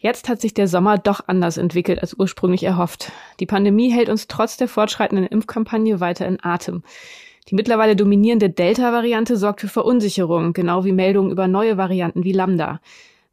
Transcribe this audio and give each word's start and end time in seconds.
Jetzt 0.00 0.28
hat 0.28 0.40
sich 0.40 0.54
der 0.54 0.68
Sommer 0.68 0.96
doch 0.96 1.22
anders 1.26 1.56
entwickelt 1.56 2.00
als 2.00 2.14
ursprünglich 2.14 2.62
erhofft. 2.62 3.10
Die 3.40 3.46
Pandemie 3.46 3.90
hält 3.90 4.08
uns 4.08 4.28
trotz 4.28 4.56
der 4.56 4.68
fortschreitenden 4.68 5.26
Impfkampagne 5.26 5.98
weiter 5.98 6.24
in 6.26 6.38
Atem. 6.40 6.84
Die 7.48 7.56
mittlerweile 7.56 7.96
dominierende 7.96 8.48
Delta-Variante 8.48 9.36
sorgt 9.36 9.60
für 9.60 9.68
Verunsicherung, 9.68 10.52
genau 10.52 10.84
wie 10.84 10.92
Meldungen 10.92 11.32
über 11.32 11.48
neue 11.48 11.76
Varianten 11.76 12.22
wie 12.22 12.32
Lambda. 12.32 12.80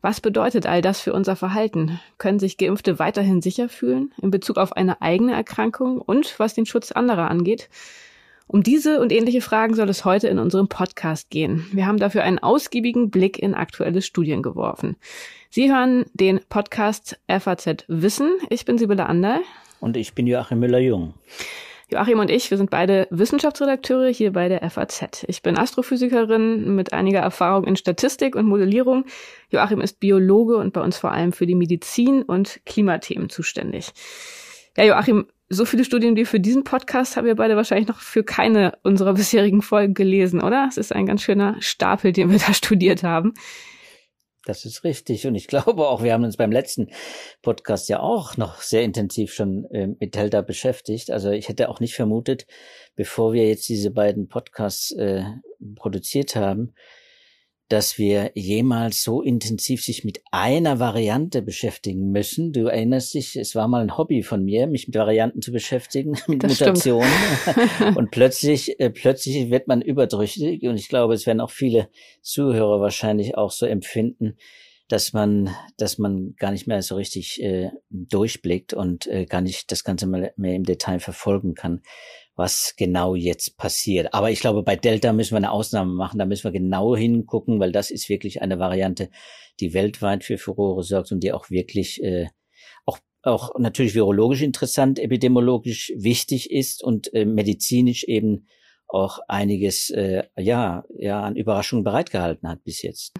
Was 0.01 0.21
bedeutet 0.21 0.65
all 0.65 0.81
das 0.81 1.01
für 1.01 1.13
unser 1.13 1.35
Verhalten? 1.35 1.99
Können 2.17 2.39
sich 2.39 2.57
Geimpfte 2.57 2.97
weiterhin 2.97 3.41
sicher 3.41 3.69
fühlen 3.69 4.13
in 4.21 4.31
Bezug 4.31 4.57
auf 4.57 4.73
eine 4.73 5.01
eigene 5.01 5.33
Erkrankung 5.33 5.99
und 5.99 6.39
was 6.39 6.55
den 6.55 6.65
Schutz 6.65 6.91
anderer 6.91 7.29
angeht? 7.29 7.69
Um 8.48 8.62
diese 8.62 9.02
und 9.02 9.12
ähnliche 9.12 9.41
Fragen 9.41 9.73
soll 9.73 9.89
es 9.89 10.05
heute 10.05 10.27
in 10.27 10.38
unserem 10.38 10.68
Podcast 10.68 11.32
gehen. 11.32 11.66
Wir 11.71 11.88
haben 11.88 11.98
dafür 11.98 12.23
einen 12.23 12.38
ausgiebigen 12.38 13.09
Blick 13.09 13.39
in 13.39 13.55
aktuelle 13.55 14.04
Studien 14.04 14.44
geworfen. 14.44 14.98
Sie 15.49 15.73
hören 15.73 16.05
den 16.13 16.40
Podcast 16.48 17.20
FAZ 17.27 17.86
Wissen. 17.88 18.31
Ich 18.50 18.66
bin 18.66 18.77
Sibylle 18.77 19.08
Anderl. 19.08 19.41
Und 19.80 19.98
ich 19.98 20.13
bin 20.13 20.27
Joachim 20.27 20.59
Müller-Jung. 20.59 21.16
Joachim 21.91 22.20
und 22.20 22.30
ich, 22.30 22.50
wir 22.50 22.58
sind 22.58 22.70
beide 22.70 23.08
Wissenschaftsredakteure 23.12 24.09
hier 24.09 24.34
bei 24.34 24.48
der 24.48 24.67
FAZ. 24.70 25.25
Ich 25.27 25.41
bin 25.41 25.58
Astrophysikerin 25.58 26.75
mit 26.75 26.94
einiger 26.94 27.20
Erfahrung 27.20 27.66
in 27.66 27.75
Statistik 27.75 28.36
und 28.36 28.45
Modellierung. 28.45 29.05
Joachim 29.50 29.81
ist 29.81 30.00
Biologe 30.00 30.58
und 30.58 30.73
bei 30.73 30.81
uns 30.81 30.98
vor 30.98 31.12
allem 31.12 31.31
für 31.31 31.48
die 31.48 31.55
Medizin 31.55 32.23
und 32.23 32.62
Klimathemen 32.66 33.30
zuständig. 33.30 33.91
Ja, 34.77 34.84
Joachim, 34.84 35.27
so 35.49 35.66
viele 35.66 35.85
Studien 35.85 36.16
wie 36.16 36.26
für 36.26 36.40
diesen 36.40 36.63
Podcast 36.63 37.17
haben 37.17 37.26
wir 37.26 37.35
beide 37.35 37.55
wahrscheinlich 37.55 37.88
noch 37.88 37.99
für 37.99 38.23
keine 38.23 38.77
unserer 38.84 39.13
bisherigen 39.13 39.62
Folgen 39.62 39.94
gelesen, 39.94 40.41
oder? 40.41 40.66
Es 40.67 40.77
ist 40.77 40.91
ein 40.91 41.05
ganz 41.05 41.22
schöner 41.22 41.55
Stapel, 41.59 42.12
den 42.12 42.31
wir 42.31 42.40
da 42.40 42.53
studiert 42.53 43.03
haben. 43.03 43.34
Das 44.45 44.63
ist 44.63 44.84
richtig. 44.84 45.26
Und 45.26 45.34
ich 45.34 45.48
glaube 45.48 45.88
auch, 45.88 46.03
wir 46.03 46.13
haben 46.13 46.23
uns 46.23 46.38
beim 46.38 46.52
letzten 46.52 46.89
Podcast 47.42 47.89
ja 47.89 48.00
auch 48.00 48.38
noch 48.38 48.61
sehr 48.61 48.84
intensiv 48.84 49.34
schon 49.34 49.66
äh, 49.72 49.88
mit 49.88 50.14
Delta 50.14 50.42
beschäftigt. 50.42 51.09
Also 51.09 51.31
ich 51.31 51.50
hätte 51.50 51.67
auch 51.69 51.80
nicht 51.80 51.95
vermutet, 51.95 52.45
bevor 52.95 53.34
wir 53.34 53.47
jetzt 53.47 53.67
diese 53.67 53.89
beiden 53.89 54.28
Podcasts 54.28 54.91
äh, 54.91 55.23
produziert 55.75 56.36
haben, 56.36 56.75
dass 57.67 57.97
wir 57.97 58.31
jemals 58.35 59.02
so 59.02 59.21
intensiv 59.21 59.83
sich 59.83 60.03
mit 60.03 60.21
einer 60.31 60.80
Variante 60.80 61.41
beschäftigen 61.41 62.11
müssen. 62.11 62.52
Du 62.53 62.67
erinnerst 62.67 63.16
dich, 63.16 63.35
es 63.35 63.55
war 63.55 63.67
mal 63.67 63.81
ein 63.81 63.97
Hobby 63.97 64.22
von 64.22 64.44
mir, 64.44 64.67
mich 64.67 64.88
mit 64.88 64.95
Varianten 64.95 65.41
zu 65.41 65.52
beschäftigen, 65.52 66.11
mit 66.27 66.44
das 66.44 66.59
Mutationen. 66.59 67.09
und 67.95 68.11
plötzlich, 68.11 68.80
äh, 68.80 68.91
plötzlich 68.91 69.49
wird 69.49 69.67
man 69.67 69.81
überdrüssig. 69.81 70.63
Und 70.63 70.75
ich 70.75 70.89
glaube, 70.89 71.16
es 71.16 71.25
werden 71.25 71.41
auch 71.41 71.52
viele 71.52 71.89
Zuhörer 72.22 72.80
wahrscheinlich 72.81 73.35
auch 73.35 73.52
so 73.52 73.66
empfinden, 73.66 74.38
dass 74.88 75.13
man, 75.13 75.50
dass 75.77 75.97
man 75.97 76.35
gar 76.38 76.52
nicht 76.52 76.67
mehr 76.67 76.83
so 76.83 76.95
richtig 76.95 77.41
äh, 77.41 77.72
durchblickt 77.89 78.75
und 78.75 79.07
äh, 79.07 79.25
gar 79.25 79.41
nicht 79.41 79.72
das 79.72 79.83
Ganze 79.83 80.05
mehr 80.05 80.31
im 80.38 80.63
Detail 80.63 81.00
verfolgen 81.00 81.55
kann 81.55 81.81
was 82.36 82.73
genau 82.78 83.16
jetzt 83.16 83.58
passiert. 83.58 84.14
Aber 84.14 84.30
ich 84.30 84.41
glaube, 84.41 84.64
bei 84.64 84.75
Delta 84.75 85.14
müssen 85.14 85.31
wir 85.31 85.38
eine 85.38 85.52
Ausnahme 85.52 85.94
machen. 85.94 86.19
Da 86.19 86.25
müssen 86.25 86.44
wir 86.44 86.52
genau 86.52 86.95
hingucken, 86.95 87.59
weil 87.59 87.72
das 87.72 87.91
ist 87.91 88.09
wirklich 88.09 88.41
eine 88.41 88.59
Variante, 88.59 89.09
die 89.59 89.73
weltweit 89.73 90.23
für 90.23 90.38
Furore 90.38 90.83
sorgt 90.83 91.11
und 91.11 91.23
die 91.23 91.31
auch 91.31 91.50
wirklich 91.50 92.03
äh, 92.03 92.28
auch 92.86 93.00
auch 93.23 93.58
natürlich 93.58 93.95
virologisch 93.95 94.41
interessant, 94.41 95.00
epidemiologisch 95.00 95.94
wichtig 95.95 96.52
ist 96.52 96.83
und 96.83 97.13
äh, 97.13 97.25
medizinisch 97.25 98.03
eben 98.03 98.47
auch 98.88 99.19
einiges 99.28 99.89
äh, 99.89 100.23
ja 100.38 100.83
ja 100.97 101.22
an 101.22 101.36
Überraschungen 101.36 101.83
bereitgehalten 101.83 102.47
hat 102.50 102.63
bis 102.63 102.81
jetzt. 102.81 103.13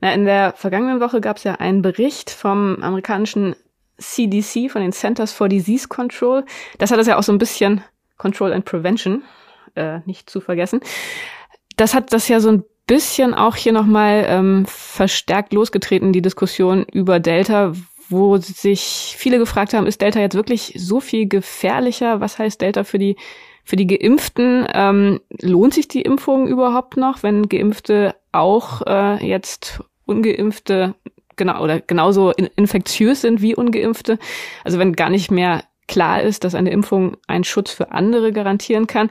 Na, 0.00 0.12
in 0.12 0.24
der 0.24 0.52
vergangenen 0.52 1.00
Woche 1.00 1.20
gab 1.20 1.38
es 1.38 1.44
ja 1.44 1.54
einen 1.54 1.82
Bericht 1.82 2.30
vom 2.30 2.82
amerikanischen 2.82 3.56
CDC, 3.98 4.70
von 4.70 4.82
den 4.82 4.92
Centers 4.92 5.32
for 5.32 5.48
Disease 5.48 5.88
Control. 5.88 6.44
Das 6.78 6.90
hat 6.90 6.98
das 6.98 7.06
ja 7.06 7.16
auch 7.16 7.22
so 7.22 7.32
ein 7.32 7.38
bisschen 7.38 7.82
Control 8.16 8.52
and 8.52 8.64
Prevention, 8.64 9.22
äh, 9.74 10.00
nicht 10.06 10.30
zu 10.30 10.40
vergessen. 10.40 10.80
Das 11.76 11.94
hat 11.94 12.12
das 12.12 12.28
ja 12.28 12.40
so 12.40 12.50
ein 12.50 12.64
bisschen 12.86 13.34
auch 13.34 13.56
hier 13.56 13.72
nochmal 13.72 14.24
ähm, 14.28 14.64
verstärkt 14.66 15.52
losgetreten, 15.52 16.12
die 16.12 16.22
Diskussion 16.22 16.84
über 16.92 17.18
Delta, 17.18 17.72
wo 18.08 18.36
sich 18.36 19.14
viele 19.16 19.38
gefragt 19.38 19.72
haben, 19.72 19.86
ist 19.86 20.02
Delta 20.02 20.20
jetzt 20.20 20.34
wirklich 20.34 20.74
so 20.76 21.00
viel 21.00 21.26
gefährlicher? 21.26 22.20
Was 22.20 22.38
heißt 22.38 22.60
Delta 22.60 22.84
für 22.84 22.98
die 22.98 23.16
für 23.64 23.76
die 23.76 23.86
Geimpften? 23.86 24.66
Ähm, 24.74 25.20
lohnt 25.40 25.74
sich 25.74 25.88
die 25.88 26.02
Impfung 26.02 26.46
überhaupt 26.46 26.96
noch, 26.96 27.22
wenn 27.22 27.48
Geimpfte 27.48 28.14
auch 28.32 28.82
äh, 28.86 29.26
jetzt 29.26 29.82
ungeimpfte 30.04 30.94
genau 31.36 31.62
oder 31.62 31.80
genauso 31.80 32.30
in, 32.30 32.48
infektiös 32.56 33.22
sind 33.22 33.40
wie 33.40 33.54
ungeimpfte? 33.54 34.18
Also 34.64 34.78
wenn 34.78 34.92
gar 34.92 35.08
nicht 35.08 35.30
mehr 35.30 35.64
klar 35.88 36.22
ist, 36.22 36.44
dass 36.44 36.54
eine 36.54 36.70
Impfung 36.70 37.16
einen 37.26 37.44
Schutz 37.44 37.72
für 37.72 37.92
andere 37.92 38.32
garantieren 38.32 38.86
kann. 38.86 39.10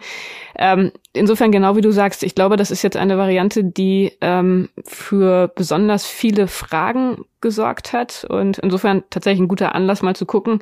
Ähm, 0.58 0.92
insofern, 1.14 1.52
genau 1.52 1.76
wie 1.76 1.82
du 1.82 1.92
sagst, 1.92 2.24
ich 2.24 2.36
glaube, 2.36 2.58
das 2.58 2.72
ist 2.72 2.82
jetzt 2.82 2.98
eine 2.98 3.18
Variante, 3.18 3.64
die 3.64 4.14
ähm, 4.22 4.70
für 4.86 5.52
besonders 5.56 6.06
viele 6.06 6.48
Fragen 6.48 7.26
gesorgt 7.42 7.94
hat 7.94 8.26
und 8.30 8.58
insofern 8.60 9.04
tatsächlich 9.10 9.42
ein 9.42 9.48
guter 9.48 9.76
Anlass, 9.76 10.02
mal 10.02 10.16
zu 10.16 10.26
gucken, 10.26 10.60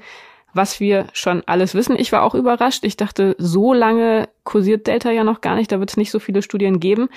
was 0.54 0.80
wir 0.80 1.08
schon 1.14 1.44
alles 1.46 1.76
wissen. 1.76 1.96
Ich 1.98 2.12
war 2.12 2.24
auch 2.24 2.36
überrascht. 2.36 2.84
Ich 2.84 2.98
dachte, 2.98 3.36
so 3.38 3.74
lange 3.74 4.28
kursiert 4.44 4.88
Delta 4.88 5.12
ja 5.12 5.24
noch 5.24 5.42
gar 5.42 5.56
nicht. 5.56 5.72
Da 5.72 5.80
wird 5.80 5.92
es 5.92 5.98
nicht 5.98 6.12
so 6.12 6.20
viele 6.20 6.42
Studien 6.42 6.80
geben. 6.80 7.10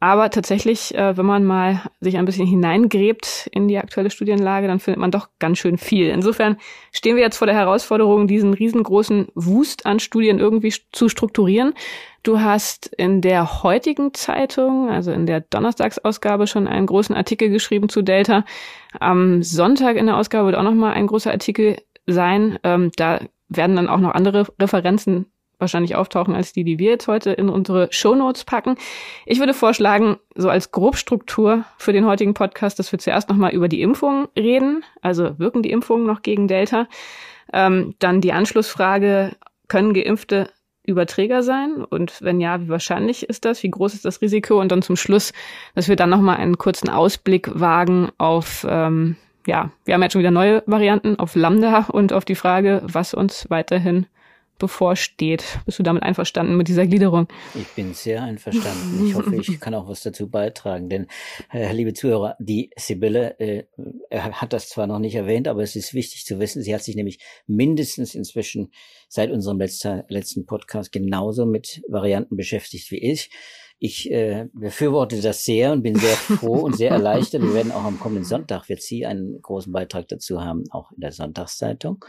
Aber 0.00 0.30
tatsächlich, 0.30 0.94
äh, 0.94 1.16
wenn 1.16 1.26
man 1.26 1.44
mal 1.44 1.82
sich 2.00 2.16
ein 2.16 2.24
bisschen 2.24 2.46
hineingräbt 2.46 3.48
in 3.52 3.68
die 3.68 3.78
aktuelle 3.78 4.10
Studienlage, 4.10 4.66
dann 4.66 4.80
findet 4.80 5.00
man 5.00 5.10
doch 5.10 5.28
ganz 5.38 5.58
schön 5.58 5.78
viel. 5.78 6.08
Insofern 6.08 6.56
stehen 6.92 7.16
wir 7.16 7.22
jetzt 7.22 7.38
vor 7.38 7.46
der 7.46 7.56
Herausforderung, 7.56 8.26
diesen 8.26 8.54
riesengroßen 8.54 9.28
Wust 9.34 9.86
an 9.86 10.00
Studien 10.00 10.38
irgendwie 10.38 10.74
zu 10.92 11.08
strukturieren. 11.08 11.74
Du 12.22 12.40
hast 12.40 12.86
in 12.86 13.20
der 13.20 13.62
heutigen 13.62 14.14
Zeitung, 14.14 14.90
also 14.90 15.12
in 15.12 15.26
der 15.26 15.40
Donnerstagsausgabe, 15.40 16.46
schon 16.46 16.66
einen 16.66 16.86
großen 16.86 17.14
Artikel 17.14 17.50
geschrieben 17.50 17.88
zu 17.88 18.02
Delta. 18.02 18.44
Am 18.98 19.42
Sonntag 19.42 19.96
in 19.96 20.06
der 20.06 20.16
Ausgabe 20.16 20.46
wird 20.46 20.56
auch 20.56 20.62
noch 20.62 20.74
mal 20.74 20.92
ein 20.92 21.06
großer 21.06 21.30
Artikel 21.30 21.76
sein. 22.06 22.58
Ähm, 22.62 22.90
da 22.96 23.20
werden 23.48 23.76
dann 23.76 23.88
auch 23.88 24.00
noch 24.00 24.12
andere 24.12 24.46
Referenzen 24.60 25.26
wahrscheinlich 25.58 25.96
auftauchen 25.96 26.34
als 26.34 26.52
die, 26.52 26.64
die 26.64 26.78
wir 26.78 26.92
jetzt 26.92 27.08
heute 27.08 27.32
in 27.32 27.48
unsere 27.48 27.88
Shownotes 27.90 28.44
packen. 28.44 28.76
Ich 29.26 29.38
würde 29.38 29.54
vorschlagen, 29.54 30.16
so 30.34 30.48
als 30.48 30.70
Grobstruktur 30.70 31.64
für 31.78 31.92
den 31.92 32.06
heutigen 32.06 32.34
Podcast, 32.34 32.78
dass 32.78 32.92
wir 32.92 32.98
zuerst 32.98 33.28
nochmal 33.28 33.52
über 33.52 33.68
die 33.68 33.82
Impfung 33.82 34.28
reden. 34.36 34.84
Also 35.00 35.38
wirken 35.38 35.62
die 35.62 35.70
Impfungen 35.70 36.06
noch 36.06 36.22
gegen 36.22 36.48
Delta? 36.48 36.86
Ähm, 37.52 37.94
dann 37.98 38.20
die 38.20 38.32
Anschlussfrage, 38.32 39.36
können 39.68 39.94
Geimpfte 39.94 40.50
Überträger 40.86 41.42
sein? 41.42 41.84
Und 41.84 42.20
wenn 42.20 42.40
ja, 42.40 42.60
wie 42.60 42.68
wahrscheinlich 42.68 43.28
ist 43.28 43.44
das? 43.44 43.62
Wie 43.62 43.70
groß 43.70 43.94
ist 43.94 44.04
das 44.04 44.20
Risiko? 44.20 44.60
Und 44.60 44.70
dann 44.70 44.82
zum 44.82 44.96
Schluss, 44.96 45.32
dass 45.74 45.88
wir 45.88 45.96
dann 45.96 46.10
nochmal 46.10 46.36
einen 46.36 46.58
kurzen 46.58 46.90
Ausblick 46.90 47.50
wagen 47.58 48.10
auf, 48.18 48.66
ähm, 48.68 49.16
ja, 49.46 49.70
wir 49.84 49.94
haben 49.94 50.02
jetzt 50.02 50.12
schon 50.12 50.20
wieder 50.20 50.30
neue 50.30 50.62
Varianten, 50.66 51.18
auf 51.18 51.34
Lambda 51.34 51.86
und 51.90 52.12
auf 52.12 52.24
die 52.24 52.34
Frage, 52.34 52.82
was 52.84 53.14
uns 53.14 53.48
weiterhin 53.50 54.06
bevorsteht. 54.58 55.58
Bist 55.66 55.78
du 55.78 55.82
damit 55.82 56.02
einverstanden 56.02 56.56
mit 56.56 56.68
dieser 56.68 56.86
Gliederung? 56.86 57.28
Ich 57.54 57.68
bin 57.68 57.94
sehr 57.94 58.22
einverstanden. 58.22 59.06
Ich 59.06 59.14
hoffe, 59.14 59.34
ich 59.36 59.58
kann 59.60 59.74
auch 59.74 59.88
was 59.88 60.02
dazu 60.02 60.28
beitragen. 60.28 60.88
Denn, 60.88 61.06
äh, 61.52 61.72
liebe 61.72 61.92
Zuhörer, 61.92 62.36
die 62.38 62.70
Sibylle 62.76 63.38
äh, 63.38 63.64
hat 64.10 64.52
das 64.52 64.68
zwar 64.68 64.86
noch 64.86 64.98
nicht 64.98 65.14
erwähnt, 65.14 65.48
aber 65.48 65.62
es 65.62 65.76
ist 65.76 65.94
wichtig 65.94 66.24
zu 66.24 66.38
wissen, 66.38 66.62
sie 66.62 66.74
hat 66.74 66.82
sich 66.82 66.96
nämlich 66.96 67.18
mindestens 67.46 68.14
inzwischen 68.14 68.72
seit 69.08 69.30
unserem 69.30 69.58
letzter, 69.58 70.04
letzten 70.08 70.46
Podcast 70.46 70.92
genauso 70.92 71.46
mit 71.46 71.82
Varianten 71.88 72.36
beschäftigt 72.36 72.90
wie 72.90 72.98
ich. 72.98 73.30
Ich 73.78 74.10
äh, 74.10 74.46
befürworte 74.52 75.20
das 75.20 75.44
sehr 75.44 75.72
und 75.72 75.82
bin 75.82 75.96
sehr 75.96 76.16
froh 76.16 76.60
und 76.60 76.76
sehr 76.76 76.90
erleichtert. 76.90 77.42
Wir 77.42 77.54
werden 77.54 77.72
auch 77.72 77.84
am 77.84 77.98
kommenden 77.98 78.24
Sonntag, 78.24 78.68
wird 78.68 78.80
sie 78.80 79.04
einen 79.04 79.42
großen 79.42 79.72
Beitrag 79.72 80.08
dazu 80.08 80.42
haben, 80.42 80.64
auch 80.70 80.92
in 80.92 81.00
der 81.00 81.12
Sonntagszeitung. 81.12 82.04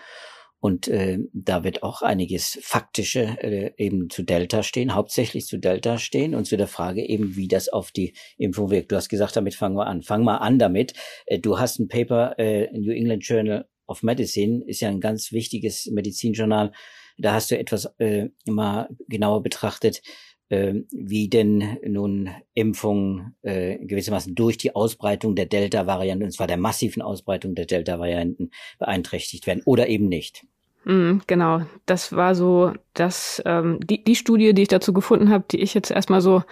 Und 0.66 0.88
äh, 0.88 1.20
da 1.32 1.64
wird 1.64 1.84
auch 1.84 2.02
einiges 2.02 2.58
Faktische 2.60 3.38
äh, 3.40 3.74
eben 3.78 4.10
zu 4.10 4.24
Delta 4.24 4.64
stehen, 4.64 4.96
hauptsächlich 4.96 5.46
zu 5.46 5.60
Delta 5.60 6.00
stehen 6.00 6.34
und 6.34 6.46
zu 6.46 6.58
der 6.58 6.66
Frage 6.66 7.08
eben, 7.08 7.36
wie 7.36 7.48
das 7.48 7.70
auf 7.70 7.92
die 7.92 8.16
Impfung 8.40 8.72
wirkt. 8.72 8.92
Du 8.92 8.96
hast 8.96 9.10
gesagt, 9.10 9.36
damit 9.36 9.54
fangen 9.54 9.76
wir 9.76 9.86
an. 9.86 10.02
Fang 10.02 10.24
mal 10.24 10.38
an 10.38 10.58
damit. 10.58 10.96
Äh, 11.28 11.38
du 11.38 11.60
hast 11.60 11.78
ein 11.78 11.88
Paper, 11.88 12.40
äh, 12.40 12.68
New 12.72 12.92
England 12.92 13.24
Journal 13.28 13.70
of 13.86 14.02
Medicine, 14.02 14.64
ist 14.66 14.82
ja 14.82 14.90
ein 14.90 15.02
ganz 15.02 15.32
wichtiges 15.32 15.86
Medizinjournal. 15.86 16.72
Da 17.20 17.34
hast 17.34 17.52
du 17.52 17.60
etwas 17.60 17.86
äh, 18.00 18.30
mal 18.48 18.90
genauer 19.08 19.44
betrachtet, 19.44 20.02
äh, 20.50 20.74
wie 20.92 21.30
denn 21.30 21.78
nun 21.86 22.32
Impfungen 22.56 23.36
äh, 23.44 23.78
gewissermaßen 23.86 24.34
durch 24.34 24.58
die 24.58 24.74
Ausbreitung 24.74 25.36
der 25.36 25.46
Delta-Varianten, 25.46 26.24
und 26.24 26.32
zwar 26.32 26.48
der 26.48 26.58
massiven 26.58 27.04
Ausbreitung 27.04 27.54
der 27.54 27.68
Delta-Varianten, 27.68 28.50
beeinträchtigt 28.80 29.46
werden 29.46 29.62
oder 29.64 29.90
eben 29.90 30.08
nicht. 30.08 30.44
Mm, 30.86 31.20
genau, 31.28 31.62
das 31.86 32.16
war 32.16 32.36
so 32.36 32.74
das, 32.94 33.42
ähm, 33.46 33.80
die, 33.82 34.04
die 34.04 34.16
Studie, 34.16 34.54
die 34.54 34.64
ich 34.64 34.68
dazu 34.68 34.94
gefunden 34.94 35.30
habe, 35.30 35.44
die 35.52 35.62
ich 35.62 35.74
jetzt 35.74 35.92
erstmal 35.92 36.22
so 36.22 36.44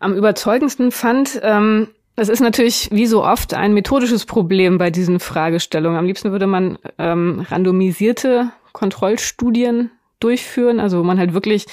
am 0.00 0.14
überzeugendsten 0.14 0.90
fand, 0.90 1.40
ähm, 1.42 1.88
es 2.14 2.28
ist 2.28 2.40
natürlich 2.40 2.88
wie 2.92 3.06
so 3.06 3.24
oft 3.24 3.54
ein 3.54 3.72
methodisches 3.72 4.26
Problem 4.26 4.76
bei 4.76 4.90
diesen 4.90 5.18
Fragestellungen. 5.18 5.98
Am 5.98 6.04
liebsten 6.04 6.30
würde 6.30 6.46
man 6.46 6.78
ähm, 6.98 7.46
randomisierte 7.48 8.50
Kontrollstudien 8.72 9.90
durchführen, 10.20 10.78
also 10.78 10.98
wo 10.98 11.04
man 11.04 11.18
halt 11.18 11.32
wirklich 11.32 11.66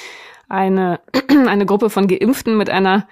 eine, 0.47 1.01
eine 1.47 1.65
Gruppe 1.65 1.89
von 1.89 2.07
Geimpften 2.07 2.57
mit 2.57 2.69
einer 2.69 3.07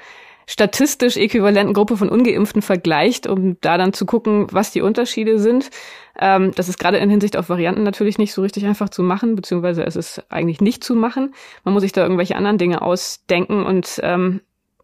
statistisch 0.47 1.17
äquivalenten 1.17 1.73
Gruppe 1.73 1.97
von 1.97 2.09
Ungeimpften 2.09 2.61
vergleicht, 2.61 3.27
um 3.27 3.59
da 3.59 3.77
dann 3.77 3.94
zu 3.94 4.05
gucken, 4.05 4.47
was 4.51 4.71
die 4.71 4.81
Unterschiede 4.81 5.39
sind. 5.39 5.69
Ähm, 6.17 6.53
das 6.55 6.69
ist 6.69 6.79
gerade 6.79 6.97
in 6.97 7.09
Hinsicht 7.09 7.35
auf 7.38 7.49
Varianten 7.49 7.83
natürlich 7.83 8.17
nicht 8.17 8.33
so 8.33 8.41
richtig 8.41 8.65
einfach 8.65 8.89
zu 8.89 9.03
machen, 9.03 9.35
beziehungsweise 9.35 9.83
es 9.83 9.97
ist 9.97 10.23
eigentlich 10.29 10.61
nicht 10.61 10.83
zu 10.83 10.95
machen. 10.95 11.35
Man 11.65 11.73
muss 11.73 11.83
sich 11.83 11.91
da 11.91 12.01
irgendwelche 12.01 12.38
anderen 12.38 12.57
Dinge 12.57 12.81
ausdenken 12.81 13.63
und 13.63 13.99
ähm, 14.01 14.39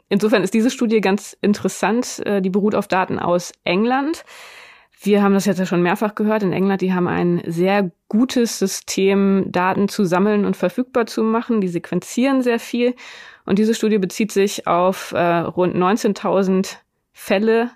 insofern 0.10 0.44
ist 0.44 0.54
diese 0.54 0.70
Studie 0.70 1.00
ganz 1.00 1.36
interessant. 1.42 2.22
Äh, 2.26 2.42
die 2.42 2.50
beruht 2.50 2.76
auf 2.76 2.90
Daten 2.90 3.18
aus 3.18 3.54
England. 3.64 4.26
Wir 5.02 5.24
haben 5.24 5.34
das 5.34 5.46
jetzt 5.46 5.60
ja 5.60 5.66
schon 5.66 5.82
mehrfach 5.82 6.16
gehört. 6.16 6.44
In 6.44 6.54
England, 6.54 6.82
die 6.82 6.94
haben 6.94 7.08
ein 7.08 7.42
sehr 7.46 7.92
gutes 8.08 8.60
System, 8.60 9.46
Daten 9.48 9.90
zu 9.90 10.06
sammeln 10.06 10.46
und 10.46 10.56
verfügbar 10.56 11.08
zu 11.08 11.24
machen. 11.24 11.62
Die 11.62 11.68
sequenzieren 11.68 12.42
sehr 12.42 12.60
viel. 12.60 12.96
Und 13.46 13.60
diese 13.60 13.74
Studie 13.74 13.98
bezieht 13.98 14.32
sich 14.32 14.68
auf 14.68 15.12
äh, 15.12 15.20
rund 15.20 15.76
19.000 15.76 16.78
Fälle 17.12 17.72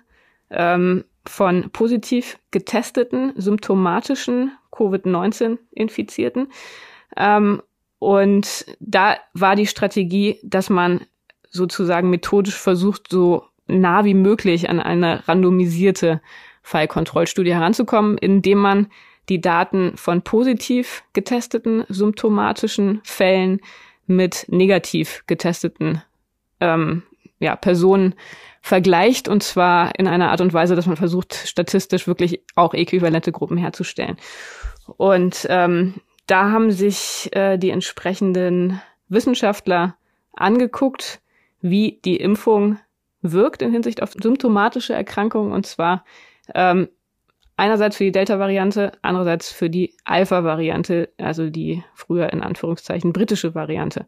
ähm, 0.50 1.04
von 1.26 1.70
positiv 1.70 2.38
getesteten, 2.50 3.32
symptomatischen 3.36 4.52
Covid-19-Infizierten. 4.72 6.48
Ähm, 7.16 7.62
und 7.98 8.66
da 8.80 9.16
war 9.34 9.56
die 9.56 9.66
Strategie, 9.66 10.38
dass 10.42 10.70
man 10.70 11.04
sozusagen 11.50 12.10
methodisch 12.10 12.56
versucht, 12.56 13.08
so 13.10 13.44
nah 13.66 14.04
wie 14.04 14.14
möglich 14.14 14.70
an 14.70 14.80
eine 14.80 15.26
randomisierte 15.28 16.20
Fallkontrollstudie 16.62 17.54
heranzukommen, 17.54 18.18
indem 18.18 18.58
man 18.58 18.86
die 19.28 19.40
Daten 19.40 19.96
von 19.96 20.22
positiv 20.22 21.02
getesteten 21.12 21.84
symptomatischen 21.88 23.00
Fällen 23.04 23.60
mit 24.08 24.46
negativ 24.48 25.22
getesteten 25.26 26.02
ähm, 26.60 27.02
ja, 27.38 27.56
Personen 27.56 28.14
vergleicht 28.60 29.28
und 29.28 29.42
zwar 29.42 29.98
in 29.98 30.08
einer 30.08 30.30
Art 30.30 30.40
und 30.40 30.52
Weise, 30.52 30.74
dass 30.74 30.86
man 30.86 30.96
versucht, 30.96 31.34
statistisch 31.34 32.06
wirklich 32.06 32.42
auch 32.56 32.74
äquivalente 32.74 33.32
Gruppen 33.32 33.56
herzustellen. 33.56 34.16
Und 34.96 35.46
ähm, 35.48 35.94
da 36.26 36.50
haben 36.50 36.70
sich 36.70 37.30
äh, 37.32 37.56
die 37.58 37.70
entsprechenden 37.70 38.80
Wissenschaftler 39.08 39.96
angeguckt, 40.34 41.20
wie 41.60 42.00
die 42.04 42.16
Impfung 42.16 42.78
wirkt 43.22 43.62
in 43.62 43.72
Hinsicht 43.72 44.02
auf 44.02 44.12
symptomatische 44.12 44.94
Erkrankungen 44.94 45.52
und 45.52 45.66
zwar 45.66 46.04
ähm, 46.54 46.88
einerseits 47.58 47.96
für 47.96 48.04
die 48.04 48.12
Delta-Variante, 48.12 48.92
andererseits 49.02 49.52
für 49.52 49.68
die 49.68 49.94
Alpha-Variante, 50.04 51.10
also 51.18 51.50
die 51.50 51.82
früher 51.94 52.32
in 52.32 52.42
Anführungszeichen 52.42 53.12
britische 53.12 53.54
Variante. 53.54 54.06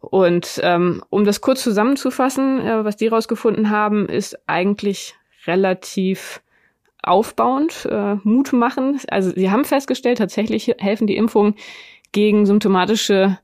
Und 0.00 0.60
ähm, 0.64 1.02
um 1.10 1.24
das 1.24 1.42
kurz 1.42 1.62
zusammenzufassen, 1.62 2.60
äh, 2.60 2.84
was 2.84 2.96
die 2.96 3.08
rausgefunden 3.08 3.70
haben, 3.70 4.08
ist 4.08 4.38
eigentlich 4.48 5.14
relativ 5.46 6.40
aufbauend, 7.02 7.86
äh, 7.90 8.14
Mut 8.24 8.52
machen. 8.52 8.98
Also 9.08 9.30
sie 9.30 9.50
haben 9.50 9.64
festgestellt, 9.64 10.18
tatsächlich 10.18 10.74
helfen 10.78 11.06
die 11.06 11.16
Impfungen 11.16 11.54
gegen 12.12 12.46
symptomatische 12.46 13.38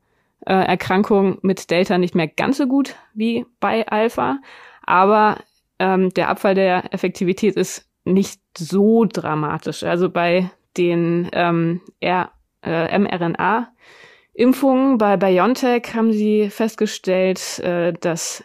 äh, 0.46 0.52
Erkrankungen 0.52 1.38
mit 1.42 1.70
Delta 1.70 1.98
nicht 1.98 2.14
mehr 2.14 2.28
ganz 2.28 2.56
so 2.56 2.66
gut 2.66 2.96
wie 3.14 3.44
bei 3.60 3.86
Alpha, 3.86 4.38
aber 4.82 5.38
ähm, 5.78 6.12
der 6.14 6.28
Abfall 6.28 6.54
der 6.54 6.92
Effektivität 6.94 7.56
ist 7.56 7.85
nicht 8.06 8.40
so 8.56 9.04
dramatisch. 9.04 9.82
Also 9.82 10.08
bei 10.08 10.50
den 10.76 11.28
ähm, 11.32 11.80
R, 12.00 12.30
äh, 12.62 12.96
mRNA-Impfungen 12.98 14.98
bei 14.98 15.16
BioNTech 15.16 15.94
haben 15.94 16.12
sie 16.12 16.50
festgestellt, 16.50 17.60
äh, 17.60 17.92
dass 17.92 18.42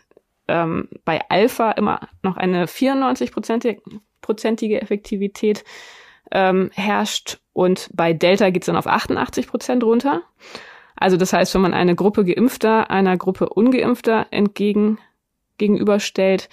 ähm, 0.47 0.87
bei 1.05 1.21
Alpha 1.29 1.71
immer 1.71 2.09
noch 2.23 2.37
eine 2.37 2.65
94-prozentige 2.65 4.81
Effektivität 4.81 5.63
ähm, 6.31 6.71
herrscht 6.73 7.39
und 7.53 7.89
bei 7.93 8.13
Delta 8.13 8.49
geht 8.49 8.63
es 8.63 8.67
dann 8.67 8.77
auf 8.77 8.87
88 8.87 9.47
Prozent 9.47 9.83
runter. 9.83 10.23
Also 10.95 11.17
das 11.17 11.33
heißt, 11.33 11.53
wenn 11.55 11.61
man 11.61 11.73
eine 11.73 11.95
Gruppe 11.95 12.23
Geimpfter 12.25 12.89
einer 12.89 13.17
Gruppe 13.17 13.49
Ungeimpfter 13.49 14.27
entgegen 14.31 14.97
gegenüberstellt, 15.57 16.49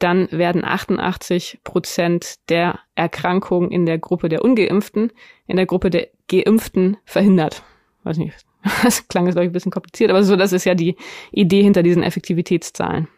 dann 0.00 0.30
werden 0.32 0.64
88 0.64 1.60
Prozent 1.62 2.36
der 2.48 2.80
Erkrankungen 2.94 3.70
in 3.70 3.86
der 3.86 3.98
Gruppe 3.98 4.28
der 4.28 4.44
Ungeimpften 4.44 5.12
in 5.46 5.56
der 5.56 5.66
Gruppe 5.66 5.90
der 5.90 6.08
Geimpften 6.28 6.96
verhindert. 7.04 7.62
Weiß 8.02 8.16
nicht, 8.16 8.34
das 8.82 9.06
klang 9.08 9.26
jetzt, 9.26 9.34
glaube 9.34 9.46
ich, 9.46 9.50
ein 9.50 9.52
bisschen 9.52 9.72
kompliziert, 9.72 10.10
aber 10.10 10.24
so, 10.24 10.36
das 10.36 10.52
ist 10.52 10.64
ja 10.64 10.74
die 10.74 10.96
Idee 11.32 11.62
hinter 11.62 11.82
diesen 11.82 12.02
Effektivitätszahlen. 12.02 13.08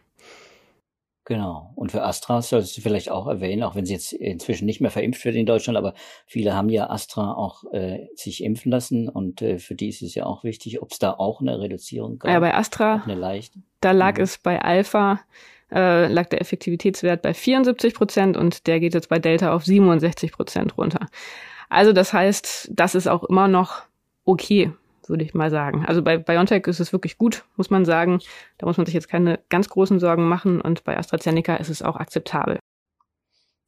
Genau. 1.25 1.71
Und 1.75 1.93
für 1.93 2.03
Astra 2.03 2.41
solltest 2.41 2.75
du 2.75 2.81
vielleicht 2.81 3.09
auch 3.09 3.27
erwähnen, 3.27 3.63
auch 3.63 3.75
wenn 3.75 3.85
sie 3.85 3.93
jetzt 3.93 4.11
inzwischen 4.11 4.65
nicht 4.65 4.81
mehr 4.81 4.91
verimpft 4.91 5.23
wird 5.23 5.35
in 5.35 5.45
Deutschland, 5.45 5.77
aber 5.77 5.93
viele 6.25 6.53
haben 6.53 6.67
ja 6.67 6.89
Astra 6.89 7.33
auch 7.33 7.63
äh, 7.71 8.07
sich 8.13 8.43
impfen 8.43 8.71
lassen 8.71 9.07
und 9.07 9.41
äh, 9.41 9.57
für 9.57 9.73
die 9.73 9.87
ist 9.87 10.01
es 10.01 10.15
ja 10.15 10.25
auch 10.25 10.43
wichtig, 10.43 10.81
ob 10.81 10.91
es 10.91 10.99
da 10.99 11.13
auch 11.13 11.39
eine 11.39 11.61
Reduzierung 11.61 12.19
gab. 12.19 12.29
Ja, 12.29 12.39
bei 12.41 12.53
Astra, 12.53 13.03
eine 13.05 13.15
leichte. 13.15 13.59
da 13.79 13.91
lag 13.91 14.17
mhm. 14.17 14.23
es 14.23 14.37
bei 14.37 14.61
Alpha 14.61 15.21
äh, 15.73 16.07
lag 16.07 16.27
der 16.29 16.41
Effektivitätswert 16.41 17.21
bei 17.21 17.33
74 17.33 17.93
Prozent 17.93 18.37
und 18.37 18.67
der 18.67 18.79
geht 18.79 18.93
jetzt 18.93 19.09
bei 19.09 19.19
Delta 19.19 19.53
auf 19.53 19.65
67 19.65 20.31
Prozent 20.31 20.77
runter. 20.77 21.07
Also 21.69 21.93
das 21.93 22.13
heißt, 22.13 22.69
das 22.71 22.95
ist 22.95 23.07
auch 23.07 23.23
immer 23.23 23.47
noch 23.47 23.83
okay, 24.25 24.71
würde 25.07 25.23
ich 25.23 25.33
mal 25.33 25.49
sagen. 25.49 25.85
Also 25.85 26.01
bei 26.01 26.17
BioNTech 26.17 26.67
ist 26.67 26.79
es 26.79 26.93
wirklich 26.93 27.17
gut, 27.17 27.45
muss 27.57 27.69
man 27.69 27.85
sagen. 27.85 28.19
Da 28.57 28.65
muss 28.65 28.77
man 28.77 28.85
sich 28.85 28.95
jetzt 28.95 29.09
keine 29.09 29.39
ganz 29.49 29.69
großen 29.69 29.99
Sorgen 29.99 30.27
machen 30.27 30.61
und 30.61 30.83
bei 30.83 30.97
AstraZeneca 30.97 31.55
ist 31.55 31.69
es 31.69 31.81
auch 31.81 31.95
akzeptabel. 31.95 32.59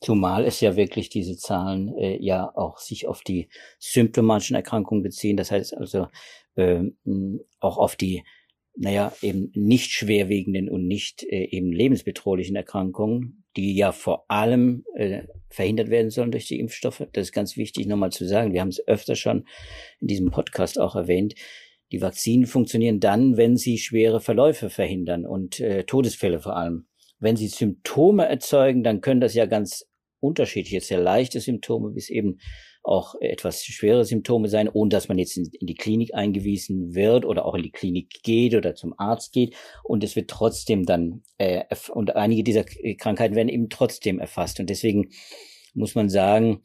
Zumal 0.01 0.45
es 0.45 0.61
ja 0.61 0.75
wirklich 0.75 1.09
diese 1.09 1.37
Zahlen 1.37 1.97
äh, 1.97 2.17
ja 2.21 2.51
auch 2.55 2.77
sich 2.77 3.07
auf 3.07 3.21
die 3.21 3.49
symptomatischen 3.79 4.55
Erkrankungen 4.55 5.03
beziehen. 5.03 5.37
Das 5.37 5.51
heißt 5.51 5.75
also 5.75 6.07
äh, 6.55 6.83
auch 7.59 7.77
auf 7.77 7.95
die 7.95 8.23
naja, 8.77 9.13
eben 9.21 9.51
nicht 9.53 9.91
schwerwiegenden 9.91 10.69
und 10.69 10.85
nicht 10.87 11.23
äh, 11.23 11.45
eben 11.45 11.71
lebensbedrohlichen 11.71 12.55
Erkrankungen, 12.55 13.45
die 13.55 13.75
ja 13.75 13.91
vor 13.91 14.25
allem 14.29 14.83
äh, 14.95 15.23
verhindert 15.49 15.89
werden 15.89 16.09
sollen 16.09 16.31
durch 16.31 16.47
die 16.47 16.59
Impfstoffe. 16.59 17.07
Das 17.13 17.27
ist 17.27 17.31
ganz 17.31 17.55
wichtig 17.55 17.87
nochmal 17.87 18.11
zu 18.11 18.27
sagen. 18.27 18.53
Wir 18.53 18.61
haben 18.61 18.69
es 18.69 18.85
öfter 18.87 19.15
schon 19.15 19.45
in 20.01 20.07
diesem 20.07 20.29
Podcast 20.31 20.79
auch 20.79 20.95
erwähnt. 20.95 21.35
Die 21.91 22.01
Vakzine 22.01 22.47
funktionieren 22.47 22.99
dann, 22.99 23.37
wenn 23.37 23.55
sie 23.55 23.77
schwere 23.77 24.19
Verläufe 24.19 24.69
verhindern 24.69 25.25
und 25.25 25.59
äh, 25.59 25.83
Todesfälle 25.85 26.39
vor 26.39 26.57
allem. 26.57 26.87
Wenn 27.19 27.37
sie 27.37 27.47
Symptome 27.47 28.27
erzeugen, 28.27 28.83
dann 28.83 29.01
können 29.01 29.21
das 29.21 29.35
ja 29.35 29.45
ganz 29.45 29.85
unterschiedliche, 30.19 30.81
sehr 30.81 30.99
leichte 30.99 31.39
Symptome 31.39 31.91
bis 31.91 32.09
eben 32.09 32.39
auch 32.85 33.15
etwas 33.19 33.63
schwere 33.63 34.05
Symptome 34.05 34.47
sein, 34.47 34.69
ohne 34.69 34.89
dass 34.89 35.07
man 35.07 35.17
jetzt 35.17 35.37
in, 35.37 35.49
in, 35.59 35.67
die 35.67 35.75
Klinik 35.75 36.13
eingewiesen 36.13 36.93
wird 36.93 37.25
oder 37.25 37.45
auch 37.45 37.55
in 37.55 37.63
die 37.63 37.71
Klinik 37.71 38.21
geht 38.23 38.55
oder 38.55 38.75
zum 38.75 38.93
Arzt 38.97 39.33
geht. 39.33 39.55
Und 39.83 40.03
es 40.03 40.15
wird 40.15 40.29
trotzdem 40.29 40.85
dann, 40.85 41.23
äh, 41.37 41.63
und 41.93 42.15
einige 42.15 42.43
dieser 42.43 42.63
Krankheiten 42.63 43.35
werden 43.35 43.49
eben 43.49 43.69
trotzdem 43.69 44.19
erfasst. 44.19 44.59
Und 44.59 44.69
deswegen 44.69 45.09
muss 45.73 45.95
man 45.95 46.09
sagen, 46.09 46.61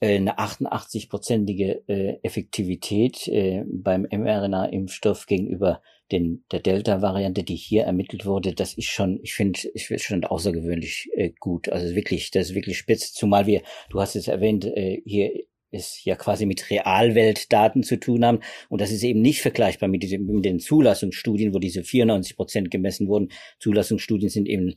äh, 0.00 0.16
eine 0.16 0.38
88-prozentige 0.38 1.88
äh, 1.88 2.18
Effektivität 2.22 3.28
äh, 3.28 3.64
beim 3.66 4.06
mRNA-Impfstoff 4.10 5.26
gegenüber 5.26 5.82
den, 6.10 6.44
der 6.50 6.60
Delta-Variante, 6.60 7.44
die 7.44 7.54
hier 7.54 7.84
ermittelt 7.84 8.26
wurde, 8.26 8.52
das 8.54 8.74
ist 8.74 8.88
schon, 8.88 9.20
ich 9.22 9.34
finde, 9.34 9.60
ich 9.74 9.86
finde 9.86 10.02
schon 10.02 10.24
außergewöhnlich 10.24 11.08
äh, 11.14 11.30
gut. 11.38 11.68
Also 11.68 11.94
wirklich, 11.94 12.30
das 12.30 12.50
ist 12.50 12.54
wirklich 12.54 12.78
spitz. 12.78 13.12
Zumal 13.12 13.46
wir, 13.46 13.62
du 13.90 14.00
hast 14.00 14.16
es 14.16 14.26
erwähnt, 14.26 14.64
äh, 14.64 15.02
hier 15.04 15.30
es 15.70 16.04
ja 16.04 16.16
quasi 16.16 16.46
mit 16.46 16.70
Realweltdaten 16.70 17.82
zu 17.82 17.98
tun 17.98 18.24
haben. 18.24 18.40
Und 18.68 18.80
das 18.80 18.90
ist 18.90 19.02
eben 19.02 19.20
nicht 19.20 19.40
vergleichbar 19.42 19.88
mit, 19.88 20.02
diesem, 20.02 20.26
mit 20.26 20.44
den 20.44 20.58
Zulassungsstudien, 20.58 21.54
wo 21.54 21.58
diese 21.58 21.84
94 21.84 22.36
Prozent 22.36 22.70
gemessen 22.70 23.08
wurden. 23.08 23.28
Zulassungsstudien 23.58 24.30
sind 24.30 24.48
eben 24.48 24.74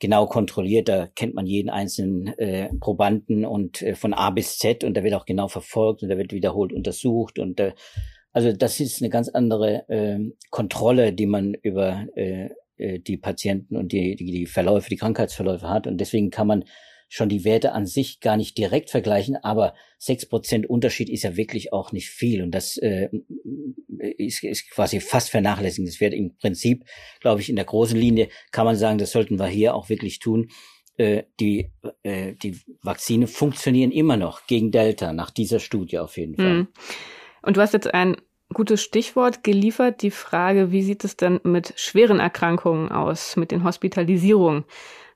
genau 0.00 0.26
kontrolliert. 0.26 0.88
Da 0.88 1.06
kennt 1.06 1.34
man 1.34 1.46
jeden 1.46 1.70
einzelnen 1.70 2.28
äh, 2.38 2.70
Probanden 2.80 3.44
und 3.44 3.82
äh, 3.82 3.94
von 3.94 4.14
A 4.14 4.30
bis 4.30 4.58
Z 4.58 4.82
und 4.82 4.96
da 4.96 5.04
wird 5.04 5.14
auch 5.14 5.26
genau 5.26 5.46
verfolgt 5.46 6.02
und 6.02 6.08
da 6.08 6.18
wird 6.18 6.32
wiederholt 6.32 6.72
untersucht 6.72 7.38
und 7.38 7.60
äh, 7.60 7.72
also 8.32 8.52
das 8.52 8.78
ist 8.78 9.02
eine 9.02 9.10
ganz 9.10 9.28
andere 9.28 9.88
äh, 9.88 10.18
Kontrolle, 10.50 11.12
die 11.12 11.26
man 11.26 11.54
über 11.54 12.06
äh, 12.14 12.48
äh 12.76 13.00
die 13.00 13.16
Patienten 13.16 13.76
und 13.76 13.92
die, 13.92 14.16
die, 14.16 14.26
die 14.26 14.46
Verläufe, 14.46 14.88
die 14.88 14.96
Krankheitsverläufe 14.96 15.68
hat 15.68 15.86
und 15.86 15.98
deswegen 15.98 16.30
kann 16.30 16.46
man 16.46 16.64
schon 17.10 17.28
die 17.28 17.44
Werte 17.44 17.72
an 17.72 17.86
sich 17.86 18.20
gar 18.20 18.36
nicht 18.36 18.56
direkt 18.56 18.88
vergleichen, 18.88 19.36
aber 19.36 19.74
sechs 19.98 20.24
Prozent 20.24 20.70
Unterschied 20.70 21.10
ist 21.10 21.24
ja 21.24 21.36
wirklich 21.36 21.72
auch 21.72 21.90
nicht 21.90 22.08
viel 22.08 22.40
und 22.40 22.52
das 22.52 22.76
äh, 22.76 23.10
ist, 23.98 24.44
ist 24.44 24.70
quasi 24.70 25.00
fast 25.00 25.28
vernachlässigt. 25.28 25.86
Das 25.86 26.00
wird 26.00 26.14
im 26.14 26.36
Prinzip, 26.36 26.84
glaube 27.20 27.40
ich, 27.40 27.50
in 27.50 27.56
der 27.56 27.64
großen 27.64 27.98
Linie 27.98 28.28
kann 28.52 28.64
man 28.64 28.76
sagen, 28.76 28.98
das 28.98 29.10
sollten 29.10 29.40
wir 29.40 29.48
hier 29.48 29.74
auch 29.74 29.88
wirklich 29.88 30.20
tun. 30.20 30.50
Äh, 30.96 31.24
die, 31.40 31.72
äh, 32.04 32.34
die 32.34 32.60
Vakzine 32.82 33.26
funktionieren 33.26 33.90
immer 33.90 34.16
noch 34.16 34.46
gegen 34.46 34.70
Delta, 34.70 35.12
nach 35.12 35.30
dieser 35.30 35.58
Studie 35.58 35.98
auf 35.98 36.16
jeden 36.16 36.36
Fall. 36.36 36.58
Hm. 36.58 36.68
Und 37.42 37.56
du 37.56 37.60
hast 37.60 37.72
jetzt 37.72 37.92
ein 37.92 38.18
gutes 38.52 38.82
Stichwort 38.82 39.42
geliefert, 39.42 40.02
die 40.02 40.12
Frage, 40.12 40.70
wie 40.70 40.82
sieht 40.82 41.02
es 41.02 41.16
denn 41.16 41.40
mit 41.42 41.72
schweren 41.76 42.20
Erkrankungen 42.20 42.92
aus, 42.92 43.36
mit 43.36 43.50
den 43.50 43.64
Hospitalisierungen? 43.64 44.64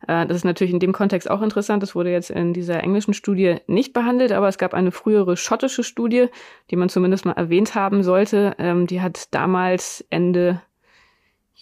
Äh, 0.08 0.26
das 0.26 0.38
ist 0.38 0.44
natürlich 0.44 0.72
in 0.72 0.80
dem 0.80 0.92
Kontext 0.92 1.30
auch 1.30 1.42
interessant. 1.42 1.82
Das 1.82 1.94
wurde 1.94 2.10
jetzt 2.10 2.30
in 2.30 2.52
dieser 2.52 2.82
englischen 2.82 3.14
Studie 3.14 3.56
nicht 3.66 3.92
behandelt, 3.92 4.32
aber 4.32 4.48
es 4.48 4.58
gab 4.58 4.74
eine 4.74 4.92
frühere 4.92 5.36
schottische 5.36 5.84
Studie, 5.84 6.28
die 6.70 6.76
man 6.76 6.88
zumindest 6.88 7.24
mal 7.24 7.32
erwähnt 7.32 7.74
haben 7.74 8.02
sollte. 8.02 8.54
Ähm, 8.58 8.86
die 8.86 9.00
hat 9.00 9.34
damals 9.34 10.04
Ende 10.10 10.60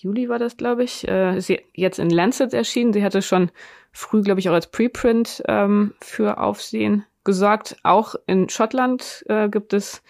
Juli 0.02 0.28
war 0.28 0.40
das, 0.40 0.56
glaube 0.56 0.82
ich, 0.82 1.06
äh, 1.06 1.38
sie 1.38 1.60
jetzt 1.74 2.00
in 2.00 2.10
Lancet 2.10 2.52
erschienen. 2.52 2.92
Sie 2.92 3.04
hatte 3.04 3.22
schon 3.22 3.52
früh, 3.92 4.22
glaube 4.22 4.40
ich, 4.40 4.48
auch 4.48 4.54
als 4.54 4.66
Preprint 4.66 5.44
ähm, 5.46 5.94
für 6.00 6.38
Aufsehen 6.38 7.04
gesorgt. 7.22 7.76
Auch 7.84 8.16
in 8.26 8.48
Schottland 8.48 9.24
äh, 9.28 9.48
gibt 9.48 9.72
es 9.72 10.02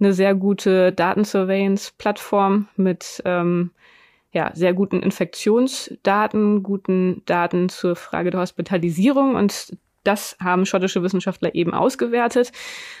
eine 0.00 0.12
sehr 0.12 0.34
gute 0.34 0.92
Datensurveillance-Plattform 0.92 2.68
mit 2.76 3.22
ähm, 3.24 3.70
ja, 4.36 4.50
sehr 4.52 4.74
guten 4.74 5.00
Infektionsdaten, 5.00 6.62
guten 6.62 7.22
Daten 7.24 7.70
zur 7.70 7.96
Frage 7.96 8.30
der 8.30 8.40
Hospitalisierung 8.40 9.34
und 9.34 9.78
das 10.04 10.36
haben 10.44 10.66
schottische 10.66 11.02
Wissenschaftler 11.02 11.54
eben 11.54 11.72
ausgewertet 11.72 12.52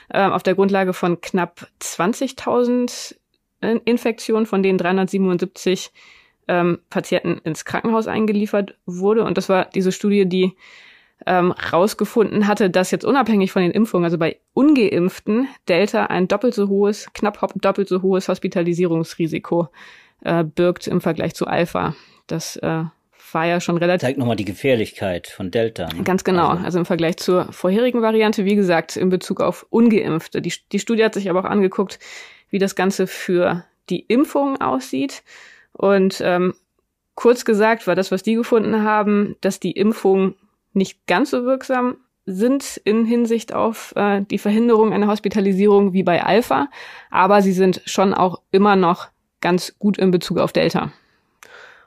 äh, 0.08 0.24
auf 0.24 0.42
der 0.42 0.54
Grundlage 0.54 0.94
von 0.94 1.20
knapp 1.20 1.68
20.000 1.82 3.16
Infektionen, 3.84 4.46
von 4.46 4.62
denen 4.62 4.78
377 4.78 5.92
ähm, 6.48 6.78
Patienten 6.88 7.38
ins 7.44 7.66
Krankenhaus 7.66 8.06
eingeliefert 8.06 8.78
wurde. 8.86 9.24
Und 9.24 9.36
das 9.36 9.50
war 9.50 9.66
diese 9.66 9.92
Studie, 9.92 10.26
die 10.26 10.56
ähm, 11.26 11.52
rausgefunden 11.52 12.46
hatte, 12.46 12.70
dass 12.70 12.90
jetzt 12.90 13.04
unabhängig 13.04 13.52
von 13.52 13.60
den 13.60 13.72
Impfungen, 13.72 14.04
also 14.04 14.16
bei 14.16 14.40
ungeimpften, 14.54 15.48
Delta 15.68 16.06
ein 16.06 16.28
doppelt 16.28 16.54
so 16.54 16.68
hohes, 16.68 17.12
knapp 17.12 17.52
doppelt 17.56 17.88
so 17.88 18.00
hohes 18.00 18.28
Hospitalisierungsrisiko 18.28 19.68
äh, 20.24 20.44
birgt 20.44 20.86
im 20.86 21.00
Vergleich 21.00 21.34
zu 21.34 21.46
Alpha. 21.46 21.94
Das 22.26 22.56
äh, 22.56 22.84
war 23.32 23.46
ja 23.46 23.60
schon 23.60 23.76
relativ. 23.76 24.06
Zeigt 24.06 24.18
nochmal 24.18 24.36
die 24.36 24.44
Gefährlichkeit 24.44 25.26
von 25.28 25.50
Delta. 25.50 25.88
Ne? 25.94 26.02
Ganz 26.04 26.24
genau. 26.24 26.48
Also. 26.48 26.64
also. 26.64 26.78
im 26.80 26.86
Vergleich 26.86 27.16
zur 27.16 27.52
vorherigen 27.52 28.02
Variante, 28.02 28.44
wie 28.44 28.56
gesagt, 28.56 28.96
in 28.96 29.08
Bezug 29.08 29.40
auf 29.40 29.66
Ungeimpfte. 29.70 30.42
Die, 30.42 30.52
die 30.72 30.78
Studie 30.78 31.04
hat 31.04 31.14
sich 31.14 31.30
aber 31.30 31.40
auch 31.40 31.50
angeguckt, 31.50 31.98
wie 32.50 32.58
das 32.58 32.74
Ganze 32.74 33.06
für 33.06 33.64
die 33.90 34.00
Impfung 34.00 34.60
aussieht. 34.60 35.22
Und 35.72 36.20
ähm, 36.24 36.54
kurz 37.14 37.44
gesagt 37.44 37.86
war 37.86 37.94
das, 37.94 38.10
was 38.10 38.22
die 38.22 38.34
gefunden 38.34 38.82
haben, 38.82 39.36
dass 39.40 39.60
die 39.60 39.72
Impfungen 39.72 40.34
nicht 40.72 41.06
ganz 41.06 41.30
so 41.30 41.44
wirksam 41.44 41.96
sind 42.26 42.80
in 42.84 43.04
Hinsicht 43.04 43.52
auf 43.52 43.94
äh, 43.96 44.20
die 44.22 44.38
Verhinderung 44.38 44.92
einer 44.92 45.06
Hospitalisierung 45.06 45.92
wie 45.92 46.02
bei 46.02 46.24
Alpha, 46.24 46.68
aber 47.10 47.40
sie 47.40 47.52
sind 47.52 47.82
schon 47.86 48.12
auch 48.12 48.42
immer 48.50 48.74
noch 48.74 49.08
ganz 49.46 49.78
gut 49.78 49.96
in 49.96 50.10
Bezug 50.10 50.38
auf 50.38 50.52
Delta. 50.52 50.90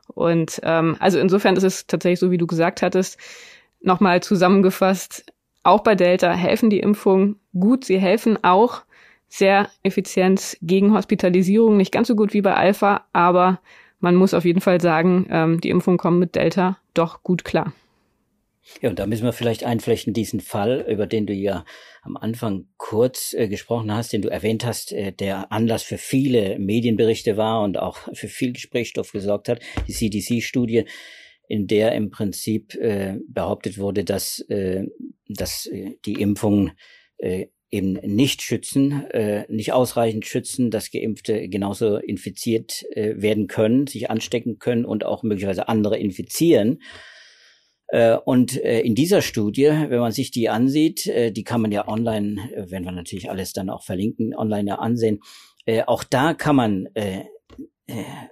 Und 0.07 0.61
ähm, 0.63 0.95
also 0.99 1.19
insofern 1.19 1.57
ist 1.57 1.63
es 1.63 1.87
tatsächlich 1.87 2.21
so, 2.21 2.31
wie 2.31 2.37
du 2.37 2.47
gesagt 2.47 2.81
hattest, 2.81 3.19
nochmal 3.81 4.23
zusammengefasst, 4.23 5.25
auch 5.63 5.81
bei 5.81 5.93
Delta 5.93 6.31
helfen 6.31 6.69
die 6.69 6.79
Impfungen 6.79 7.35
gut. 7.53 7.83
Sie 7.83 7.99
helfen 7.99 8.41
auch 8.45 8.83
sehr 9.27 9.67
effizient 9.83 10.57
gegen 10.61 10.93
Hospitalisierung, 10.93 11.75
nicht 11.75 11.91
ganz 11.91 12.07
so 12.07 12.15
gut 12.15 12.33
wie 12.33 12.41
bei 12.41 12.55
Alpha, 12.55 13.03
aber 13.11 13.59
man 13.99 14.15
muss 14.15 14.33
auf 14.33 14.45
jeden 14.45 14.61
Fall 14.61 14.79
sagen, 14.79 15.27
ähm, 15.29 15.59
die 15.59 15.69
Impfungen 15.69 15.97
kommen 15.97 16.17
mit 16.17 16.35
Delta 16.35 16.77
doch 16.93 17.23
gut 17.23 17.43
klar. 17.43 17.73
Ja, 18.81 18.89
und 18.89 18.99
da 18.99 19.07
müssen 19.07 19.23
wir 19.23 19.33
vielleicht 19.33 19.63
einflechten 19.63 20.13
diesen 20.13 20.41
Fall, 20.41 20.85
über 20.87 21.07
den 21.07 21.25
du 21.25 21.33
ja 21.33 21.65
am 22.01 22.17
Anfang 22.17 22.67
kurz 22.77 23.33
äh, 23.33 23.47
gesprochen 23.47 23.93
hast, 23.93 24.13
den 24.13 24.21
du 24.21 24.29
erwähnt 24.29 24.65
hast, 24.65 24.91
äh, 24.91 25.11
der 25.11 25.51
Anlass 25.51 25.83
für 25.83 25.97
viele 25.97 26.59
Medienberichte 26.59 27.37
war 27.37 27.63
und 27.63 27.77
auch 27.77 27.97
für 28.13 28.27
viel 28.27 28.53
Gesprächsstoff 28.53 29.11
gesorgt 29.11 29.49
hat, 29.49 29.61
die 29.87 29.93
CDC-Studie, 29.93 30.85
in 31.47 31.67
der 31.67 31.93
im 31.93 32.11
Prinzip 32.11 32.75
äh, 32.75 33.17
behauptet 33.27 33.79
wurde, 33.79 34.03
dass, 34.03 34.39
äh, 34.49 34.85
dass 35.27 35.65
äh, 35.65 35.95
die 36.05 36.21
Impfungen 36.21 36.73
äh, 37.17 37.47
eben 37.71 37.93
nicht 37.93 38.41
schützen, 38.41 39.05
äh, 39.11 39.45
nicht 39.49 39.73
ausreichend 39.73 40.25
schützen, 40.25 40.71
dass 40.71 40.91
Geimpfte 40.91 41.49
genauso 41.49 41.97
infiziert 41.97 42.83
äh, 42.91 43.21
werden 43.21 43.47
können, 43.47 43.87
sich 43.87 44.09
anstecken 44.09 44.59
können 44.59 44.85
und 44.85 45.05
auch 45.05 45.23
möglicherweise 45.23 45.67
andere 45.67 45.97
infizieren. 45.97 46.81
Äh, 47.91 48.17
und 48.17 48.61
äh, 48.63 48.81
in 48.81 48.95
dieser 48.95 49.21
Studie, 49.21 49.65
wenn 49.65 49.99
man 49.99 50.11
sich 50.11 50.31
die 50.31 50.49
ansieht, 50.49 51.07
äh, 51.07 51.31
die 51.31 51.43
kann 51.43 51.61
man 51.61 51.71
ja 51.71 51.87
online, 51.87 52.49
werden 52.55 52.85
wir 52.85 52.91
natürlich 52.91 53.29
alles 53.29 53.53
dann 53.53 53.69
auch 53.69 53.83
verlinken, 53.83 54.35
online 54.35 54.69
ja 54.69 54.75
ansehen, 54.75 55.19
auch 55.85 56.03
da 56.03 56.33
kann 56.33 56.55
man 56.55 56.89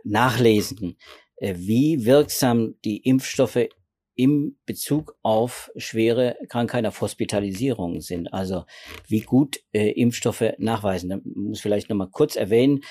nachlesen, 0.03 0.97
wie 1.39 2.03
wirksam 2.03 2.77
die 2.83 2.97
Impfstoffe 2.97 3.67
im 4.15 4.57
Bezug 4.65 5.15
auf 5.21 5.71
schwere 5.75 6.35
Krankheiten, 6.49 6.87
auf 6.87 6.99
Hospitalisierung 6.99 8.01
sind. 8.01 8.33
Also 8.33 8.65
wie 9.07 9.21
gut 9.21 9.59
äh, 9.71 9.91
Impfstoffe 9.91 10.55
nachweisen. 10.57 11.09
Da 11.09 11.19
muss 11.23 11.61
vielleicht 11.61 11.89
nochmal 11.89 12.09
kurz 12.09 12.35
erwähnen, 12.35 12.81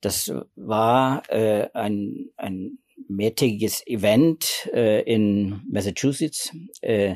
das 0.00 0.32
war 0.54 1.28
äh, 1.28 1.68
ein, 1.74 2.30
ein 2.36 2.78
mehrtägiges 3.08 3.86
Event 3.86 4.68
äh, 4.72 5.02
in 5.02 5.62
Massachusetts, 5.70 6.52
äh, 6.80 7.14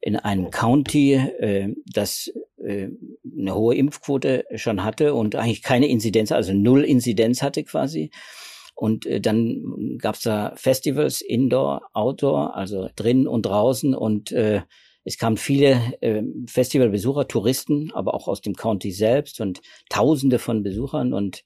in 0.00 0.16
einem 0.16 0.50
County, 0.50 1.14
äh, 1.14 1.74
das 1.86 2.32
äh, 2.64 2.88
eine 3.38 3.54
hohe 3.54 3.74
Impfquote 3.74 4.44
schon 4.54 4.84
hatte 4.84 5.14
und 5.14 5.34
eigentlich 5.34 5.62
keine 5.62 5.88
Inzidenz, 5.88 6.32
also 6.32 6.52
null 6.52 6.84
Inzidenz 6.84 7.42
hatte 7.42 7.64
quasi. 7.64 8.10
Und 8.76 9.06
äh, 9.06 9.20
dann 9.20 9.96
gab's 9.98 10.20
da 10.20 10.52
Festivals, 10.56 11.22
Indoor, 11.22 11.88
Outdoor, 11.94 12.54
also 12.54 12.88
drin 12.94 13.26
und 13.26 13.46
draußen. 13.46 13.94
Und 13.94 14.32
äh, 14.32 14.62
es 15.04 15.16
kamen 15.18 15.38
viele 15.38 15.80
äh, 16.02 16.22
Festivalbesucher, 16.46 17.26
Touristen, 17.26 17.90
aber 17.94 18.14
auch 18.14 18.28
aus 18.28 18.42
dem 18.42 18.54
County 18.54 18.92
selbst 18.92 19.40
und 19.40 19.62
Tausende 19.88 20.38
von 20.38 20.62
Besuchern 20.62 21.14
und 21.14 21.42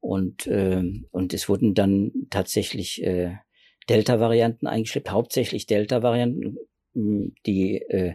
und 0.00 0.46
äh, 0.46 0.82
und 1.10 1.34
es 1.34 1.48
wurden 1.48 1.74
dann 1.74 2.12
tatsächlich 2.30 3.02
äh, 3.02 3.36
Delta-Varianten 3.88 4.66
eingeschleppt, 4.66 5.10
hauptsächlich 5.10 5.66
Delta-Varianten, 5.66 6.58
die 6.94 7.76
äh, 7.76 8.14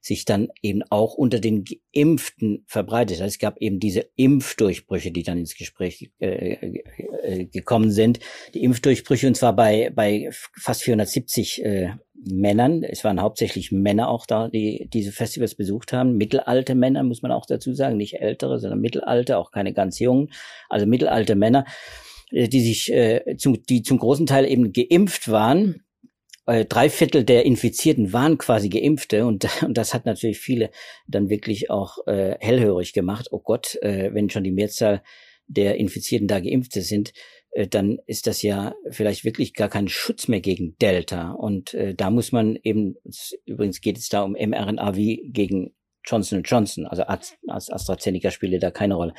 sich 0.00 0.24
dann 0.24 0.48
eben 0.62 0.82
auch 0.88 1.14
unter 1.14 1.40
den 1.40 1.64
Geimpften 1.94 2.64
verbreitet. 2.66 3.20
Also 3.20 3.34
es 3.34 3.38
gab 3.38 3.58
eben 3.58 3.80
diese 3.80 4.08
Impfdurchbrüche, 4.16 5.12
die 5.12 5.22
dann 5.22 5.38
ins 5.38 5.56
Gespräch 5.56 6.10
äh, 6.20 6.54
äh, 7.22 7.44
gekommen 7.46 7.90
sind. 7.90 8.18
Die 8.54 8.64
Impfdurchbrüche 8.64 9.26
und 9.26 9.36
zwar 9.36 9.54
bei, 9.54 9.90
bei 9.94 10.30
fast 10.32 10.82
470 10.84 11.64
äh, 11.64 11.90
Männern. 12.24 12.82
Es 12.82 13.04
waren 13.04 13.20
hauptsächlich 13.20 13.72
Männer 13.72 14.08
auch 14.08 14.26
da, 14.26 14.48
die 14.48 14.88
diese 14.92 15.12
Festivals 15.12 15.54
besucht 15.54 15.92
haben. 15.92 16.16
Mittelalte 16.16 16.74
Männer, 16.74 17.02
muss 17.02 17.22
man 17.22 17.32
auch 17.32 17.46
dazu 17.46 17.72
sagen. 17.74 17.96
Nicht 17.96 18.20
ältere, 18.20 18.58
sondern 18.58 18.80
mittelalte, 18.80 19.38
auch 19.38 19.50
keine 19.50 19.72
ganz 19.72 19.98
jungen. 19.98 20.30
Also 20.68 20.86
mittelalte 20.86 21.34
Männer, 21.34 21.64
äh, 22.30 22.48
die 22.48 22.60
sich, 22.60 22.92
äh, 22.92 23.36
zum, 23.36 23.62
die 23.62 23.82
zum 23.82 23.98
großen 23.98 24.26
Teil 24.26 24.46
eben 24.46 24.72
geimpft 24.72 25.30
waren 25.30 25.82
äh, 26.46 26.64
drei 26.64 26.90
Viertel 26.90 27.22
der 27.24 27.44
Infizierten 27.44 28.12
waren 28.12 28.36
quasi 28.38 28.68
Geimpfte 28.68 29.26
und, 29.26 29.46
und 29.62 29.78
das 29.78 29.94
hat 29.94 30.04
natürlich 30.06 30.40
viele 30.40 30.70
dann 31.06 31.30
wirklich 31.30 31.70
auch 31.70 32.06
äh, 32.06 32.36
hellhörig 32.40 32.92
gemacht. 32.92 33.28
Oh 33.30 33.40
Gott, 33.40 33.76
äh, 33.82 34.12
wenn 34.12 34.30
schon 34.30 34.44
die 34.44 34.50
Mehrzahl 34.50 35.02
der 35.46 35.76
Infizierten 35.76 36.28
da 36.28 36.40
Geimpfte 36.40 36.82
sind, 36.82 37.12
dann 37.68 37.98
ist 38.06 38.26
das 38.26 38.42
ja 38.42 38.74
vielleicht 38.90 39.24
wirklich 39.24 39.54
gar 39.54 39.68
kein 39.68 39.88
Schutz 39.88 40.28
mehr 40.28 40.40
gegen 40.40 40.76
Delta. 40.78 41.32
Und 41.32 41.74
äh, 41.74 41.94
da 41.94 42.10
muss 42.10 42.32
man 42.32 42.56
eben, 42.62 42.94
übrigens 43.44 43.80
geht 43.80 43.98
es 43.98 44.08
da 44.08 44.22
um 44.22 44.32
mRNA 44.32 44.94
wie 44.94 45.30
gegen 45.32 45.74
Johnson 46.04 46.42
Johnson, 46.44 46.86
also 46.86 47.04
AstraZeneca 47.04 48.30
spielt 48.30 48.62
da 48.62 48.70
keine 48.70 48.94
Rolle. 48.94 49.14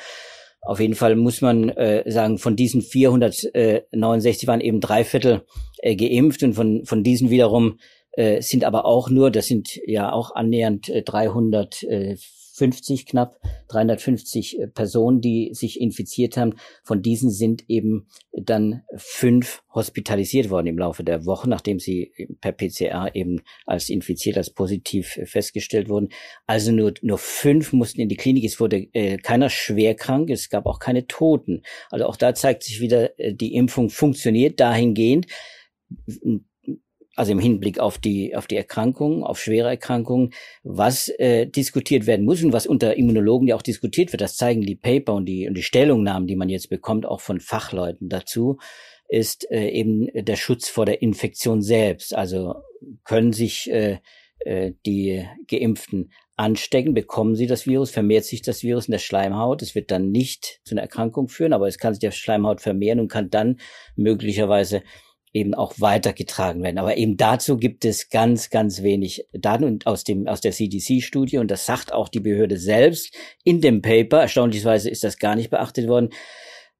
Auf 0.62 0.78
jeden 0.78 0.94
Fall 0.94 1.16
muss 1.16 1.40
man 1.40 1.70
äh, 1.70 2.08
sagen, 2.10 2.38
von 2.38 2.54
diesen 2.54 2.82
469 2.82 4.46
waren 4.46 4.60
eben 4.60 4.80
drei 4.80 5.04
Viertel 5.04 5.44
äh, 5.78 5.96
geimpft 5.96 6.42
und 6.42 6.54
von, 6.54 6.84
von 6.84 7.02
diesen 7.02 7.30
wiederum 7.30 7.78
äh, 8.12 8.40
sind 8.42 8.64
aber 8.64 8.84
auch 8.84 9.10
nur, 9.10 9.30
das 9.30 9.46
sind 9.46 9.80
ja 9.86 10.12
auch 10.12 10.34
annähernd 10.34 10.88
äh, 10.88 11.02
300, 11.02 11.82
äh, 11.82 12.16
350 12.52 13.06
knapp, 13.06 13.38
350 13.68 14.60
äh, 14.60 14.66
Personen, 14.68 15.20
die 15.20 15.50
sich 15.54 15.80
infiziert 15.80 16.36
haben. 16.36 16.54
Von 16.84 17.02
diesen 17.02 17.30
sind 17.30 17.64
eben 17.68 18.06
dann 18.32 18.82
fünf 18.96 19.62
hospitalisiert 19.74 20.50
worden 20.50 20.66
im 20.66 20.78
Laufe 20.78 21.04
der 21.04 21.24
Woche, 21.24 21.48
nachdem 21.48 21.78
sie 21.78 22.12
per 22.40 22.52
PCR 22.52 23.14
eben 23.14 23.40
als 23.66 23.88
infiziert, 23.88 24.36
als 24.36 24.50
positiv 24.50 25.16
äh, 25.16 25.26
festgestellt 25.26 25.88
wurden. 25.88 26.08
Also 26.46 26.72
nur, 26.72 26.94
nur 27.02 27.18
fünf 27.18 27.72
mussten 27.72 28.00
in 28.00 28.08
die 28.08 28.16
Klinik. 28.16 28.44
Es 28.44 28.60
wurde 28.60 28.88
äh, 28.92 29.16
keiner 29.18 29.48
schwer 29.48 29.94
krank. 29.94 30.30
Es 30.30 30.50
gab 30.50 30.66
auch 30.66 30.78
keine 30.78 31.06
Toten. 31.06 31.62
Also 31.90 32.06
auch 32.06 32.16
da 32.16 32.34
zeigt 32.34 32.64
sich 32.64 32.80
wieder, 32.80 33.18
äh, 33.18 33.34
die 33.34 33.54
Impfung 33.54 33.90
funktioniert 33.90 34.60
dahingehend 34.60 35.26
also 37.14 37.32
im 37.32 37.38
Hinblick 37.38 37.78
auf 37.78 37.98
die, 37.98 38.34
auf 38.34 38.46
die 38.46 38.56
Erkrankung, 38.56 39.22
auf 39.22 39.40
schwere 39.40 39.68
Erkrankungen, 39.68 40.32
was 40.62 41.08
äh, 41.08 41.46
diskutiert 41.46 42.06
werden 42.06 42.24
muss 42.24 42.42
und 42.42 42.52
was 42.52 42.66
unter 42.66 42.96
Immunologen 42.96 43.48
ja 43.48 43.56
auch 43.56 43.62
diskutiert 43.62 44.12
wird. 44.12 44.22
Das 44.22 44.36
zeigen 44.36 44.62
die 44.62 44.76
Paper 44.76 45.14
und 45.14 45.26
die, 45.26 45.46
und 45.46 45.54
die 45.54 45.62
Stellungnahmen, 45.62 46.26
die 46.26 46.36
man 46.36 46.48
jetzt 46.48 46.70
bekommt, 46.70 47.04
auch 47.04 47.20
von 47.20 47.40
Fachleuten 47.40 48.08
dazu, 48.08 48.58
ist 49.08 49.50
äh, 49.50 49.68
eben 49.68 50.08
der 50.14 50.36
Schutz 50.36 50.68
vor 50.68 50.86
der 50.86 51.02
Infektion 51.02 51.60
selbst. 51.60 52.14
Also 52.14 52.54
können 53.04 53.34
sich 53.34 53.70
äh, 53.70 53.98
äh, 54.40 54.72
die 54.86 55.26
Geimpften 55.48 56.12
anstecken, 56.36 56.94
bekommen 56.94 57.36
sie 57.36 57.46
das 57.46 57.66
Virus, 57.66 57.90
vermehrt 57.90 58.24
sich 58.24 58.40
das 58.40 58.62
Virus 58.62 58.86
in 58.86 58.92
der 58.92 58.98
Schleimhaut. 58.98 59.60
Es 59.60 59.74
wird 59.74 59.90
dann 59.90 60.10
nicht 60.10 60.60
zu 60.64 60.74
einer 60.74 60.82
Erkrankung 60.82 61.28
führen, 61.28 61.52
aber 61.52 61.68
es 61.68 61.78
kann 61.78 61.92
sich 61.92 62.00
der 62.00 62.10
Schleimhaut 62.10 62.62
vermehren 62.62 63.00
und 63.00 63.08
kann 63.08 63.28
dann 63.28 63.58
möglicherweise 63.96 64.82
eben 65.32 65.54
auch 65.54 65.74
weitergetragen 65.78 66.62
werden. 66.62 66.78
Aber 66.78 66.96
eben 66.96 67.16
dazu 67.16 67.56
gibt 67.56 67.84
es 67.84 68.10
ganz, 68.10 68.50
ganz 68.50 68.82
wenig 68.82 69.26
Daten 69.32 69.64
und 69.64 69.86
aus 69.86 70.04
dem, 70.04 70.28
aus 70.28 70.40
der 70.40 70.52
CDC-Studie 70.52 71.38
und 71.38 71.50
das 71.50 71.66
sagt 71.66 71.92
auch 71.92 72.08
die 72.08 72.20
Behörde 72.20 72.58
selbst 72.58 73.14
in 73.44 73.60
dem 73.60 73.80
Paper. 73.82 74.20
Erstaunlicherweise 74.20 74.90
ist 74.90 75.04
das 75.04 75.18
gar 75.18 75.34
nicht 75.34 75.50
beachtet 75.50 75.88
worden. 75.88 76.10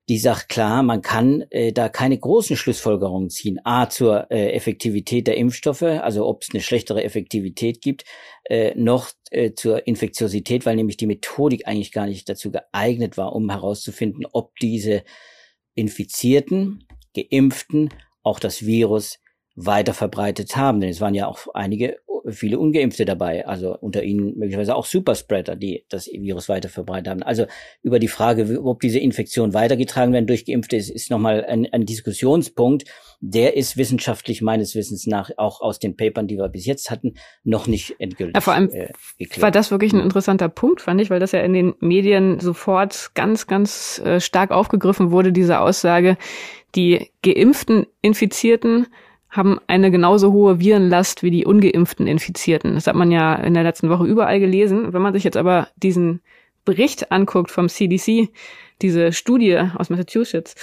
Die 0.09 0.19
sagt 0.19 0.49
klar, 0.49 0.83
man 0.83 1.01
kann 1.01 1.45
äh, 1.51 1.73
da 1.73 1.89
keine 1.89 2.19
großen 2.19 2.57
Schlussfolgerungen 2.57 3.31
ziehen. 3.31 3.61
A, 3.65 3.89
zur 3.89 4.31
äh, 4.31 4.51
Effektivität 4.51 5.29
der 5.29 5.37
Impfstoffe, 5.37 5.83
also 5.83 6.27
ob 6.27 6.43
es 6.43 6.49
eine 6.53 6.61
schlechtere 6.61 7.05
Effektivität 7.05 7.81
gibt, 7.81 8.05
äh, 8.45 8.75
noch 8.75 9.11
äh, 9.31 9.53
zur 9.53 9.87
Infektiosität, 9.87 10.67
weil 10.67 10.75
nämlich 10.75 10.97
die 10.97 11.07
Methodik 11.07 11.69
eigentlich 11.69 11.93
gar 11.93 12.07
nicht 12.07 12.29
dazu 12.29 12.51
geeignet 12.51 13.17
war, 13.17 13.33
um 13.33 13.49
herauszufinden, 13.49 14.27
ob 14.33 14.57
diese 14.57 15.05
Infizierten, 15.75 16.85
Geimpften 17.15 17.91
auch 18.23 18.39
das 18.39 18.65
Virus 18.65 19.19
weiter 19.55 19.95
verbreitet 19.95 20.57
haben. 20.57 20.81
Denn 20.81 20.91
es 20.91 21.01
waren 21.01 21.15
ja 21.15 21.27
auch 21.27 21.47
einige, 21.55 21.99
viele 22.29 22.59
Ungeimpfte 22.59 23.05
dabei, 23.05 23.47
also 23.47 23.77
unter 23.79 24.03
ihnen 24.03 24.39
möglicherweise 24.39 24.75
auch 24.75 24.87
Superspreader, 24.87 25.57
die 25.57 25.85
das 25.89 26.07
Virus 26.07 26.49
weiter 26.49 26.69
verbreitet 26.69 27.09
haben. 27.09 27.23
Also 27.23 27.47
über 27.83 27.99
die 27.99 28.09
Frage, 28.09 28.61
ob 28.63 28.81
diese 28.81 28.99
Infektion 28.99 29.55
weitergetragen 29.55 30.13
werden 30.13 30.27
durch 30.27 30.45
Geimpfte, 30.45 30.77
ist, 30.77 30.91
ist 30.91 31.11
nochmal 31.11 31.45
ein, 31.45 31.67
ein 31.73 31.85
Diskussionspunkt. 31.85 32.85
Der 33.21 33.57
ist 33.57 33.77
wissenschaftlich 33.77 34.43
meines 34.43 34.75
Wissens 34.75 35.07
nach 35.07 35.31
auch 35.37 35.61
aus 35.61 35.79
den 35.79 35.97
Papern, 35.97 36.27
die 36.27 36.37
wir 36.37 36.49
bis 36.49 36.67
jetzt 36.67 36.91
hatten, 36.91 37.15
noch 37.45 37.67
nicht 37.67 37.97
endgültig. 37.99 38.35
Ja, 38.35 38.41
vor 38.41 38.55
allem 38.55 38.71
äh, 38.71 38.91
war 39.41 39.51
das 39.51 39.71
wirklich 39.71 39.93
ein 39.93 40.01
interessanter 40.01 40.49
Punkt, 40.49 40.81
fand 40.81 41.01
ich, 41.01 41.11
weil 41.11 41.21
das 41.21 41.33
ja 41.33 41.41
in 41.41 41.53
den 41.53 41.75
Medien 41.81 42.41
sofort 42.41 43.11
ganz, 43.15 43.47
ganz 43.47 44.01
äh, 44.05 44.21
stark 44.21 44.51
aufgegriffen 44.51 45.11
wurde, 45.11 45.33
diese 45.33 45.61
Aussage, 45.61 46.17
die 46.75 47.11
geimpften 47.23 47.87
Infizierten 48.01 48.87
haben 49.29 49.59
eine 49.67 49.91
genauso 49.91 50.33
hohe 50.33 50.61
Virenlast 50.61 51.23
wie 51.23 51.31
die 51.31 51.47
ungeimpften 51.47 52.07
Infizierten. 52.07 52.75
Das 52.75 52.87
hat 52.87 52.95
man 52.95 53.11
ja 53.11 53.35
in 53.35 53.55
der 53.55 53.63
letzten 53.63 53.89
Woche 53.89 54.05
überall 54.05 54.41
gelesen. 54.41 54.93
Wenn 54.93 55.03
man 55.03 55.15
sich 55.15 55.25
jetzt 55.25 55.39
aber 55.39 55.69
diesen 55.77 56.21
Bericht 56.65 57.11
anguckt 57.11 57.51
vom 57.51 57.69
CDC, 57.69 58.29
diese 58.83 59.13
Studie 59.13 59.59
aus 59.77 59.89
Massachusetts, 59.89 60.55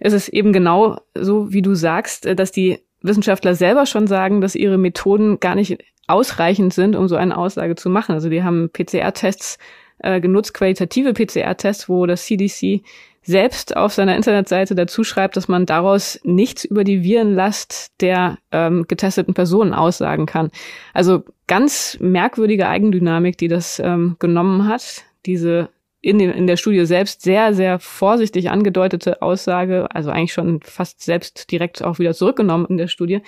ist 0.00 0.12
es 0.12 0.28
eben 0.28 0.52
genau 0.52 0.98
so, 1.14 1.52
wie 1.52 1.62
du 1.62 1.74
sagst, 1.74 2.26
dass 2.38 2.50
die 2.50 2.80
Wissenschaftler 3.00 3.54
selber 3.54 3.86
schon 3.86 4.08
sagen, 4.08 4.40
dass 4.40 4.56
ihre 4.56 4.78
Methoden 4.78 5.38
gar 5.38 5.54
nicht 5.54 5.78
ausreichend 6.08 6.74
sind, 6.74 6.96
um 6.96 7.08
so 7.08 7.16
eine 7.16 7.36
Aussage 7.36 7.76
zu 7.76 7.88
machen. 7.90 8.12
Also 8.12 8.28
die 8.28 8.42
haben 8.42 8.70
PCR-Tests 8.70 9.58
äh, 9.98 10.20
genutzt, 10.20 10.54
qualitative 10.54 11.12
PCR-Tests, 11.12 11.88
wo 11.88 12.06
das 12.06 12.24
CDC 12.24 12.82
selbst 13.26 13.76
auf 13.76 13.92
seiner 13.92 14.14
Internetseite 14.16 14.74
dazu 14.76 15.02
schreibt, 15.02 15.36
dass 15.36 15.48
man 15.48 15.66
daraus 15.66 16.20
nichts 16.22 16.64
über 16.64 16.84
die 16.84 17.02
Virenlast 17.02 18.00
der 18.00 18.38
ähm, 18.52 18.86
getesteten 18.86 19.34
Personen 19.34 19.74
aussagen 19.74 20.26
kann. 20.26 20.50
Also 20.94 21.24
ganz 21.48 21.98
merkwürdige 22.00 22.68
Eigendynamik, 22.68 23.36
die 23.36 23.48
das 23.48 23.80
ähm, 23.80 24.16
genommen 24.20 24.68
hat. 24.68 25.04
Diese 25.26 25.68
in, 26.00 26.20
den, 26.20 26.30
in 26.30 26.46
der 26.46 26.56
Studie 26.56 26.86
selbst 26.86 27.22
sehr, 27.22 27.52
sehr 27.52 27.80
vorsichtig 27.80 28.48
angedeutete 28.50 29.22
Aussage, 29.22 29.88
also 29.92 30.10
eigentlich 30.10 30.32
schon 30.32 30.60
fast 30.62 31.02
selbst 31.02 31.50
direkt 31.50 31.82
auch 31.82 31.98
wieder 31.98 32.14
zurückgenommen 32.14 32.66
in 32.68 32.76
der 32.76 32.86
Studie, 32.86 33.22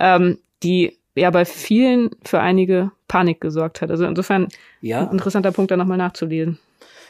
ähm, 0.00 0.38
die 0.62 0.96
ja 1.14 1.30
bei 1.30 1.44
vielen 1.44 2.10
für 2.24 2.40
einige 2.40 2.92
Panik 3.08 3.42
gesorgt 3.42 3.82
hat. 3.82 3.90
Also 3.90 4.06
insofern 4.06 4.48
ja. 4.80 5.02
ein 5.02 5.12
interessanter 5.12 5.52
Punkt, 5.52 5.70
da 5.70 5.76
nochmal 5.76 5.98
nachzulesen. 5.98 6.58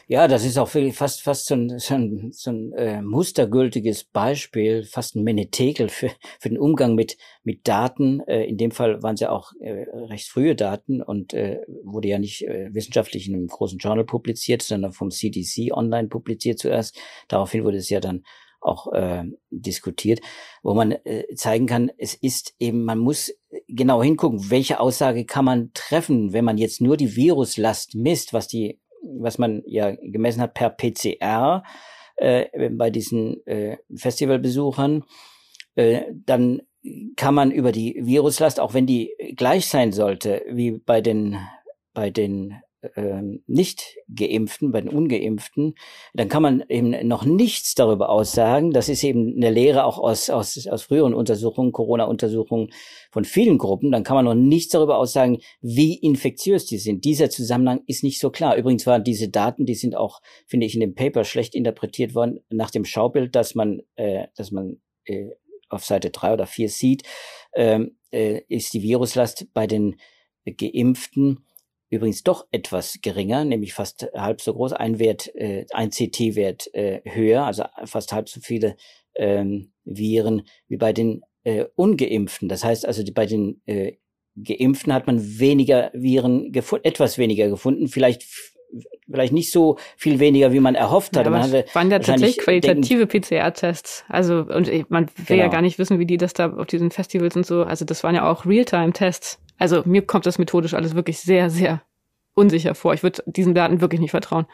Ja, 0.07 0.27
das 0.27 0.45
ist 0.45 0.59
auch 0.59 0.69
fast 0.69 1.23
fast 1.23 1.47
so 1.47 1.55
ein, 1.55 1.79
so 1.79 1.95
ein, 1.95 2.31
so 2.31 2.51
ein 2.51 2.73
äh, 2.73 3.01
mustergültiges 3.01 4.03
Beispiel, 4.03 4.83
fast 4.83 5.15
ein 5.15 5.23
Menetekel 5.23 5.89
für, 5.89 6.11
für 6.39 6.49
den 6.49 6.59
Umgang 6.59 6.93
mit 6.93 7.17
mit 7.43 7.67
Daten. 7.67 8.19
Äh, 8.27 8.43
in 8.45 8.57
dem 8.57 8.69
Fall 8.69 9.01
waren 9.01 9.15
es 9.15 9.21
ja 9.21 9.31
auch 9.31 9.53
äh, 9.59 9.85
recht 9.93 10.27
frühe 10.27 10.55
Daten 10.55 11.01
und 11.01 11.33
äh, 11.33 11.61
wurde 11.83 12.09
ja 12.09 12.19
nicht 12.19 12.43
äh, 12.43 12.71
wissenschaftlich 12.71 13.27
in 13.27 13.33
einem 13.33 13.47
großen 13.47 13.79
Journal 13.79 14.05
publiziert, 14.05 14.61
sondern 14.61 14.93
vom 14.93 15.09
CDC 15.09 15.71
online 15.71 16.07
publiziert 16.07 16.59
zuerst. 16.59 16.95
Daraufhin 17.27 17.63
wurde 17.63 17.77
es 17.77 17.89
ja 17.89 17.99
dann 17.99 18.23
auch 18.61 18.91
äh, 18.93 19.23
diskutiert, 19.49 20.21
wo 20.61 20.73
man 20.73 20.91
äh, 20.91 21.23
zeigen 21.35 21.67
kann, 21.67 21.91
es 21.97 22.15
ist 22.15 22.55
eben, 22.59 22.83
man 22.83 22.99
muss 22.99 23.31
genau 23.67 24.01
hingucken, 24.03 24.49
welche 24.49 24.79
Aussage 24.79 25.25
kann 25.25 25.45
man 25.45 25.71
treffen, 25.73 26.33
wenn 26.33 26.45
man 26.45 26.57
jetzt 26.57 26.81
nur 26.81 26.97
die 26.97 27.15
Viruslast 27.15 27.95
misst, 27.95 28.33
was 28.33 28.47
die 28.47 28.79
was 29.05 29.37
man 29.37 29.63
ja 29.65 29.91
gemessen 29.91 30.41
hat 30.41 30.53
per 30.53 30.69
PCR 30.69 31.63
äh, 32.17 32.69
bei 32.69 32.89
diesen 32.89 33.45
äh, 33.45 33.77
Festivalbesuchern, 33.95 35.03
äh, 35.75 36.03
dann 36.25 36.61
kann 37.15 37.33
man 37.33 37.51
über 37.51 37.71
die 37.71 37.99
Viruslast, 38.03 38.59
auch 38.59 38.73
wenn 38.73 38.85
die 38.85 39.13
gleich 39.35 39.67
sein 39.67 39.91
sollte 39.91 40.43
wie 40.49 40.71
bei 40.71 41.01
den 41.01 41.37
bei 41.93 42.11
den 42.11 42.55
ähm, 42.95 43.43
nicht 43.47 43.97
geimpften, 44.13 44.71
bei 44.71 44.81
den 44.81 44.89
ungeimpften, 44.89 45.75
dann 46.13 46.29
kann 46.29 46.43
man 46.43 46.63
eben 46.69 47.07
noch 47.07 47.25
nichts 47.25 47.75
darüber 47.75 48.09
aussagen. 48.09 48.71
Das 48.71 48.89
ist 48.89 49.03
eben 49.03 49.35
eine 49.35 49.51
Lehre 49.51 49.85
auch 49.85 49.97
aus, 49.97 50.29
aus, 50.29 50.67
aus 50.67 50.83
früheren 50.83 51.13
Untersuchungen, 51.13 51.71
Corona-Untersuchungen 51.71 52.71
von 53.11 53.25
vielen 53.25 53.57
Gruppen. 53.57 53.91
Dann 53.91 54.03
kann 54.03 54.15
man 54.15 54.25
noch 54.25 54.35
nichts 54.35 54.71
darüber 54.71 54.97
aussagen, 54.97 55.39
wie 55.61 55.95
infektiös 55.95 56.65
die 56.65 56.77
sind. 56.77 57.05
Dieser 57.05 57.29
Zusammenhang 57.29 57.81
ist 57.87 58.03
nicht 58.03 58.19
so 58.19 58.29
klar. 58.29 58.55
Übrigens 58.55 58.85
waren 58.85 59.03
diese 59.03 59.29
Daten, 59.29 59.65
die 59.65 59.75
sind 59.75 59.95
auch, 59.95 60.21
finde 60.47 60.65
ich, 60.65 60.73
in 60.73 60.81
dem 60.81 60.95
Paper 60.95 61.23
schlecht 61.23 61.55
interpretiert 61.55 62.15
worden 62.15 62.39
nach 62.49 62.71
dem 62.71 62.85
Schaubild, 62.85 63.35
dass 63.35 63.55
man, 63.55 63.81
äh, 63.95 64.27
dass 64.35 64.51
man 64.51 64.81
äh, 65.05 65.29
auf 65.69 65.85
Seite 65.85 66.09
drei 66.09 66.33
oder 66.33 66.45
vier 66.45 66.69
sieht, 66.69 67.03
ähm, 67.55 67.97
äh, 68.11 68.41
ist 68.47 68.73
die 68.73 68.81
Viruslast 68.81 69.47
bei 69.53 69.67
den 69.67 69.95
Geimpften 70.45 71.45
übrigens 71.89 72.23
doch 72.23 72.47
etwas 72.51 72.99
geringer, 73.01 73.45
nämlich 73.45 73.73
fast 73.73 74.07
halb 74.13 74.41
so 74.41 74.53
groß, 74.53 74.73
ein 74.73 74.99
Wert, 74.99 75.33
äh, 75.35 75.65
ein 75.71 75.89
CT-Wert 75.89 76.73
äh, 76.73 77.01
höher, 77.05 77.45
also 77.45 77.63
fast 77.85 78.11
halb 78.11 78.29
so 78.29 78.39
viele 78.41 78.75
ähm, 79.15 79.71
Viren 79.83 80.43
wie 80.67 80.77
bei 80.77 80.93
den 80.93 81.21
äh, 81.43 81.65
Ungeimpften. 81.75 82.49
Das 82.49 82.63
heißt 82.63 82.85
also, 82.85 83.03
die, 83.03 83.11
bei 83.11 83.25
den 83.25 83.61
äh, 83.65 83.93
Geimpften 84.35 84.93
hat 84.93 85.07
man 85.07 85.39
weniger 85.39 85.91
Viren 85.93 86.51
gefunden, 86.51 86.85
etwas 86.85 87.17
weniger 87.17 87.47
gefunden, 87.47 87.87
vielleicht 87.87 88.25
vielleicht 89.09 89.33
nicht 89.33 89.51
so 89.51 89.77
viel 89.95 90.19
weniger, 90.19 90.51
wie 90.51 90.59
man 90.59 90.75
erhofft 90.75 91.15
hatte. 91.15 91.27
Ja, 91.27 91.31
man 91.31 91.43
hatte 91.43 91.65
waren 91.73 91.91
ja 91.91 91.99
tatsächlich 91.99 92.39
qualitative 92.39 93.07
PCR-Tests. 93.07 94.03
Also, 94.09 94.39
und 94.39 94.89
man 94.89 95.07
will 95.07 95.25
genau. 95.27 95.43
ja 95.43 95.47
gar 95.47 95.61
nicht 95.61 95.79
wissen, 95.79 95.99
wie 95.99 96.05
die 96.05 96.17
das 96.17 96.33
da 96.33 96.51
auf 96.51 96.65
diesen 96.65 96.91
Festivals 96.91 97.35
und 97.35 97.45
so, 97.45 97.63
also 97.63 97.85
das 97.85 98.03
waren 98.03 98.15
ja 98.15 98.29
auch 98.29 98.45
Realtime-Tests. 98.45 99.39
Also 99.57 99.83
mir 99.85 100.05
kommt 100.05 100.25
das 100.25 100.37
methodisch 100.37 100.73
alles 100.73 100.95
wirklich 100.95 101.19
sehr, 101.19 101.49
sehr 101.49 101.81
unsicher 102.33 102.75
vor. 102.75 102.93
Ich 102.93 103.03
würde 103.03 103.23
diesen 103.25 103.55
Daten 103.55 103.81
wirklich 103.81 104.01
nicht 104.01 104.11
vertrauen. 104.11 104.45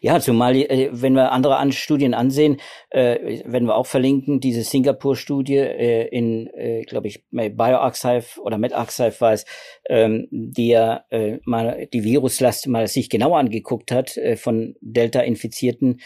Ja, 0.00 0.20
zumal, 0.20 0.56
äh, 0.56 0.88
wenn 0.92 1.14
wir 1.14 1.32
andere 1.32 1.56
an 1.56 1.72
Studien 1.72 2.14
ansehen, 2.14 2.58
äh, 2.90 3.42
werden 3.44 3.68
wir 3.68 3.76
auch 3.76 3.86
verlinken, 3.86 4.40
diese 4.40 4.62
Singapur-Studie 4.62 5.56
äh, 5.56 6.08
in, 6.08 6.46
äh, 6.54 6.82
glaube 6.84 7.08
ich, 7.08 7.24
BioArchive 7.30 8.40
oder 8.40 8.58
MedArchive 8.58 9.20
war 9.20 9.32
es, 9.32 9.44
ähm, 9.88 10.28
die 10.30 10.68
ja 10.68 11.04
äh, 11.10 11.38
mal 11.44 11.88
die 11.92 12.04
Viruslast 12.04 12.68
mal 12.68 12.86
sich 12.88 13.10
genau 13.10 13.34
angeguckt 13.34 13.92
hat 13.92 14.16
äh, 14.16 14.36
von 14.36 14.76
Delta-Infizierten 14.80 16.00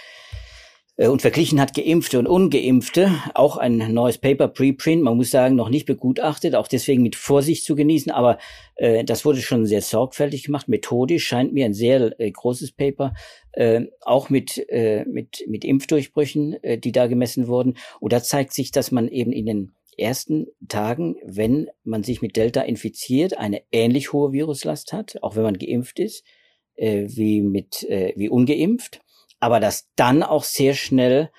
und 1.08 1.22
verglichen 1.22 1.60
hat 1.60 1.72
Geimpfte 1.74 2.18
und 2.18 2.26
Ungeimpfte. 2.26 3.10
Auch 3.34 3.56
ein 3.56 3.78
neues 3.94 4.18
Paper, 4.18 4.48
Preprint, 4.48 5.02
man 5.02 5.16
muss 5.16 5.30
sagen, 5.30 5.56
noch 5.56 5.70
nicht 5.70 5.86
begutachtet, 5.86 6.54
auch 6.54 6.68
deswegen 6.68 7.02
mit 7.02 7.16
Vorsicht 7.16 7.64
zu 7.64 7.74
genießen, 7.74 8.12
aber 8.12 8.38
äh, 8.76 9.02
das 9.04 9.24
wurde 9.24 9.40
schon 9.40 9.64
sehr 9.64 9.80
sorgfältig 9.80 10.44
gemacht. 10.44 10.68
Methodisch 10.68 11.26
scheint 11.26 11.54
mir 11.54 11.64
ein 11.64 11.72
sehr 11.72 12.20
äh, 12.20 12.30
großes 12.30 12.72
Paper, 12.72 13.14
äh, 13.52 13.86
auch 14.02 14.28
mit, 14.28 14.58
äh, 14.68 15.04
mit, 15.06 15.44
mit 15.48 15.64
Impfdurchbrüchen, 15.64 16.62
äh, 16.62 16.78
die 16.78 16.92
da 16.92 17.06
gemessen 17.06 17.48
wurden. 17.48 17.78
Und 18.00 18.12
da 18.12 18.22
zeigt 18.22 18.52
sich, 18.52 18.70
dass 18.70 18.90
man 18.90 19.08
eben 19.08 19.32
in 19.32 19.46
den 19.46 19.72
ersten 19.96 20.48
Tagen, 20.68 21.16
wenn 21.24 21.68
man 21.82 22.02
sich 22.02 22.20
mit 22.20 22.36
Delta 22.36 22.60
infiziert, 22.60 23.38
eine 23.38 23.62
ähnlich 23.72 24.12
hohe 24.12 24.32
Viruslast 24.32 24.92
hat, 24.92 25.22
auch 25.22 25.36
wenn 25.36 25.44
man 25.44 25.58
geimpft 25.58 25.98
ist, 25.98 26.24
äh, 26.74 27.06
wie 27.08 27.40
mit 27.40 27.84
äh, 27.88 28.12
wie 28.16 28.28
ungeimpft, 28.28 29.00
aber 29.40 29.60
dass 29.60 29.88
dann 29.96 30.22
auch 30.22 30.44
sehr 30.44 30.74
schnell 30.74 31.30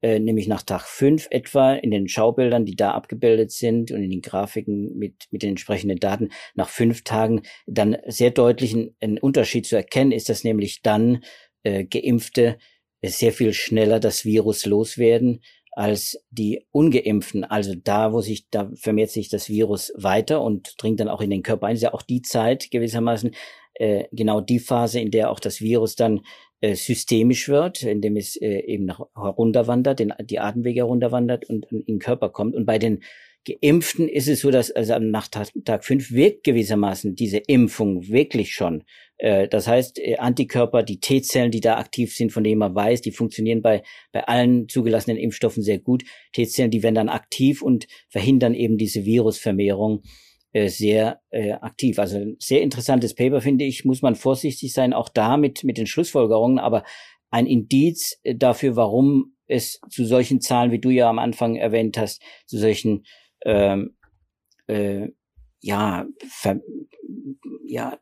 äh, 0.00 0.20
nämlich 0.20 0.46
nach 0.46 0.62
Tag 0.62 0.82
fünf 0.82 1.26
etwa 1.30 1.74
in 1.74 1.90
den 1.90 2.08
Schaubildern, 2.08 2.64
die 2.64 2.76
da 2.76 2.92
abgebildet 2.92 3.50
sind 3.50 3.90
und 3.90 4.02
in 4.02 4.10
den 4.10 4.22
Grafiken 4.22 4.96
mit, 4.96 5.26
mit 5.32 5.42
den 5.42 5.50
entsprechenden 5.50 5.98
Daten, 5.98 6.28
nach 6.54 6.68
fünf 6.68 7.02
Tagen 7.02 7.42
dann 7.66 7.96
sehr 8.06 8.30
deutlich 8.30 8.74
ein, 8.74 8.94
ein 9.00 9.18
Unterschied 9.18 9.66
zu 9.66 9.74
erkennen 9.74 10.12
ist, 10.12 10.28
dass 10.28 10.44
nämlich 10.44 10.82
dann 10.82 11.24
äh, 11.64 11.84
Geimpfte 11.84 12.58
sehr 13.04 13.32
viel 13.32 13.52
schneller 13.52 13.98
das 13.98 14.24
Virus 14.24 14.66
loswerden 14.66 15.40
als 15.72 16.20
die 16.30 16.66
ungeimpften. 16.70 17.44
Also 17.44 17.74
da, 17.74 18.12
wo 18.12 18.20
sich, 18.20 18.48
da 18.50 18.70
vermehrt 18.74 19.10
sich 19.10 19.28
das 19.28 19.48
Virus 19.48 19.92
weiter 19.96 20.42
und 20.42 20.74
dringt 20.78 21.00
dann 21.00 21.08
auch 21.08 21.20
in 21.20 21.30
den 21.30 21.42
Körper 21.42 21.66
ein. 21.66 21.76
ist 21.76 21.82
ja 21.82 21.94
auch 21.94 22.02
die 22.02 22.22
Zeit 22.22 22.70
gewissermaßen, 22.70 23.32
äh, 23.74 24.04
genau 24.12 24.40
die 24.40 24.58
Phase, 24.58 25.00
in 25.00 25.10
der 25.10 25.30
auch 25.30 25.40
das 25.40 25.60
Virus 25.60 25.94
dann 25.94 26.20
äh, 26.60 26.74
systemisch 26.74 27.48
wird, 27.48 27.82
indem 27.82 28.16
es 28.16 28.34
äh, 28.36 28.60
eben 28.66 28.84
nach 28.84 29.00
herunterwandert, 29.14 30.02
die 30.28 30.40
Atemwege 30.40 30.80
herunterwandert 30.80 31.48
und 31.48 31.66
in 31.70 31.84
den 31.84 31.98
Körper 32.00 32.30
kommt. 32.30 32.56
Und 32.56 32.66
bei 32.66 32.78
den 32.78 33.00
Geimpften 33.44 34.08
ist 34.08 34.28
es 34.28 34.40
so, 34.40 34.50
dass 34.50 34.70
also 34.70 34.98
nach 34.98 35.28
Tag, 35.28 35.48
Tag 35.64 35.84
fünf 35.84 36.10
wirkt 36.10 36.44
gewissermaßen 36.44 37.14
diese 37.14 37.38
Impfung 37.38 38.08
wirklich 38.08 38.52
schon. 38.52 38.82
Äh, 39.18 39.46
das 39.46 39.68
heißt, 39.68 40.00
Antikörper, 40.18 40.82
die 40.82 41.00
T-Zellen, 41.00 41.50
die 41.50 41.60
da 41.60 41.78
aktiv 41.78 42.14
sind, 42.14 42.32
von 42.32 42.42
denen 42.42 42.58
man 42.58 42.74
weiß, 42.74 43.02
die 43.02 43.12
funktionieren 43.12 43.62
bei, 43.62 43.82
bei 44.12 44.24
allen 44.24 44.68
zugelassenen 44.68 45.16
Impfstoffen 45.16 45.62
sehr 45.62 45.78
gut. 45.78 46.02
T-Zellen, 46.32 46.70
die 46.70 46.82
werden 46.82 46.96
dann 46.96 47.08
aktiv 47.08 47.62
und 47.62 47.86
verhindern 48.08 48.54
eben 48.54 48.78
diese 48.78 49.04
Virusvermehrung 49.04 50.02
äh, 50.52 50.68
sehr 50.68 51.20
äh, 51.30 51.52
aktiv. 51.52 51.98
Also 51.98 52.16
ein 52.18 52.36
sehr 52.38 52.62
interessantes 52.62 53.14
Paper, 53.14 53.40
finde 53.40 53.64
ich, 53.64 53.84
muss 53.84 54.00
man 54.00 54.14
vorsichtig 54.14 54.72
sein, 54.72 54.94
auch 54.94 55.10
da 55.10 55.36
mit, 55.36 55.62
mit 55.62 55.76
den 55.76 55.86
Schlussfolgerungen, 55.86 56.58
aber 56.58 56.84
ein 57.30 57.46
Indiz 57.46 58.18
äh, 58.22 58.34
dafür, 58.34 58.74
warum 58.74 59.36
es 59.46 59.78
zu 59.90 60.06
solchen 60.06 60.40
Zahlen, 60.40 60.72
wie 60.72 60.78
du 60.78 60.88
ja 60.90 61.10
am 61.10 61.18
Anfang 61.18 61.56
erwähnt 61.56 61.98
hast, 61.98 62.22
zu 62.46 62.58
solchen 62.58 63.04
ähm, 63.44 63.96
äh, 64.68 65.08
ja, 65.60 66.06
ver, 66.28 66.60
ja, 67.66 67.98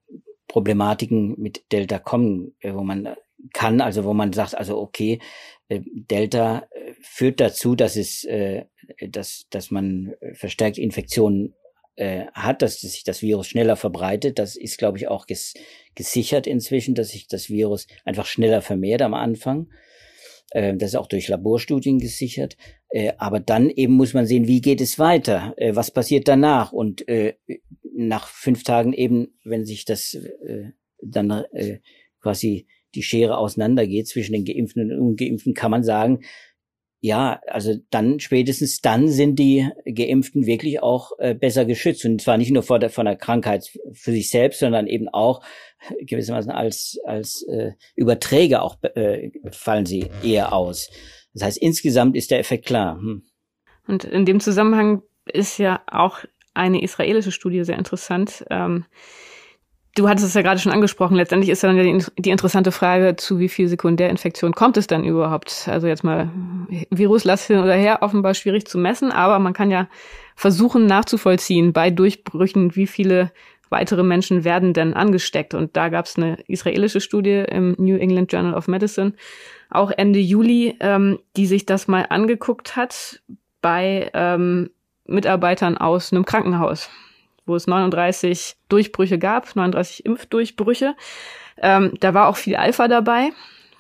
Problematiken 0.47 1.35
mit 1.39 1.65
Delta 1.73 1.99
kommen, 1.99 2.55
äh, 2.61 2.75
wo 2.75 2.83
man 2.83 3.17
kann, 3.53 3.81
also 3.81 4.05
wo 4.05 4.15
man 4.15 4.33
sagt, 4.33 4.57
also 4.57 4.79
okay, 4.79 5.21
Delta 5.69 6.69
führt 7.01 7.41
dazu, 7.41 7.75
dass 7.75 7.97
es, 7.97 8.25
äh, 8.25 8.67
dass, 9.09 9.47
dass 9.51 9.71
man 9.73 10.15
verstärkt 10.35 10.79
Infektionen 10.79 11.55
äh, 11.97 12.27
hat, 12.33 12.63
dass 12.63 12.81
sich 12.81 13.05
das 13.05 13.23
Virus 13.23 13.49
schneller 13.49 13.77
verbreitet. 13.77 14.39
Das 14.39 14.57
ist, 14.57 14.79
glaube 14.79 14.99
ich, 14.99 15.09
auch 15.09 15.27
ges 15.27 15.55
gesichert 15.95 16.47
inzwischen, 16.47 16.95
dass 16.95 17.09
sich 17.09 17.27
das 17.27 17.49
Virus 17.49 17.87
einfach 18.05 18.27
schneller 18.27 18.63
vermehrt 18.63 19.03
am 19.03 19.15
Anfang. 19.15 19.69
Äh, 20.51 20.77
das 20.77 20.91
ist 20.91 20.97
auch 20.97 21.07
durch 21.07 21.29
Laborstudien 21.29 21.99
gesichert. 21.99 22.57
Äh, 22.89 23.13
aber 23.19 23.41
dann 23.41 23.71
eben 23.71 23.95
muss 23.95 24.15
man 24.15 24.27
sehen, 24.27 24.47
wie 24.47 24.61
geht 24.61 24.81
es 24.81 24.99
weiter? 24.99 25.55
Äh, 25.57 25.75
was 25.75 25.91
passiert 25.91 26.29
danach? 26.29 26.73
Und 26.73 27.05
nach 27.95 28.29
fünf 28.29 28.63
Tagen 28.63 28.93
eben, 28.93 29.29
wenn 29.45 29.65
sich 29.65 29.85
das 29.85 30.17
dann 31.03 31.45
quasi 32.21 32.67
die 32.95 33.03
Schere 33.03 33.39
auseinandergeht 33.39 34.09
zwischen 34.09 34.33
den 34.33 34.45
Geimpften 34.45 34.91
und 34.91 34.99
Ungeimpften, 34.99 35.55
kann 35.55 35.71
man 35.71 35.83
sagen, 35.83 36.21
ja, 37.01 37.41
also 37.47 37.75
dann 37.91 38.21
spätestens 38.21 38.81
dann 38.81 39.09
sind 39.09 39.39
die 39.39 39.69
Geimpften 39.85 40.47
wirklich 40.47 40.83
auch 40.83 41.13
äh, 41.19 41.35
besser 41.35 41.65
geschützt 41.65 42.05
und 42.05 42.21
zwar 42.21 42.39
nicht 42.39 42.51
nur 42.51 42.63
vor 42.63 42.79
der 42.79 42.91
von 42.91 43.07
der 43.07 43.17
Krankheit 43.17 43.71
für 43.93 44.13
sich 44.13 44.31
selbst, 44.31 44.61
sondern 44.61 44.87
eben 44.87 45.09
auch 45.09 45.43
gewissermaßen 46.01 46.51
als 46.51 46.99
als 47.05 47.43
äh, 47.49 47.73
Überträger 47.95 48.63
auch 48.63 48.77
äh, 48.95 49.31
fallen 49.51 49.87
sie 49.87 50.07
eher 50.23 50.53
aus. 50.53 50.91
Das 51.35 51.43
heißt 51.45 51.59
insgesamt 51.59 52.17
ist 52.17 52.31
der 52.31 52.39
Effekt 52.39 52.67
klar. 52.67 52.97
Hm. 52.97 53.23
Und 53.87 54.05
in 54.05 54.25
dem 54.25 54.41
Zusammenhang 54.41 55.03
ist 55.27 55.59
ja 55.59 55.83
auch 55.87 56.25
eine 56.55 56.83
israelische 56.83 57.31
Studie 57.31 57.63
sehr 57.65 57.79
interessant. 57.79 58.45
Ähm, 58.51 58.87
Du 59.97 60.11
hattest 60.11 60.27
es 60.27 60.35
ja 60.35 60.43
gerade 60.43 60.61
schon 60.61 60.73
angesprochen. 60.73 61.17
Letztendlich 61.17 61.49
ist 61.49 61.65
dann 61.65 61.75
die, 61.75 62.05
die 62.19 62.31
interessante 62.31 62.71
Frage, 62.71 63.17
zu 63.17 63.39
wie 63.39 63.49
viel 63.49 63.67
Sekundärinfektion 63.67 64.53
kommt 64.53 64.77
es 64.77 64.87
dann 64.87 65.05
überhaupt? 65.05 65.67
Also 65.69 65.87
jetzt 65.87 66.05
mal 66.05 66.31
Viruslast 66.91 67.47
hin 67.47 67.61
oder 67.61 67.73
her, 67.73 68.03
offenbar 68.03 68.35
schwierig 68.35 68.67
zu 68.67 68.77
messen, 68.77 69.11
aber 69.11 69.39
man 69.39 69.55
kann 69.55 69.71
ja 69.71 69.89
versuchen 70.35 70.85
nachzuvollziehen 70.85 71.73
bei 71.73 71.89
Durchbrüchen, 71.89 72.77
wie 72.77 72.87
viele 72.87 73.33
weitere 73.71 74.03
Menschen 74.03 74.45
werden 74.45 74.75
denn 74.75 74.93
angesteckt. 74.93 75.55
Und 75.55 75.79
da 75.79 75.89
gab 75.89 76.05
es 76.05 76.19
eine 76.19 76.41
israelische 76.47 77.01
Studie 77.01 77.45
im 77.49 77.75
New 77.79 77.97
England 77.97 78.31
Journal 78.31 78.53
of 78.53 78.69
Medicine, 78.69 79.15
auch 79.71 79.91
Ende 79.91 80.19
Juli, 80.19 80.77
ähm, 80.81 81.21
die 81.39 81.47
sich 81.47 81.65
das 81.65 81.89
mal 81.89 82.05
angeguckt 82.11 82.77
hat 82.77 83.23
bei 83.63 84.11
ähm, 84.13 84.69
Mitarbeitern 85.07 85.79
aus 85.79 86.13
einem 86.13 86.27
Krankenhaus 86.27 86.91
wo 87.47 87.55
es 87.55 87.67
39 87.67 88.57
Durchbrüche 88.69 89.19
gab, 89.19 89.55
39 89.55 90.05
Impfdurchbrüche. 90.05 90.95
Ähm, 91.59 91.95
da 92.01 92.13
war 92.13 92.29
auch 92.29 92.37
viel 92.37 92.57
Alpha 92.57 92.89
dabei, 92.89 93.31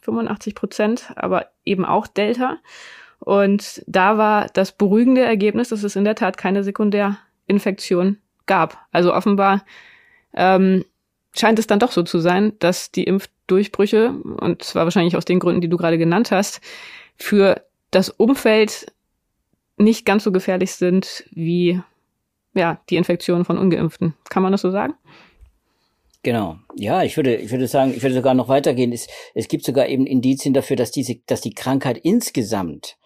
85 0.03 0.55
Prozent, 0.55 1.13
aber 1.17 1.51
eben 1.65 1.85
auch 1.85 2.07
Delta. 2.07 2.59
Und 3.19 3.83
da 3.87 4.19
war 4.19 4.47
das 4.53 4.73
beruhigende 4.73 5.23
Ergebnis, 5.23 5.71
dass 5.71 5.83
es 5.83 5.97
in 5.97 6.05
der 6.05 6.15
Tat 6.15 6.37
keine 6.37 6.63
Sekundärinfektion 6.65 8.19
gab. 8.47 8.79
Also 8.93 9.13
offenbar 9.13 9.65
ähm, 10.35 10.85
scheint 11.35 11.59
es 11.59 11.67
dann 11.67 11.79
doch 11.79 11.93
so 11.93 12.03
zu 12.03 12.19
sein, 12.19 12.53
dass 12.59 12.93
die 12.93 13.05
Impfdurchbrüche, 13.05 14.11
und 14.11 14.63
zwar 14.63 14.85
wahrscheinlich 14.85 15.17
aus 15.17 15.25
den 15.25 15.39
Gründen, 15.39 15.61
die 15.61 15.69
du 15.69 15.77
gerade 15.77 15.99
genannt 15.99 16.31
hast, 16.31 16.61
für 17.17 17.63
das 17.91 18.11
Umfeld 18.11 18.93
nicht 19.77 20.07
ganz 20.07 20.25
so 20.25 20.33
gefährlich 20.33 20.73
sind 20.73 21.25
wie 21.31 21.81
ja, 22.57 22.81
die 22.91 22.97
Infektion 22.97 23.45
von 23.45 23.59
Ungeimpften. 23.59 24.15
Kann 24.29 24.43
man 24.43 24.53
das 24.53 24.63
so 24.63 24.71
sagen? 24.71 24.95
Genau. 26.23 26.57
Ja, 26.75 27.05
ich 27.05 27.17
würde, 27.17 27.37
ich 27.37 27.53
würde 27.53 27.69
sagen, 27.69 27.93
ich 27.95 28.03
würde 28.03 28.17
sogar 28.17 28.35
noch 28.35 28.49
weitergehen. 28.49 28.93
Es, 28.93 29.07
es 29.35 29.47
gibt 29.47 29.65
sogar 29.65 29.87
eben 29.87 30.07
Indizien 30.07 30.55
dafür, 30.55 30.75
dass 30.75 30.91
diese, 30.91 31.17
dass 31.27 31.41
die 31.41 31.55
Krankheit 31.55 31.99
insgesamt 31.99 32.97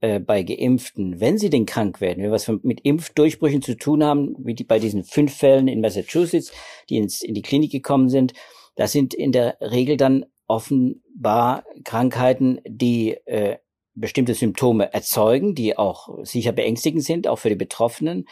äh, 0.00 0.18
bei 0.18 0.42
Geimpften, 0.42 1.20
wenn 1.20 1.36
sie 1.36 1.50
denn 1.50 1.66
krank 1.66 2.00
werden, 2.00 2.18
wenn 2.18 2.30
wir 2.30 2.30
was 2.30 2.48
mit 2.62 2.80
Impfdurchbrüchen 2.80 3.60
zu 3.60 3.76
tun 3.76 4.02
haben, 4.02 4.34
wie 4.38 4.54
die 4.54 4.64
bei 4.64 4.78
diesen 4.78 5.04
fünf 5.04 5.36
Fällen 5.36 5.68
in 5.68 5.82
Massachusetts, 5.82 6.52
die 6.88 6.96
ins, 6.96 7.20
in 7.20 7.34
die 7.34 7.42
Klinik 7.42 7.70
gekommen 7.70 8.08
sind, 8.08 8.32
das 8.76 8.92
sind 8.92 9.12
in 9.12 9.32
der 9.32 9.58
Regel 9.60 9.98
dann 9.98 10.24
offenbar 10.46 11.64
Krankheiten, 11.84 12.60
die 12.66 13.10
äh, 13.26 13.58
bestimmte 13.94 14.32
Symptome 14.32 14.92
erzeugen, 14.94 15.54
die 15.54 15.76
auch 15.76 16.24
sicher 16.24 16.52
beängstigend 16.52 17.04
sind, 17.04 17.28
auch 17.28 17.38
für 17.38 17.50
die 17.50 17.56
Betroffenen 17.56 18.26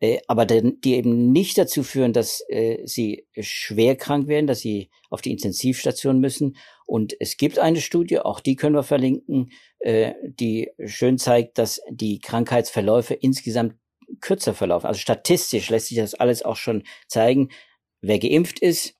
äh, 0.00 0.18
aber 0.26 0.44
die 0.44 0.94
eben 0.94 1.32
nicht 1.32 1.56
dazu 1.56 1.82
führen, 1.82 2.12
dass 2.12 2.42
äh, 2.48 2.78
sie 2.84 3.26
schwer 3.38 3.96
krank 3.96 4.28
werden, 4.28 4.46
dass 4.46 4.60
sie 4.60 4.90
auf 5.08 5.22
die 5.22 5.32
Intensivstation 5.32 6.20
müssen. 6.20 6.56
Und 6.84 7.16
es 7.18 7.36
gibt 7.36 7.58
eine 7.58 7.80
Studie, 7.80 8.18
auch 8.18 8.40
die 8.40 8.56
können 8.56 8.74
wir 8.74 8.82
verlinken, 8.82 9.50
äh, 9.78 10.12
die 10.22 10.70
schön 10.84 11.18
zeigt, 11.18 11.58
dass 11.58 11.80
die 11.90 12.20
Krankheitsverläufe 12.20 13.14
insgesamt 13.14 13.74
kürzer 14.20 14.54
verlaufen. 14.54 14.86
Also 14.86 15.00
statistisch 15.00 15.70
lässt 15.70 15.86
sich 15.86 15.96
das 15.96 16.14
alles 16.14 16.42
auch 16.42 16.56
schon 16.56 16.84
zeigen. 17.08 17.48
Wer 18.02 18.18
geimpft 18.18 18.58
ist, 18.60 18.95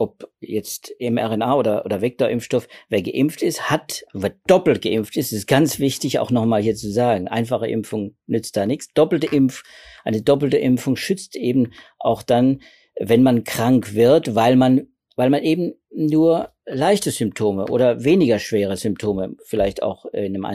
ob 0.00 0.30
jetzt 0.40 0.94
mRNA 0.98 1.56
oder, 1.56 1.84
oder 1.84 2.00
Vektorimpfstoff, 2.00 2.68
wer 2.88 3.02
geimpft 3.02 3.42
ist, 3.42 3.70
hat, 3.70 4.02
wer 4.14 4.32
doppelt 4.46 4.80
geimpft 4.80 5.14
ist, 5.18 5.30
ist 5.30 5.46
ganz 5.46 5.78
wichtig 5.78 6.18
auch 6.18 6.30
nochmal 6.30 6.62
hier 6.62 6.74
zu 6.74 6.90
sagen. 6.90 7.28
Einfache 7.28 7.66
Impfung 7.66 8.16
nützt 8.26 8.56
da 8.56 8.64
nichts. 8.64 8.88
Doppelte 8.94 9.26
Impf, 9.26 9.62
eine 10.02 10.22
doppelte 10.22 10.56
Impfung 10.56 10.96
schützt 10.96 11.36
eben 11.36 11.72
auch 11.98 12.22
dann, 12.22 12.62
wenn 12.98 13.22
man 13.22 13.44
krank 13.44 13.92
wird, 13.92 14.34
weil 14.34 14.56
man, 14.56 14.86
weil 15.20 15.28
man 15.28 15.42
eben 15.42 15.74
nur 15.94 16.48
leichte 16.64 17.10
Symptome 17.10 17.66
oder 17.66 18.04
weniger 18.04 18.38
schwere 18.38 18.78
Symptome 18.78 19.36
vielleicht 19.44 19.82
auch 19.82 20.06
in 20.06 20.34
einem 20.34 20.46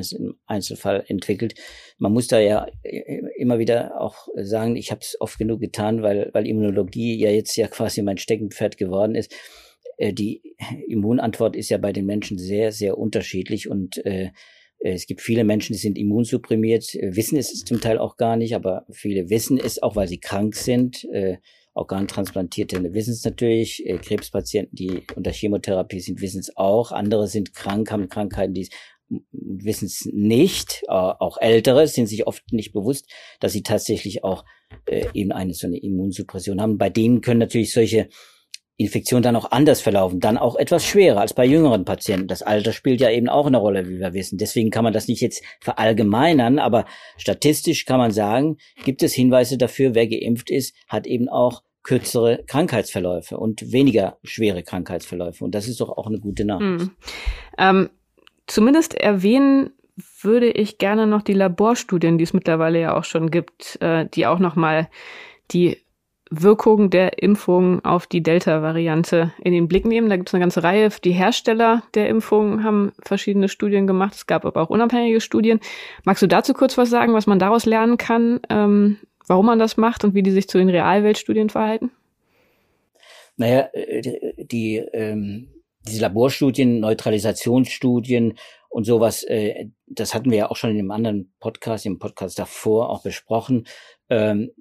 Einzelfall 0.47 1.03
entwickelt. 1.07 1.53
Man 1.99 2.13
muss 2.13 2.25
da 2.25 2.39
ja 2.39 2.65
immer 3.37 3.59
wieder 3.59 4.01
auch 4.01 4.27
sagen, 4.35 4.75
ich 4.75 4.89
habe 4.89 5.01
es 5.01 5.17
oft 5.21 5.37
genug 5.37 5.59
getan, 5.59 6.01
weil, 6.01 6.31
weil 6.33 6.47
Immunologie 6.47 7.15
ja 7.15 7.29
jetzt 7.29 7.55
ja 7.57 7.67
quasi 7.67 8.01
mein 8.01 8.17
Steckenpferd 8.17 8.77
geworden 8.77 9.13
ist. 9.13 9.35
Äh, 9.97 10.13
die 10.13 10.41
Immunantwort 10.87 11.55
ist 11.55 11.69
ja 11.69 11.77
bei 11.77 11.93
den 11.93 12.07
Menschen 12.07 12.39
sehr, 12.39 12.71
sehr 12.71 12.97
unterschiedlich 12.97 13.69
und 13.69 14.03
äh, 14.03 14.31
es 14.79 15.05
gibt 15.05 15.21
viele 15.21 15.43
Menschen, 15.43 15.73
die 15.73 15.79
sind 15.79 15.95
immunsupprimiert, 15.95 16.95
äh, 16.95 17.15
wissen 17.15 17.37
es 17.37 17.53
zum 17.65 17.81
Teil 17.81 17.99
auch 17.99 18.17
gar 18.17 18.35
nicht, 18.35 18.55
aber 18.55 18.87
viele 18.89 19.29
wissen 19.29 19.59
es 19.59 19.83
auch, 19.83 19.95
weil 19.95 20.07
sie 20.07 20.19
krank 20.19 20.55
sind. 20.55 21.03
Äh, 21.13 21.37
Organtransplantierte 21.75 22.93
wissen 22.93 23.13
es 23.13 23.23
natürlich. 23.23 23.83
Krebspatienten, 24.01 24.75
die 24.75 25.03
unter 25.15 25.31
Chemotherapie 25.31 25.99
sind, 25.99 26.21
wissen 26.21 26.39
es 26.39 26.57
auch. 26.57 26.91
Andere 26.91 27.27
sind 27.27 27.53
krank, 27.53 27.91
haben 27.91 28.09
Krankheiten, 28.09 28.53
die 28.53 28.69
wissen 29.31 29.85
es 29.85 30.09
nicht. 30.11 30.83
Auch 30.87 31.37
Ältere 31.37 31.87
sind 31.87 32.07
sich 32.07 32.25
oft 32.25 32.51
nicht 32.51 32.73
bewusst, 32.73 33.11
dass 33.39 33.53
sie 33.53 33.61
tatsächlich 33.61 34.23
auch 34.23 34.45
eben 35.13 35.31
eine 35.31 35.53
so 35.53 35.67
eine 35.67 35.77
Immunsuppression 35.77 36.59
haben. 36.59 36.77
Bei 36.77 36.89
denen 36.89 37.21
können 37.21 37.41
natürlich 37.41 37.71
solche 37.71 38.09
Infektion 38.77 39.21
dann 39.21 39.37
auch 39.37 39.51
anders 39.51 39.81
verlaufen, 39.81 40.19
dann 40.19 40.37
auch 40.37 40.57
etwas 40.57 40.85
schwerer 40.85 41.21
als 41.21 41.33
bei 41.33 41.45
jüngeren 41.45 41.85
Patienten. 41.85 42.27
Das 42.27 42.41
Alter 42.41 42.73
spielt 42.73 42.99
ja 42.99 43.09
eben 43.09 43.29
auch 43.29 43.45
eine 43.45 43.57
Rolle, 43.57 43.87
wie 43.87 43.99
wir 43.99 44.13
wissen. 44.13 44.37
Deswegen 44.37 44.69
kann 44.69 44.83
man 44.83 44.91
das 44.91 45.07
nicht 45.07 45.21
jetzt 45.21 45.43
verallgemeinern, 45.61 46.59
aber 46.59 46.85
statistisch 47.17 47.85
kann 47.85 47.99
man 47.99 48.11
sagen, 48.11 48.57
gibt 48.83 49.01
es 49.01 49.13
Hinweise 49.13 49.57
dafür, 49.57 49.95
wer 49.95 50.07
geimpft 50.07 50.49
ist, 50.49 50.75
hat 50.87 51.07
eben 51.07 51.29
auch 51.29 51.63
kürzere 51.83 52.43
Krankheitsverläufe 52.47 53.37
und 53.37 53.71
weniger 53.71 54.17
schwere 54.23 54.63
Krankheitsverläufe. 54.63 55.45
Und 55.45 55.55
das 55.55 55.67
ist 55.67 55.79
doch 55.79 55.89
auch 55.89 56.07
eine 56.07 56.19
gute 56.19 56.43
Nachricht. 56.43 56.85
Mhm. 56.85 56.91
Ähm, 57.57 57.89
zumindest 58.47 58.95
erwähnen 58.95 59.71
würde 60.21 60.49
ich 60.49 60.79
gerne 60.79 61.07
noch 61.07 61.21
die 61.21 61.33
Laborstudien, 61.33 62.17
die 62.17 62.23
es 62.23 62.33
mittlerweile 62.33 62.81
ja 62.81 62.97
auch 62.97 63.05
schon 63.05 63.31
gibt, 63.31 63.77
äh, 63.81 64.07
die 64.13 64.25
auch 64.25 64.39
noch 64.39 64.55
mal 64.55 64.89
die 65.51 65.77
Wirkung 66.41 66.89
der 66.89 67.21
Impfung 67.21 67.83
auf 67.83 68.07
die 68.07 68.23
Delta-Variante 68.23 69.33
in 69.41 69.53
den 69.53 69.67
Blick 69.67 69.85
nehmen. 69.85 70.09
Da 70.09 70.15
gibt 70.17 70.29
es 70.29 70.33
eine 70.33 70.41
ganze 70.41 70.63
Reihe. 70.63 70.89
Die 71.03 71.11
Hersteller 71.11 71.83
der 71.93 72.09
Impfung 72.09 72.63
haben 72.63 72.91
verschiedene 73.01 73.49
Studien 73.49 73.87
gemacht. 73.87 74.15
Es 74.15 74.27
gab 74.27 74.45
aber 74.45 74.61
auch 74.61 74.69
unabhängige 74.69 75.21
Studien. 75.21 75.59
Magst 76.03 76.23
du 76.23 76.27
dazu 76.27 76.53
kurz 76.53 76.77
was 76.77 76.89
sagen, 76.89 77.13
was 77.13 77.27
man 77.27 77.39
daraus 77.39 77.65
lernen 77.65 77.97
kann, 77.97 78.39
ähm, 78.49 78.97
warum 79.27 79.45
man 79.45 79.59
das 79.59 79.77
macht 79.77 80.03
und 80.03 80.13
wie 80.13 80.23
die 80.23 80.31
sich 80.31 80.47
zu 80.47 80.57
den 80.57 80.69
Realweltstudien 80.69 81.49
verhalten? 81.49 81.91
Naja, 83.37 83.69
äh, 83.73 84.01
die, 84.37 84.77
ähm, 84.77 85.49
diese 85.87 86.01
Laborstudien, 86.01 86.79
Neutralisationsstudien 86.79 88.37
und 88.69 88.85
sowas, 88.85 89.23
äh, 89.23 89.67
das 89.87 90.13
hatten 90.13 90.31
wir 90.31 90.37
ja 90.37 90.49
auch 90.49 90.55
schon 90.55 90.71
in 90.71 90.77
dem 90.77 90.91
anderen 90.91 91.31
Podcast, 91.39 91.85
im 91.85 91.99
Podcast 91.99 92.39
davor 92.39 92.89
auch 92.89 93.03
besprochen. 93.03 93.67
Ähm, 94.09 94.51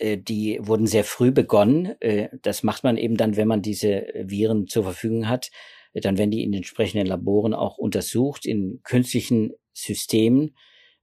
äh, 0.00 0.18
die 0.18 0.58
wurden 0.62 0.86
sehr 0.86 1.04
früh 1.04 1.30
begonnen. 1.30 1.94
Äh, 2.00 2.28
das 2.42 2.62
macht 2.62 2.84
man 2.84 2.96
eben 2.96 3.16
dann, 3.16 3.36
wenn 3.36 3.48
man 3.48 3.62
diese 3.62 4.06
Viren 4.24 4.66
zur 4.66 4.84
Verfügung 4.84 5.28
hat. 5.28 5.50
Dann 5.92 6.18
werden 6.18 6.30
die 6.30 6.42
in 6.42 6.54
entsprechenden 6.54 7.06
Laboren 7.06 7.52
auch 7.52 7.76
untersucht, 7.76 8.46
in 8.46 8.80
künstlichen 8.82 9.52
Systemen, 9.72 10.56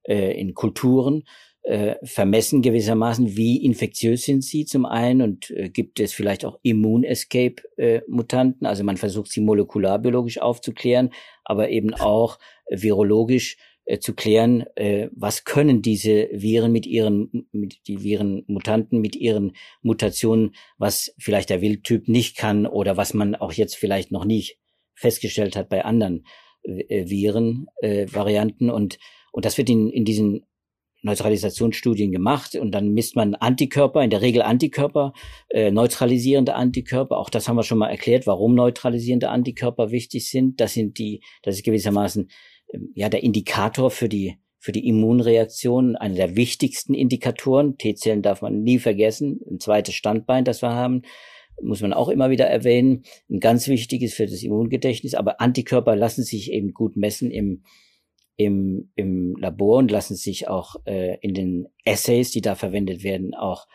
äh, 0.03 0.39
in 0.39 0.53
Kulturen, 0.53 1.23
vermessen 2.01 2.61
gewissermaßen, 2.61 3.35
wie 3.35 3.65
infektiös 3.65 4.23
sind 4.23 4.41
sie 4.41 4.63
zum 4.63 4.85
einen 4.85 5.21
und 5.21 5.53
gibt 5.73 5.99
es 5.99 6.13
vielleicht 6.13 6.45
auch 6.45 6.57
Immun-Escape-Mutanten. 6.61 8.65
Also 8.65 8.85
man 8.85 8.95
versucht 8.95 9.29
sie 9.29 9.41
molekularbiologisch 9.41 10.39
aufzuklären, 10.39 11.09
aber 11.43 11.67
eben 11.67 11.93
auch 11.93 12.39
virologisch 12.69 13.57
äh, 13.87 13.99
zu 13.99 14.13
klären, 14.13 14.65
äh, 14.75 15.09
was 15.13 15.45
können 15.45 15.81
diese 15.81 16.27
Viren 16.33 16.73
mit 16.73 16.85
ihren, 16.85 17.47
mit 17.53 17.87
die 17.87 18.03
Virenmutanten, 18.03 18.99
mit 18.99 19.15
ihren 19.15 19.53
Mutationen, 19.81 20.55
was 20.77 21.13
vielleicht 21.17 21.49
der 21.49 21.61
Wildtyp 21.61 22.09
nicht 22.09 22.35
kann 22.35 22.67
oder 22.67 22.97
was 22.97 23.13
man 23.13 23.35
auch 23.35 23.53
jetzt 23.53 23.77
vielleicht 23.77 24.11
noch 24.11 24.25
nicht 24.25 24.59
festgestellt 24.93 25.55
hat 25.55 25.69
bei 25.69 25.85
anderen 25.85 26.25
äh, 26.63 27.09
Virenvarianten. 27.09 28.67
Äh, 28.67 28.73
und, 28.73 28.99
und 29.31 29.45
das 29.45 29.57
wird 29.57 29.69
in, 29.69 29.89
in 29.89 30.03
diesen 30.03 30.45
Neutralisationsstudien 31.03 32.11
gemacht 32.11 32.55
und 32.55 32.71
dann 32.71 32.91
misst 32.91 33.15
man 33.15 33.35
Antikörper, 33.35 34.03
in 34.03 34.09
der 34.09 34.21
Regel 34.21 34.41
Antikörper, 34.41 35.13
äh, 35.49 35.71
neutralisierende 35.71 36.55
Antikörper. 36.55 37.17
Auch 37.17 37.29
das 37.29 37.47
haben 37.47 37.55
wir 37.55 37.63
schon 37.63 37.77
mal 37.77 37.89
erklärt, 37.89 38.27
warum 38.27 38.53
neutralisierende 38.53 39.29
Antikörper 39.29 39.91
wichtig 39.91 40.29
sind. 40.29 40.59
Das 40.59 40.73
sind 40.73 40.97
die, 40.97 41.21
das 41.43 41.55
ist 41.55 41.63
gewissermaßen 41.63 42.29
ja 42.93 43.09
der 43.09 43.23
Indikator 43.23 43.91
für 43.91 44.09
die 44.09 44.37
für 44.59 44.71
die 44.71 44.87
Immunreaktion, 44.87 45.95
einer 45.95 46.15
der 46.15 46.35
wichtigsten 46.35 46.93
Indikatoren. 46.93 47.77
T-Zellen 47.77 48.21
darf 48.21 48.41
man 48.41 48.63
nie 48.63 48.79
vergessen. 48.79 49.39
Ein 49.49 49.59
zweites 49.59 49.95
Standbein, 49.95 50.43
das 50.43 50.61
wir 50.61 50.73
haben, 50.73 51.03
muss 51.61 51.81
man 51.81 51.93
auch 51.93 52.09
immer 52.09 52.29
wieder 52.29 52.47
erwähnen. 52.47 53.03
Ein 53.29 53.39
ganz 53.39 53.67
wichtiges 53.67 54.13
für 54.13 54.25
das 54.25 54.43
Immungedächtnis. 54.43 55.13
Aber 55.13 55.39
Antikörper 55.41 55.95
lassen 55.95 56.23
sich 56.23 56.51
eben 56.51 56.73
gut 56.73 56.97
messen 56.97 57.31
im, 57.31 57.63
im, 58.35 58.91
im 58.95 59.35
Labor 59.37 59.77
und 59.77 59.91
lassen 59.91 60.15
sich 60.15 60.47
auch 60.47 60.75
äh, 60.85 61.17
in 61.21 61.33
den 61.33 61.67
Assays, 61.85 62.31
die 62.31 62.41
da 62.41 62.55
verwendet 62.55 63.03
werden, 63.03 63.35
auch 63.35 63.67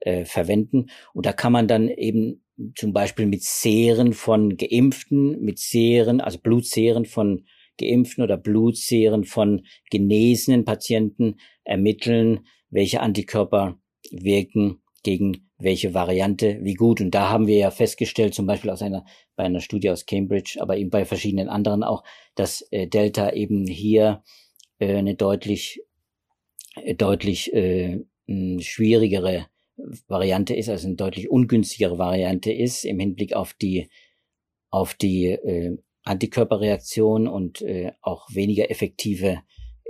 äh, 0.00 0.24
verwenden. 0.24 0.86
Und 1.12 1.26
da 1.26 1.32
kann 1.32 1.52
man 1.52 1.66
dann 1.66 1.88
eben 1.88 2.44
zum 2.74 2.92
Beispiel 2.92 3.26
mit 3.26 3.42
Seren 3.42 4.12
von 4.12 4.56
Geimpften, 4.56 5.40
mit 5.40 5.58
Seren, 5.58 6.20
also 6.20 6.38
Blutseren 6.38 7.04
von 7.04 7.44
Geimpften 7.78 8.22
oder 8.22 8.36
Blutseren 8.36 9.24
von 9.24 9.62
genesenen 9.90 10.64
Patienten 10.64 11.36
ermitteln, 11.64 12.46
welche 12.70 13.00
Antikörper 13.00 13.78
wirken 14.10 14.82
gegen 15.02 15.48
welche 15.58 15.94
Variante 15.94 16.58
wie 16.62 16.74
gut. 16.74 17.00
Und 17.00 17.12
da 17.12 17.30
haben 17.30 17.46
wir 17.46 17.56
ja 17.56 17.70
festgestellt, 17.70 18.34
zum 18.34 18.46
Beispiel 18.46 18.70
aus 18.70 18.82
einer, 18.82 19.04
bei 19.36 19.44
einer 19.44 19.60
Studie 19.60 19.90
aus 19.90 20.06
Cambridge, 20.06 20.58
aber 20.60 20.76
eben 20.76 20.90
bei 20.90 21.04
verschiedenen 21.04 21.48
anderen 21.48 21.82
auch, 21.82 22.04
dass 22.34 22.66
äh, 22.70 22.86
Delta 22.86 23.32
eben 23.32 23.66
hier 23.66 24.22
äh, 24.78 24.96
eine 24.96 25.14
deutlich, 25.14 25.80
äh, 26.76 26.94
deutlich 26.94 27.52
äh, 27.54 28.04
schwierigere 28.60 29.46
Variante 30.08 30.54
ist, 30.54 30.68
also 30.68 30.88
eine 30.88 30.96
deutlich 30.96 31.30
ungünstigere 31.30 31.98
Variante 31.98 32.52
ist 32.52 32.84
im 32.84 32.98
Hinblick 32.98 33.34
auf 33.34 33.54
die 33.54 33.88
auf 34.70 34.94
die 34.94 35.26
äh, 35.26 35.78
Antikörperreaktion 36.06 37.28
und 37.28 37.60
äh, 37.62 37.92
auch 38.00 38.28
weniger 38.30 38.70
effektive 38.70 39.42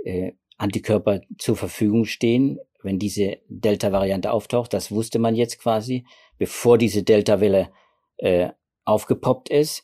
äh, 0.03 0.33
Antikörper 0.57 1.21
zur 1.37 1.55
Verfügung 1.55 2.05
stehen, 2.05 2.59
wenn 2.81 2.99
diese 2.99 3.37
Delta-Variante 3.47 4.31
auftaucht. 4.31 4.73
Das 4.73 4.91
wusste 4.91 5.19
man 5.19 5.35
jetzt 5.35 5.59
quasi, 5.59 6.05
bevor 6.37 6.77
diese 6.77 7.03
Delta-Welle 7.03 7.69
äh, 8.17 8.49
aufgepoppt 8.85 9.49
ist. 9.49 9.83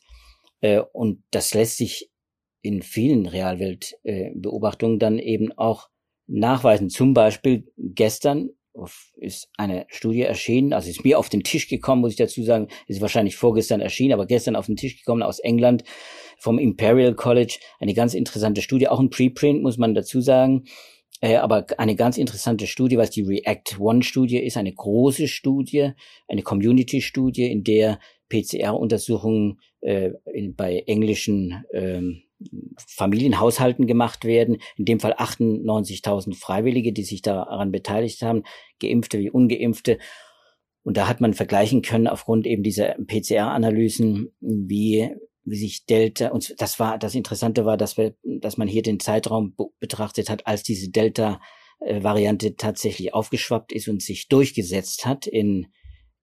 Äh, 0.60 0.80
und 0.92 1.22
das 1.30 1.54
lässt 1.54 1.76
sich 1.76 2.10
in 2.62 2.82
vielen 2.82 3.26
Realweltbeobachtungen 3.26 4.96
äh, 4.96 4.98
dann 4.98 5.18
eben 5.18 5.52
auch 5.52 5.88
nachweisen. 6.26 6.90
Zum 6.90 7.14
Beispiel 7.14 7.70
gestern 7.76 8.50
ist 9.16 9.48
eine 9.56 9.86
Studie 9.88 10.22
erschienen, 10.22 10.72
also 10.72 10.90
ist 10.90 11.04
mir 11.04 11.18
auf 11.18 11.28
den 11.28 11.44
Tisch 11.44 11.68
gekommen, 11.68 12.00
muss 12.00 12.12
ich 12.12 12.16
dazu 12.16 12.42
sagen, 12.42 12.68
ist 12.88 13.00
wahrscheinlich 13.00 13.36
vorgestern 13.36 13.80
erschienen, 13.80 14.12
aber 14.12 14.26
gestern 14.26 14.56
auf 14.56 14.66
den 14.66 14.76
Tisch 14.76 14.98
gekommen 14.98 15.22
aus 15.22 15.38
England 15.38 15.84
vom 16.38 16.58
Imperial 16.58 17.14
College, 17.14 17.58
eine 17.78 17.94
ganz 17.94 18.14
interessante 18.14 18.62
Studie, 18.62 18.88
auch 18.88 19.00
ein 19.00 19.10
Preprint, 19.10 19.62
muss 19.62 19.78
man 19.78 19.94
dazu 19.94 20.20
sagen, 20.20 20.64
äh, 21.24 21.36
aber 21.36 21.64
eine 21.78 21.96
ganz 21.96 22.18
interessante 22.18 22.66
Studie, 22.66 22.98
was 22.98 23.08
die 23.08 23.22
React 23.22 23.78
One 23.80 24.02
Studie 24.02 24.36
ist, 24.36 24.58
eine 24.58 24.74
große 24.74 25.26
Studie, 25.26 25.92
eine 26.28 26.42
Community 26.42 27.00
Studie, 27.00 27.50
in 27.50 27.64
der 27.64 27.98
PCR-Untersuchungen 28.28 29.58
äh, 29.80 30.10
bei 30.54 30.80
englischen 30.86 31.64
ähm, 31.72 32.24
Familienhaushalten 32.76 33.86
gemacht 33.86 34.26
werden. 34.26 34.58
In 34.76 34.84
dem 34.84 35.00
Fall 35.00 35.14
98.000 35.14 36.34
Freiwillige, 36.34 36.92
die 36.92 37.04
sich 37.04 37.22
daran 37.22 37.72
beteiligt 37.72 38.20
haben, 38.20 38.42
Geimpfte 38.78 39.18
wie 39.18 39.30
Ungeimpfte. 39.30 39.98
Und 40.82 40.98
da 40.98 41.08
hat 41.08 41.22
man 41.22 41.32
vergleichen 41.32 41.80
können 41.80 42.06
aufgrund 42.06 42.46
eben 42.46 42.62
dieser 42.62 42.96
PCR-Analysen, 43.06 44.28
wie 44.40 45.08
wie 45.44 45.56
sich 45.56 45.86
Delta 45.86 46.28
und 46.28 46.54
das 46.58 46.78
war 46.78 46.98
das 46.98 47.14
Interessante 47.14 47.64
war, 47.64 47.76
dass 47.76 47.96
wir, 47.96 48.14
dass 48.22 48.56
man 48.56 48.68
hier 48.68 48.82
den 48.82 49.00
Zeitraum 49.00 49.54
betrachtet 49.78 50.30
hat, 50.30 50.46
als 50.46 50.62
diese 50.62 50.90
Delta-Variante 50.90 52.56
tatsächlich 52.56 53.14
aufgeschwappt 53.14 53.72
ist 53.72 53.88
und 53.88 54.02
sich 54.02 54.28
durchgesetzt 54.28 55.06
hat 55.06 55.26
in 55.26 55.68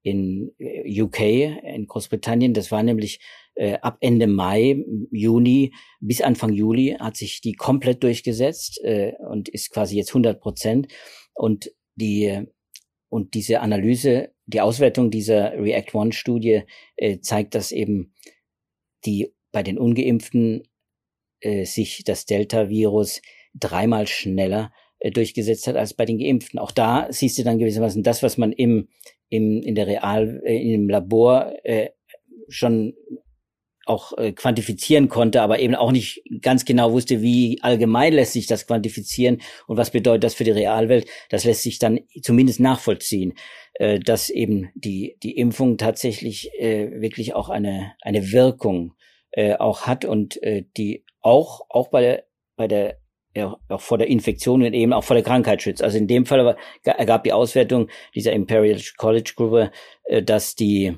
in 0.03 0.51
äh, 0.57 1.01
UK, 1.01 1.19
in 1.19 1.85
Großbritannien. 1.87 2.53
Das 2.53 2.71
war 2.71 2.83
nämlich 2.83 3.19
äh, 3.55 3.77
ab 3.81 3.97
Ende 3.99 4.27
Mai, 4.27 4.83
Juni 5.11 5.73
bis 5.99 6.21
Anfang 6.21 6.53
Juli 6.53 6.97
hat 6.99 7.17
sich 7.17 7.41
die 7.41 7.53
komplett 7.53 8.03
durchgesetzt 8.03 8.79
äh, 8.83 9.13
und 9.29 9.49
ist 9.49 9.71
quasi 9.71 9.97
jetzt 9.97 10.09
100 10.09 10.39
Prozent. 10.41 10.87
Und 11.33 11.71
die 11.95 12.45
und 13.09 13.33
diese 13.33 13.59
Analyse, 13.59 14.31
die 14.45 14.61
Auswertung 14.61 15.11
dieser 15.11 15.51
React 15.53 15.93
One 15.93 16.13
Studie 16.13 16.61
äh, 16.95 17.19
zeigt, 17.19 17.55
dass 17.55 17.73
eben 17.73 18.13
die 19.05 19.33
bei 19.51 19.63
den 19.63 19.77
Ungeimpften 19.77 20.63
äh, 21.41 21.65
sich 21.65 22.03
das 22.03 22.25
Delta-Virus 22.25 23.21
dreimal 23.53 24.07
schneller 24.07 24.71
äh, 24.99 25.11
durchgesetzt 25.11 25.67
hat 25.67 25.75
als 25.75 25.93
bei 25.93 26.05
den 26.05 26.19
Geimpften. 26.19 26.59
Auch 26.59 26.71
da 26.71 27.07
siehst 27.09 27.37
du 27.37 27.43
dann 27.43 27.59
gewissermaßen 27.59 28.03
das, 28.03 28.23
was 28.23 28.37
man 28.37 28.51
im, 28.51 28.87
im 29.29 29.61
in 29.61 29.75
der 29.75 29.87
Real, 29.87 30.41
äh, 30.45 30.73
im 30.73 30.89
Labor 30.89 31.53
äh, 31.63 31.89
schon 32.47 32.93
auch 33.85 34.17
äh, 34.17 34.31
quantifizieren 34.31 35.09
konnte, 35.09 35.41
aber 35.41 35.59
eben 35.59 35.75
auch 35.75 35.91
nicht 35.91 36.23
ganz 36.41 36.65
genau 36.65 36.91
wusste, 36.91 37.21
wie 37.21 37.59
allgemein 37.61 38.13
lässt 38.13 38.33
sich 38.33 38.47
das 38.47 38.67
quantifizieren 38.67 39.41
und 39.67 39.77
was 39.77 39.91
bedeutet 39.91 40.23
das 40.23 40.33
für 40.33 40.43
die 40.43 40.51
Realwelt. 40.51 41.07
Das 41.29 41.43
lässt 41.43 41.63
sich 41.63 41.79
dann 41.79 41.99
zumindest 42.21 42.59
nachvollziehen, 42.59 43.33
äh, 43.75 43.99
dass 43.99 44.29
eben 44.29 44.69
die, 44.75 45.17
die 45.23 45.37
Impfung 45.37 45.77
tatsächlich 45.77 46.51
äh, 46.59 47.01
wirklich 47.01 47.33
auch 47.33 47.49
eine, 47.49 47.93
eine 48.01 48.31
Wirkung 48.31 48.93
äh, 49.31 49.55
auch 49.55 49.87
hat 49.87 50.05
und 50.05 50.41
äh, 50.43 50.65
die 50.77 51.05
auch, 51.21 51.61
auch 51.69 51.89
bei 51.89 52.01
der, 52.01 52.23
bei 52.55 52.67
der 52.67 52.97
ja, 53.35 53.57
auch 53.69 53.81
vor 53.81 53.97
der 53.97 54.07
Infektion 54.07 54.61
und 54.61 54.73
eben 54.73 54.93
auch 54.93 55.03
vor 55.03 55.15
der 55.15 55.23
Krankheit 55.23 55.61
schützt. 55.61 55.83
Also 55.83 55.97
in 55.97 56.07
dem 56.07 56.25
Fall 56.25 56.57
ergab 56.83 57.23
die 57.23 57.31
Auswertung 57.33 57.89
dieser 58.13 58.33
Imperial 58.33 58.79
College 58.97 59.33
Gruppe, 59.35 59.71
äh, 60.03 60.21
dass 60.21 60.55
die, 60.55 60.97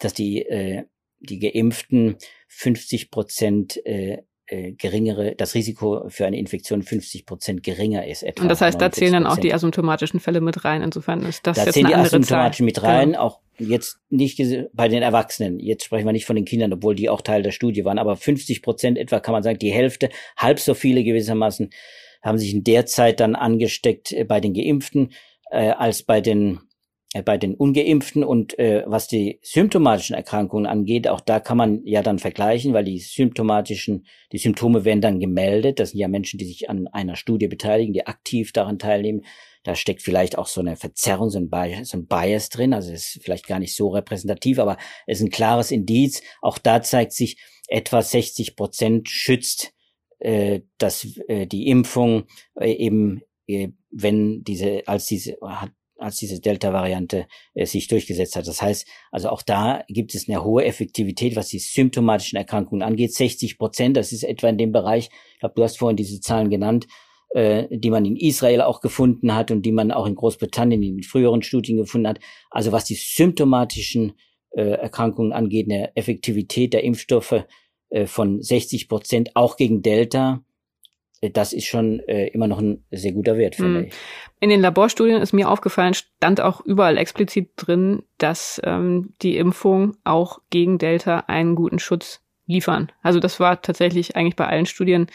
dass 0.00 0.12
die, 0.14 0.42
äh, 0.42 0.84
die 1.22 1.38
Geimpften 1.38 2.16
50 2.48 3.10
Prozent 3.10 3.84
äh, 3.86 4.18
äh, 4.46 4.72
geringere, 4.72 5.34
das 5.36 5.54
Risiko 5.54 6.08
für 6.08 6.26
eine 6.26 6.38
Infektion 6.38 6.82
50 6.82 7.26
Prozent 7.26 7.62
geringer 7.62 8.06
ist. 8.06 8.22
Etwa 8.22 8.42
und 8.42 8.48
das 8.48 8.60
heißt, 8.60 8.80
da 8.80 8.92
zählen 8.92 9.12
dann 9.12 9.26
auch 9.26 9.38
die 9.38 9.54
asymptomatischen 9.54 10.20
Fälle 10.20 10.40
mit 10.40 10.64
rein. 10.64 10.82
Insofern 10.82 11.22
ist 11.22 11.46
das 11.46 11.56
da 11.56 11.64
jetzt 11.64 11.74
zählen 11.74 11.86
eine 11.86 11.94
die 11.94 11.94
andere 11.94 12.16
asymptomatischen 12.16 12.66
Zahl. 12.74 12.82
mit 12.82 12.82
rein, 12.82 13.08
Genau. 13.12 13.20
auch 13.22 13.40
jetzt 13.58 13.98
nicht 14.10 14.38
bei 14.72 14.88
den 14.88 15.02
Erwachsenen. 15.02 15.58
Jetzt 15.58 15.84
sprechen 15.84 16.06
wir 16.06 16.12
nicht 16.12 16.26
von 16.26 16.36
den 16.36 16.44
Kindern, 16.44 16.72
obwohl 16.72 16.94
die 16.94 17.08
auch 17.08 17.20
Teil 17.20 17.42
der 17.42 17.52
Studie 17.52 17.84
waren. 17.84 17.98
Aber 17.98 18.16
50 18.16 18.62
Prozent 18.62 18.98
etwa 18.98 19.20
kann 19.20 19.32
man 19.32 19.42
sagen, 19.42 19.58
die 19.58 19.72
Hälfte, 19.72 20.10
halb 20.36 20.58
so 20.58 20.74
viele 20.74 21.04
gewissermaßen, 21.04 21.70
haben 22.22 22.38
sich 22.38 22.52
in 22.52 22.64
der 22.64 22.86
Zeit 22.86 23.20
dann 23.20 23.34
angesteckt 23.34 24.12
äh, 24.12 24.24
bei 24.24 24.40
den 24.40 24.54
Geimpften 24.54 25.12
äh, 25.50 25.70
als 25.70 26.02
bei 26.02 26.20
den 26.20 26.60
bei 27.24 27.36
den 27.36 27.54
Ungeimpften 27.54 28.24
und 28.24 28.58
äh, 28.58 28.84
was 28.86 29.06
die 29.06 29.38
symptomatischen 29.42 30.16
Erkrankungen 30.16 30.66
angeht, 30.66 31.08
auch 31.08 31.20
da 31.20 31.40
kann 31.40 31.58
man 31.58 31.84
ja 31.84 32.02
dann 32.02 32.18
vergleichen, 32.18 32.72
weil 32.72 32.84
die 32.84 32.98
symptomatischen, 32.98 34.06
die 34.32 34.38
Symptome 34.38 34.86
werden 34.86 35.02
dann 35.02 35.20
gemeldet. 35.20 35.78
Das 35.78 35.90
sind 35.90 36.00
ja 36.00 36.08
Menschen, 36.08 36.38
die 36.38 36.46
sich 36.46 36.70
an 36.70 36.88
einer 36.88 37.16
Studie 37.16 37.48
beteiligen, 37.48 37.92
die 37.92 38.06
aktiv 38.06 38.52
daran 38.52 38.78
teilnehmen. 38.78 39.26
Da 39.62 39.74
steckt 39.74 40.00
vielleicht 40.00 40.38
auch 40.38 40.46
so 40.46 40.60
eine 40.60 40.76
Verzerrung, 40.76 41.28
so 41.28 41.38
ein 41.38 41.50
Bias, 41.50 41.90
so 41.90 41.98
ein 41.98 42.06
Bias 42.06 42.48
drin. 42.48 42.72
Also 42.72 42.92
ist 42.92 43.20
vielleicht 43.22 43.46
gar 43.46 43.58
nicht 43.58 43.76
so 43.76 43.88
repräsentativ, 43.88 44.58
aber 44.58 44.78
es 45.06 45.18
ist 45.18 45.26
ein 45.26 45.30
klares 45.30 45.70
Indiz. 45.70 46.22
Auch 46.40 46.56
da 46.56 46.82
zeigt 46.82 47.12
sich, 47.12 47.36
etwa 47.68 48.02
60 48.02 48.56
Prozent 48.56 49.08
schützt 49.08 49.72
äh, 50.22 50.60
dass 50.78 51.04
äh, 51.28 51.46
die 51.46 51.68
Impfung 51.68 52.24
äh, 52.54 52.72
eben, 52.72 53.22
äh, 53.46 53.68
wenn 53.90 54.44
diese, 54.44 54.82
als 54.86 55.06
diese, 55.06 55.36
hat, 55.42 55.72
als 56.02 56.16
diese 56.16 56.40
Delta-Variante 56.40 57.26
äh, 57.54 57.66
sich 57.66 57.88
durchgesetzt 57.88 58.36
hat. 58.36 58.46
Das 58.46 58.60
heißt, 58.60 58.86
also 59.10 59.28
auch 59.28 59.42
da 59.42 59.84
gibt 59.88 60.14
es 60.14 60.28
eine 60.28 60.44
hohe 60.44 60.64
Effektivität, 60.64 61.36
was 61.36 61.48
die 61.48 61.58
symptomatischen 61.58 62.36
Erkrankungen 62.36 62.82
angeht. 62.82 63.14
60 63.14 63.58
Prozent, 63.58 63.96
das 63.96 64.12
ist 64.12 64.24
etwa 64.24 64.48
in 64.48 64.58
dem 64.58 64.72
Bereich, 64.72 65.10
ich 65.34 65.40
glaube, 65.40 65.54
du 65.56 65.62
hast 65.62 65.78
vorhin 65.78 65.96
diese 65.96 66.20
Zahlen 66.20 66.50
genannt, 66.50 66.86
äh, 67.34 67.66
die 67.70 67.90
man 67.90 68.04
in 68.04 68.16
Israel 68.16 68.60
auch 68.60 68.80
gefunden 68.80 69.34
hat 69.34 69.50
und 69.50 69.62
die 69.62 69.72
man 69.72 69.90
auch 69.90 70.06
in 70.06 70.14
Großbritannien 70.14 70.82
in 70.82 71.02
früheren 71.02 71.42
Studien 71.42 71.78
gefunden 71.78 72.08
hat. 72.08 72.20
Also 72.50 72.72
was 72.72 72.84
die 72.84 72.94
symptomatischen 72.94 74.12
äh, 74.50 74.62
Erkrankungen 74.62 75.32
angeht, 75.32 75.70
eine 75.70 75.96
Effektivität 75.96 76.74
der 76.74 76.84
Impfstoffe 76.84 77.44
äh, 77.90 78.06
von 78.06 78.42
60 78.42 78.88
Prozent, 78.88 79.30
auch 79.34 79.56
gegen 79.56 79.82
Delta, 79.82 80.44
das 81.32 81.52
ist 81.52 81.66
schon 81.66 82.00
äh, 82.08 82.26
immer 82.28 82.48
noch 82.48 82.58
ein 82.58 82.82
sehr 82.90 83.12
guter 83.12 83.36
Wert, 83.38 83.54
finde 83.56 83.80
Mhm. 83.80 83.86
ich. 83.86 83.94
In 84.40 84.50
den 84.50 84.60
Laborstudien 84.60 85.22
ist 85.22 85.32
mir 85.32 85.48
aufgefallen, 85.48 85.94
stand 85.94 86.40
auch 86.40 86.60
überall 86.62 86.98
explizit 86.98 87.50
drin, 87.56 88.02
dass 88.18 88.60
ähm, 88.64 89.12
die 89.22 89.36
Impfung 89.36 89.96
auch 90.02 90.40
gegen 90.50 90.78
Delta 90.78 91.24
einen 91.28 91.54
guten 91.54 91.78
Schutz 91.78 92.20
liefern. 92.46 92.90
Also 93.02 93.20
das 93.20 93.38
war 93.38 93.62
tatsächlich 93.62 94.16
eigentlich 94.16 94.34
bei 94.34 94.48
allen 94.48 94.66
Studien 94.66 95.06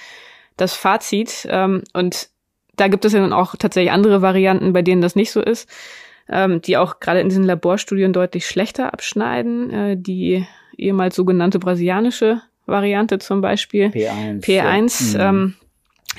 das 0.56 0.74
Fazit. 0.74 1.46
Ähm, 1.52 1.84
und 1.91 2.30
da 2.78 2.88
gibt 2.88 3.04
es 3.04 3.12
ja 3.12 3.20
dann 3.20 3.34
auch 3.34 3.58
tatsächlich 3.58 3.91
andere 3.91 4.22
Varianten, 4.22 4.72
bei 4.72 4.82
denen 4.82 5.02
das 5.02 5.15
nicht 5.17 5.32
so 5.32 5.41
ist, 5.41 5.70
ähm, 6.30 6.62
die 6.62 6.78
auch 6.78 7.02
gerade 7.02 7.20
in 7.20 7.28
diesen 7.28 7.43
Laborstudien 7.43 8.13
deutlich 8.13 8.46
schlechter 8.48 8.93
abschneiden. 8.93 9.72
Äh, 9.72 9.98
die 10.00 10.48
ehemals 10.78 11.17
sogenannte 11.17 11.60
brasilianische 11.60 12.41
Variante 12.65 13.20
zum 13.20 13.41
Beispiel. 13.41 13.88
P1. 13.88 14.41
P1, 14.41 15.17
ja. 15.17 15.30
ähm, 15.30 15.56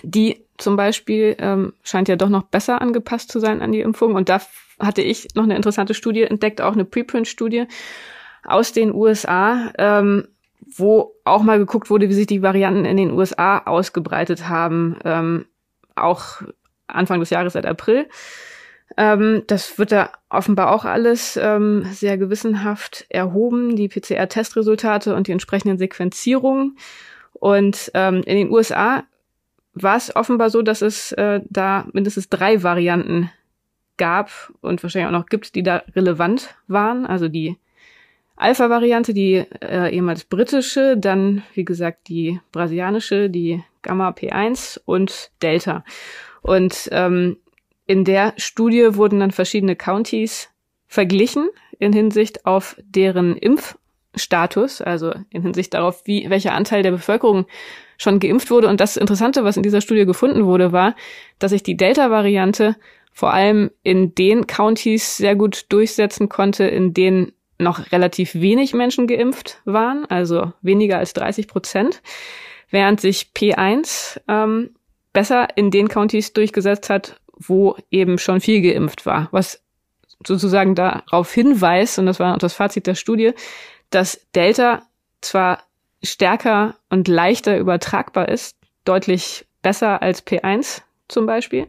die 0.02 0.44
zum 0.56 0.76
Beispiel 0.76 1.37
ähm, 1.38 1.72
scheint 1.82 2.08
ja 2.08 2.16
doch 2.16 2.28
noch 2.28 2.44
besser 2.44 2.82
angepasst 2.82 3.30
zu 3.30 3.40
sein 3.40 3.62
an 3.62 3.72
die 3.72 3.80
Impfung. 3.80 4.14
Und 4.14 4.28
da 4.28 4.40
hatte 4.80 5.02
ich 5.02 5.28
noch 5.34 5.44
eine 5.44 5.56
interessante 5.56 5.94
Studie 5.94 6.22
entdeckt, 6.22 6.61
auch 6.61 6.72
eine 6.72 6.84
Preprint-Studie 6.84 7.66
aus 8.44 8.72
den 8.72 8.94
USA, 8.94 9.72
ähm, 9.78 10.28
wo 10.76 11.14
auch 11.24 11.42
mal 11.42 11.58
geguckt 11.58 11.90
wurde, 11.90 12.08
wie 12.08 12.14
sich 12.14 12.26
die 12.26 12.42
Varianten 12.42 12.84
in 12.84 12.96
den 12.96 13.12
USA 13.12 13.58
ausgebreitet 13.58 14.48
haben, 14.48 14.96
ähm, 15.04 15.46
auch 15.94 16.42
Anfang 16.87 17.20
des 17.20 17.30
Jahres 17.30 17.52
seit 17.52 17.66
April. 17.66 18.08
Ähm, 18.96 19.44
das 19.46 19.78
wird 19.78 19.92
da 19.92 20.11
offenbar 20.30 20.72
auch 20.72 20.84
alles 20.84 21.37
ähm, 21.37 21.84
sehr 21.92 22.16
gewissenhaft 22.16 23.06
erhoben, 23.11 23.76
die 23.76 23.88
PCR-Testresultate 23.88 25.14
und 25.14 25.26
die 25.26 25.32
entsprechenden 25.32 25.78
Sequenzierungen. 25.78 26.78
Und 27.32 27.90
ähm, 27.94 28.22
in 28.24 28.37
den 28.37 28.50
USA 28.50 29.04
war 29.83 29.97
es 29.97 30.14
offenbar 30.14 30.51
so, 30.51 30.62
dass 30.62 30.83
es 30.83 31.12
äh, 31.12 31.41
da 31.49 31.87
mindestens 31.93 32.29
drei 32.29 32.62
Varianten 32.62 33.31
gab 33.97 34.31
und 34.61 34.83
wahrscheinlich 34.83 35.09
auch 35.09 35.19
noch 35.19 35.27
gibt, 35.27 35.55
die 35.55 35.62
da 35.62 35.83
relevant 35.95 36.55
waren. 36.67 37.05
Also 37.05 37.29
die 37.29 37.57
Alpha-Variante, 38.37 39.12
die 39.12 39.45
äh, 39.61 39.95
ehemals 39.95 40.25
britische, 40.25 40.97
dann 40.97 41.43
wie 41.55 41.64
gesagt 41.64 42.09
die 42.09 42.41
brasilianische, 42.53 43.29
die 43.29 43.62
Gamma 43.83 44.11
P1 44.11 44.81
und 44.85 45.33
Delta. 45.43 45.85
Und 46.43 46.88
ähm, 46.93 47.38
in 47.87 48.05
der 48.05 48.35
Studie 48.37 48.95
wurden 48.95 49.21
dann 49.21 49.33
verschiedene 49.33 49.75
Counties 49.75 50.51
verglichen 50.87 51.49
in 51.79 51.93
Hinsicht 51.93 52.47
auf 52.47 52.77
deren 52.81 53.37
Impfstatus, 54.12 54.81
also 54.81 55.12
in 55.31 55.42
Hinsicht 55.42 55.75
darauf, 55.75 56.03
wie 56.05 56.29
welcher 56.31 56.53
Anteil 56.53 56.83
der 56.83 56.90
Bevölkerung 56.90 57.47
schon 57.99 58.21
geimpft 58.21 58.51
wurde. 58.51 58.68
Und 58.68 58.81
das 58.81 58.97
Interessante, 58.97 59.44
was 59.44 59.57
in 59.57 59.62
dieser 59.62 59.81
Studie 59.81 60.07
gefunden 60.07 60.47
wurde, 60.47 60.73
war, 60.73 60.94
dass 61.38 61.51
sich 61.51 61.62
die 61.62 61.77
Delta-Variante 61.77 62.77
vor 63.12 63.33
allem 63.33 63.71
in 63.83 64.14
den 64.14 64.47
Counties 64.47 65.16
sehr 65.16 65.35
gut 65.35 65.66
durchsetzen 65.71 66.29
konnte, 66.29 66.64
in 66.64 66.94
denen 66.94 67.33
noch 67.59 67.90
relativ 67.90 68.35
wenig 68.35 68.73
Menschen 68.73 69.09
geimpft 69.09 69.61
waren, 69.64 70.07
also 70.07 70.53
weniger 70.62 70.99
als 70.99 71.12
30 71.14 71.49
Prozent, 71.49 72.03
während 72.71 73.01
sich 73.01 73.33
P1 73.35 74.21
ähm, 74.29 74.71
besser 75.12 75.49
in 75.57 75.73
den 75.73 75.88
Counties 75.88 76.33
durchgesetzt 76.33 76.88
hat, 76.88 77.21
wo 77.37 77.77
eben 77.90 78.18
schon 78.18 78.40
viel 78.40 78.62
geimpft 78.62 79.07
war, 79.07 79.29
was 79.33 79.64
sozusagen 80.25 80.75
darauf 80.77 81.33
hinweist, 81.33 81.99
und 81.99 82.07
das 82.07 82.21
war 82.21 82.35
auch 82.35 82.38
das 82.38 82.55
Fazit 82.55 82.87
der 82.87 82.94
Studie, 82.94 83.33
dass 83.90 84.27
Delta 84.35 84.83
zwar 85.20 85.62
stärker 86.03 86.77
und 86.90 87.09
leichter 87.09 87.59
übertragbar 87.59 88.29
ist, 88.29 88.57
deutlich 88.85 89.46
besser 89.62 90.03
als 90.03 90.27
P1 90.27 90.83
zum 91.09 91.27
Beispiel, 91.27 91.66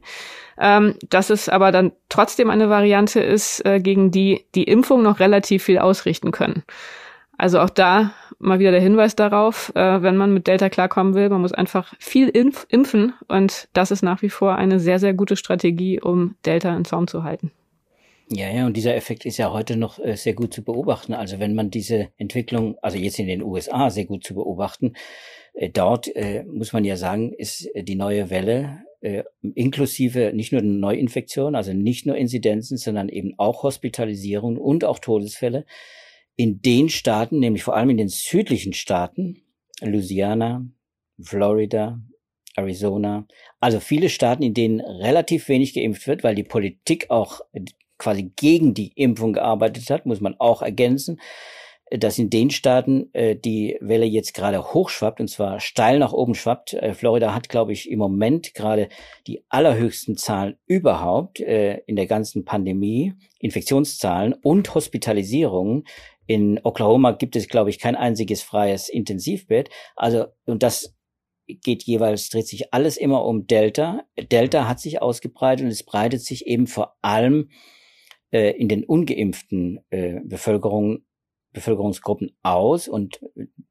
ähm, 0.60 0.96
dass 1.10 1.30
es 1.30 1.50
aber 1.50 1.72
dann 1.72 1.92
trotzdem 2.10 2.50
eine 2.50 2.70
Variante 2.70 3.22
ist, 3.22 3.66
äh, 3.66 3.80
gegen 3.80 4.12
die 4.12 4.46
die 4.56 4.66
Impfung 4.66 5.02
noch 5.02 5.20
relativ 5.20 5.64
viel 5.64 5.80
ausrichten 5.80 6.32
können. 6.32 6.64
Also 7.38 7.60
auch 7.60 7.70
da 7.70 8.14
mal 8.38 8.60
wieder 8.60 8.72
der 8.72 8.82
Hinweis 8.82 9.16
darauf, 9.16 9.74
äh, 9.76 10.02
wenn 10.02 10.18
man 10.18 10.34
mit 10.34 10.48
Delta 10.48 10.70
klarkommen 10.70 11.14
will, 11.14 11.30
man 11.30 11.42
muss 11.42 11.54
einfach 11.54 11.94
viel 12.00 12.28
impf 12.28 12.66
impfen 12.70 13.14
und 13.28 13.70
das 13.74 13.92
ist 13.92 14.02
nach 14.02 14.22
wie 14.22 14.30
vor 14.30 14.56
eine 14.56 14.80
sehr, 14.80 15.00
sehr 15.00 15.14
gute 15.14 15.36
Strategie, 15.36 16.02
um 16.02 16.36
Delta 16.46 16.76
in 16.76 16.86
Zaum 16.86 17.08
zu 17.08 17.24
halten. 17.24 17.52
Ja, 18.32 18.52
ja, 18.52 18.68
und 18.68 18.78
dieser 18.78 18.96
Effekt 18.96 19.26
ist 19.26 19.38
ja 19.38 19.52
heute 19.52 19.76
noch 19.76 19.98
äh, 19.98 20.16
sehr 20.16 20.34
gut 20.34 20.54
zu 20.54 20.64
beobachten. 20.64 21.14
Also 21.14 21.40
wenn 21.40 21.56
man 21.56 21.72
diese 21.72 22.10
Entwicklung, 22.18 22.78
also 22.80 22.98
jetzt 22.98 23.18
in 23.18 23.26
den 23.28 23.42
USA 23.42 23.90
sehr 23.90 24.06
gut 24.06 24.24
zu 24.24 24.36
beobachten, 24.36 24.94
äh, 25.54 25.70
dort 25.70 26.16
äh, 26.16 26.44
muss 26.44 26.72
man 26.72 26.86
ja 26.86 26.96
sagen, 26.96 27.34
ist 27.34 27.66
äh, 27.74 27.84
die 27.84 27.96
neue 27.96 28.30
Welle 28.30 28.84
äh, 29.02 29.24
inklusive 29.56 30.32
nicht 30.36 30.52
nur 30.52 30.62
Neuinfektionen, 30.62 31.56
also 31.56 31.74
nicht 31.74 32.06
nur 32.06 32.18
Inzidenzen, 32.18 32.78
sondern 32.78 33.10
eben 33.10 33.34
auch 33.38 33.64
Hospitalisierungen 33.64 34.60
und 34.60 34.86
auch 34.86 35.00
Todesfälle 35.00 35.66
in 36.36 36.62
den 36.62 36.90
Staaten, 36.90 37.40
nämlich 37.40 37.64
vor 37.64 37.76
allem 37.76 37.90
in 37.90 37.98
den 37.98 38.10
südlichen 38.10 38.74
Staaten, 38.74 39.42
Louisiana, 39.82 40.66
Florida, 41.20 42.00
Arizona, 42.56 43.26
also 43.60 43.80
viele 43.80 44.10
Staaten, 44.10 44.44
in 44.44 44.54
denen 44.54 44.82
relativ 44.82 45.48
wenig 45.48 45.74
geimpft 45.74 46.08
wird, 46.08 46.24
weil 46.24 46.36
die 46.36 46.44
Politik 46.44 47.10
auch 47.10 47.42
quasi 48.00 48.32
gegen 48.36 48.74
die 48.74 48.92
Impfung 48.96 49.34
gearbeitet 49.34 49.90
hat, 49.92 50.08
muss 50.08 50.22
man 50.22 50.36
auch 50.40 50.64
ergänzen, 50.64 51.20
dass 51.92 52.20
in 52.20 52.30
den 52.30 52.52
Staaten 52.52 53.10
äh, 53.14 53.36
die 53.36 53.78
Welle 53.82 54.06
jetzt 54.06 54.34
gerade 54.34 54.74
hochschwappt 54.74 55.20
und 55.20 55.28
zwar 55.28 55.60
steil 55.60 56.00
nach 56.00 56.14
oben 56.14 56.36
schwappt. 56.36 56.74
Äh, 56.74 56.94
Florida 56.94 57.34
hat, 57.34 57.50
glaube 57.50 57.74
ich, 57.74 57.90
im 57.90 58.00
Moment 58.00 58.54
gerade 58.54 58.90
die 59.28 59.44
allerhöchsten 59.50 60.16
Zahlen 60.16 60.58
überhaupt 60.66 61.40
äh, 61.40 61.80
in 61.88 61.96
der 61.96 62.06
ganzen 62.06 62.46
Pandemie, 62.46 63.14
Infektionszahlen 63.40 64.34
und 64.34 64.74
Hospitalisierungen 64.76 65.86
In 66.28 66.60
Oklahoma 66.64 67.12
gibt 67.12 67.36
es, 67.36 67.48
glaube 67.48 67.72
ich, 67.72 67.80
kein 67.80 67.96
einziges 67.96 68.44
freies 68.44 68.88
Intensivbett. 68.90 69.70
Also, 69.96 70.26
und 70.46 70.62
das 70.62 70.96
geht 71.48 71.84
jeweils, 71.84 72.30
dreht 72.30 72.48
sich 72.48 72.72
alles 72.72 72.98
immer 72.98 73.26
um 73.26 73.48
Delta. 73.48 74.04
Delta 74.32 74.68
hat 74.68 74.80
sich 74.80 75.02
ausgebreitet 75.02 75.66
und 75.66 75.72
es 75.72 75.84
breitet 75.84 76.22
sich 76.22 76.46
eben 76.46 76.68
vor 76.68 76.98
allem 77.02 77.50
äh, 78.32 78.52
in 78.52 78.68
den 78.68 78.84
ungeimpften 78.84 79.80
äh, 79.90 80.20
Bevölkerung, 80.24 81.04
Bevölkerungsgruppen 81.54 82.32
aus. 82.44 82.88
Und 82.88 83.20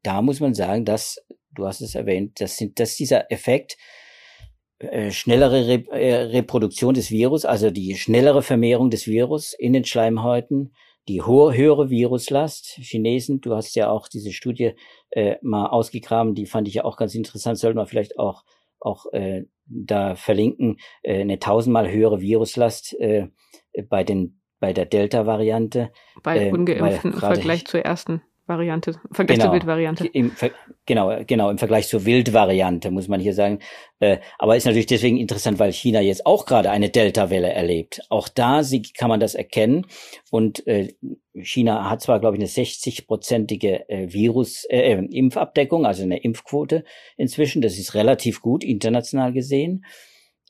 da 0.03 0.23
muss 0.23 0.41
man 0.41 0.55
sagen, 0.55 0.85
dass, 0.85 1.25
du 1.55 1.67
hast 1.67 1.81
es 1.81 1.95
erwähnt, 1.95 2.41
das 2.41 2.57
sind, 2.57 2.81
dass 2.81 2.97
dieser 2.97 3.31
Effekt 3.31 3.77
äh, 4.79 5.11
schnellere 5.11 5.67
Re 5.67 5.85
äh, 5.91 6.15
Reproduktion 6.15 6.95
des 6.95 7.11
Virus, 7.11 7.45
also 7.45 7.71
die 7.71 7.97
schnellere 7.97 8.43
Vermehrung 8.43 8.91
des 8.91 9.07
Virus 9.07 9.53
in 9.53 9.73
den 9.73 9.85
Schleimhäuten, 9.85 10.73
die 11.09 11.23
hohe, 11.23 11.57
höhere 11.57 11.91
Viruslast. 11.91 12.79
Chinesen, 12.81 13.41
du 13.41 13.55
hast 13.55 13.75
ja 13.75 13.91
auch 13.91 14.09
diese 14.09 14.33
Studie 14.33 14.75
äh, 15.11 15.37
mal 15.43 15.67
ausgegraben, 15.67 16.35
die 16.35 16.47
fand 16.47 16.69
ich 16.69 16.75
ja 16.75 16.85
auch 16.85 16.97
ganz 16.97 17.15
interessant, 17.15 17.59
sollten 17.59 17.79
wir 17.79 17.87
vielleicht 17.87 18.19
auch, 18.19 18.45
auch 18.79 19.07
äh, 19.13 19.47
da 19.67 20.15
verlinken, 20.15 20.77
äh, 21.03 21.23
eine 21.23 21.39
tausendmal 21.39 21.91
höhere 21.91 22.21
Viruslast 22.21 22.95
äh, 23.01 23.29
bei 23.89 24.05
den 24.05 24.38
bei 24.61 24.73
der 24.73 24.87
Delta-Variante. 24.87 25.91
Bei 26.23 26.47
äh, 26.47 26.53
Ungeimpften 26.53 27.13
im 27.13 27.19
Vergleich 27.19 27.67
zur 27.67 27.85
ersten. 27.85 28.23
Variante, 28.49 28.99
Vergleich 29.13 29.37
genau, 29.37 29.51
zur 29.51 29.53
Wildvariante. 29.53 30.07
Im, 30.07 30.33
genau, 30.87 31.23
genau, 31.27 31.51
im 31.51 31.59
Vergleich 31.59 31.87
zur 31.87 32.07
Wildvariante, 32.07 32.91
muss 32.91 33.07
man 33.07 33.21
hier 33.21 33.35
sagen. 33.35 33.59
Äh, 34.01 34.19
aber 34.39 34.57
ist 34.57 34.65
natürlich 34.65 34.87
deswegen 34.87 35.19
interessant, 35.19 35.59
weil 35.59 35.71
China 35.71 36.01
jetzt 36.01 36.25
auch 36.25 36.47
gerade 36.47 36.71
eine 36.71 36.89
Delta-Welle 36.89 37.53
erlebt. 37.53 38.01
Auch 38.09 38.27
da 38.29 38.65
sie, 38.65 38.81
kann 38.81 39.11
man 39.11 39.21
das 39.21 39.35
erkennen. 39.35 39.87
Und 40.31 40.67
äh, 40.67 40.95
China 41.35 41.91
hat 41.91 42.01
zwar, 42.01 42.21
glaube 42.21 42.37
ich, 42.37 42.41
eine 42.41 42.49
60-prozentige 42.49 43.87
äh, 43.89 44.13
Virus, 44.15 44.65
äh, 44.65 44.95
äh, 44.95 45.05
Impfabdeckung, 45.11 45.85
also 45.85 46.03
eine 46.03 46.23
Impfquote 46.23 46.85
inzwischen. 47.19 47.61
Das 47.61 47.79
ist 47.79 47.95
relativ 47.95 48.41
gut, 48.41 48.65
international 48.65 49.35
gesehen. 49.35 49.85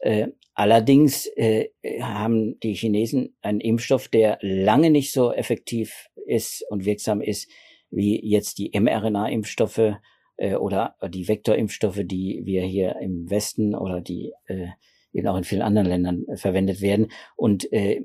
Äh, 0.01 0.29
allerdings 0.55 1.27
äh, 1.37 1.69
haben 2.01 2.59
die 2.61 2.75
Chinesen 2.75 3.37
einen 3.43 3.61
Impfstoff, 3.61 4.09
der 4.09 4.39
lange 4.41 4.91
nicht 4.91 5.13
so 5.13 5.33
effektiv 5.33 6.09
ist 6.27 6.65
und 6.71 6.85
wirksam 6.85 7.21
ist 7.21 7.51
wie 7.91 8.21
jetzt 8.23 8.59
die 8.59 8.71
mRNA-Impfstoffe 8.79 9.97
äh, 10.37 10.55
oder 10.55 10.97
die 11.09 11.27
Vektorimpfstoffe, 11.27 12.01
die 12.05 12.43
wir 12.45 12.63
hier 12.63 12.97
im 13.01 13.31
Westen 13.31 13.75
oder 13.75 14.01
die 14.01 14.33
äh, 14.47 14.69
eben 15.13 15.27
auch 15.29 15.37
in 15.37 15.45
vielen 15.45 15.63
anderen 15.63 15.89
Ländern 15.89 16.25
äh, 16.29 16.37
verwendet 16.37 16.81
werden. 16.81 17.09
Und 17.37 17.73
äh, 17.73 18.03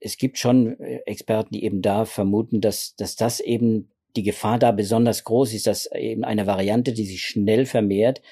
es 0.00 0.16
gibt 0.16 0.38
schon 0.38 0.78
äh, 0.80 1.00
Experten, 1.06 1.54
die 1.54 1.64
eben 1.64 1.82
da 1.82 2.04
vermuten, 2.04 2.60
dass, 2.60 2.94
dass 2.96 3.16
das 3.16 3.40
eben 3.40 3.90
die 4.16 4.22
Gefahr 4.22 4.58
da 4.58 4.72
besonders 4.72 5.24
groß 5.24 5.54
ist, 5.54 5.66
dass 5.66 5.90
eben 5.92 6.24
eine 6.24 6.46
Variante, 6.46 6.92
die 6.92 7.06
sich 7.06 7.22
schnell 7.22 7.64
vermehrt, 7.64 8.22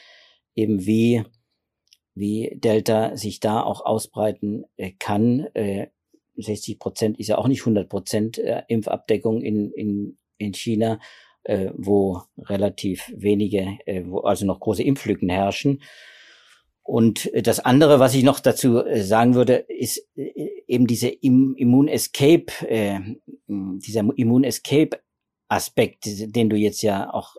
eben 0.55 0.87
wie, 0.87 1.23
wie 2.19 2.53
Delta 2.55 3.17
sich 3.17 3.41
da 3.41 3.63
auch 3.63 3.85
ausbreiten 3.85 4.65
äh, 4.77 4.93
kann. 4.99 5.47
Äh, 5.55 5.89
60 6.37 6.79
Prozent 6.79 7.19
ist 7.19 7.29
ja 7.29 7.39
auch 7.39 7.49
nicht 7.49 7.61
100 7.61 7.89
Prozent 7.89 8.39
äh, 8.39 8.63
Impfabdeckung 8.69 9.43
in, 9.43 9.73
in 9.73 10.19
in 10.39 10.55
China, 10.55 11.01
äh, 11.45 11.71
wo 11.77 12.23
relativ 12.39 13.13
wenige, 13.15 13.79
äh, 13.87 14.05
wo 14.07 14.21
also 14.21 14.47
noch 14.47 14.61
große 14.61 14.83
Impflücken 14.83 15.29
herrschen. 15.29 15.83
Und 16.83 17.31
das 17.35 17.61
andere, 17.61 18.01
was 18.01 18.15
ich 18.15 18.23
noch 18.23 18.41
dazu 18.41 18.83
äh, 18.85 19.03
sagen 19.03 19.35
würde, 19.35 19.57
ist 19.57 20.09
eben 20.17 20.87
diese 20.87 21.09
Immun 21.09 21.89
Escape, 21.89 22.47
äh, 22.67 23.01
dieser 23.47 24.01
Immun 24.17 24.45
Escape 24.45 24.99
Aspekt, 25.49 26.05
den 26.07 26.51
du 26.51 26.57
jetzt 26.57 26.83
ja 26.83 27.13
auch 27.13 27.37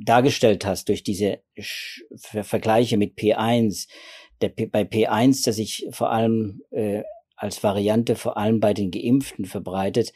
dargestellt 0.00 0.66
hast 0.66 0.88
durch 0.88 1.02
diese 1.02 1.40
Vergleiche 2.16 2.96
mit 2.96 3.18
P1. 3.18 3.88
Der 4.40 4.48
P 4.48 4.66
bei 4.66 4.82
P1, 4.82 5.44
der 5.44 5.52
sich 5.52 5.86
vor 5.90 6.10
allem 6.10 6.62
äh, 6.70 7.02
als 7.36 7.62
Variante 7.62 8.16
vor 8.16 8.36
allem 8.36 8.60
bei 8.60 8.74
den 8.74 8.90
Geimpften 8.90 9.44
verbreitet, 9.44 10.12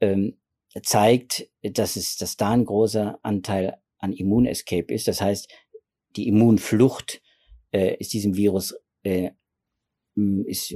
ähm, 0.00 0.38
zeigt, 0.82 1.48
dass 1.62 1.96
es, 1.96 2.16
dass 2.16 2.36
da 2.36 2.50
ein 2.50 2.64
großer 2.64 3.18
Anteil 3.22 3.78
an 3.98 4.12
Immunescape 4.12 4.92
ist. 4.92 5.08
Das 5.08 5.20
heißt, 5.20 5.48
die 6.16 6.28
Immunflucht 6.28 7.22
äh, 7.72 7.96
ist 7.96 8.12
diesem 8.12 8.36
Virus 8.36 8.74
äh, 9.02 9.30
ist 10.14 10.74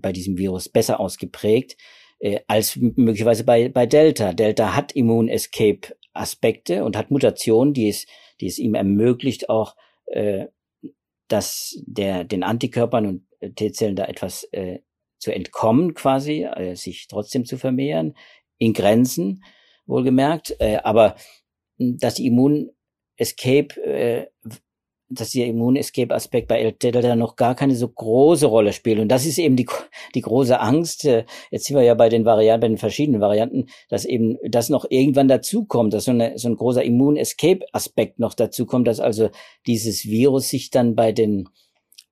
bei 0.00 0.12
diesem 0.12 0.38
Virus 0.38 0.70
besser 0.70 0.98
ausgeprägt 0.98 1.76
äh, 2.20 2.40
als 2.46 2.76
möglicherweise 2.76 3.44
bei, 3.44 3.68
bei 3.68 3.86
Delta. 3.86 4.32
Delta 4.32 4.74
hat 4.74 4.92
Immunescape 4.92 5.94
Aspekte 6.12 6.84
und 6.84 6.96
hat 6.96 7.10
Mutationen, 7.10 7.74
die 7.74 7.88
es, 7.88 8.06
die 8.40 8.46
es 8.46 8.58
ihm 8.58 8.74
ermöglicht, 8.74 9.48
auch 9.48 9.76
äh, 10.06 10.46
dass 11.28 11.82
der 11.86 12.24
den 12.24 12.42
Antikörpern 12.42 13.06
und 13.06 13.56
T-Zellen 13.56 13.96
da 13.96 14.06
etwas 14.06 14.44
äh, 14.52 14.80
zu 15.18 15.32
entkommen, 15.32 15.94
quasi, 15.94 16.44
äh, 16.44 16.74
sich 16.74 17.06
trotzdem 17.08 17.44
zu 17.44 17.58
vermehren 17.58 18.14
in 18.58 18.72
Grenzen, 18.72 19.44
wohlgemerkt, 19.86 20.56
äh, 20.60 20.78
aber 20.82 21.16
dass 21.78 22.14
die 22.14 22.26
Immun-Escape, 22.26 23.80
äh, 23.82 24.26
dass 25.10 25.30
der 25.30 25.46
Immun-Escape-Aspekt 25.46 26.48
bei 26.48 26.70
Delta 26.70 27.16
noch 27.16 27.36
gar 27.36 27.54
keine 27.54 27.74
so 27.74 27.88
große 27.88 28.46
Rolle 28.46 28.72
spielt. 28.72 28.98
Und 28.98 29.08
das 29.08 29.26
ist 29.26 29.38
eben 29.38 29.56
die, 29.56 29.66
die 30.14 30.20
große 30.20 30.60
Angst. 30.60 31.04
Äh, 31.04 31.24
jetzt 31.50 31.66
sind 31.66 31.76
wir 31.76 31.82
ja 31.82 31.94
bei 31.94 32.08
den 32.08 32.24
Varianten, 32.24 32.60
bei 32.60 32.68
den 32.68 32.78
verschiedenen 32.78 33.20
Varianten, 33.20 33.66
dass 33.88 34.04
eben 34.04 34.38
das 34.48 34.68
noch 34.68 34.86
irgendwann 34.90 35.28
dazukommt, 35.28 35.94
dass 35.94 36.04
so, 36.04 36.10
eine, 36.10 36.38
so 36.38 36.48
ein 36.48 36.56
großer 36.56 36.82
Immun-Escape-Aspekt 36.82 38.18
noch 38.18 38.34
dazukommt, 38.34 38.86
dass 38.86 39.00
also 39.00 39.30
dieses 39.66 40.04
Virus 40.04 40.48
sich 40.48 40.70
dann 40.70 40.94
bei 40.94 41.12
den, 41.12 41.48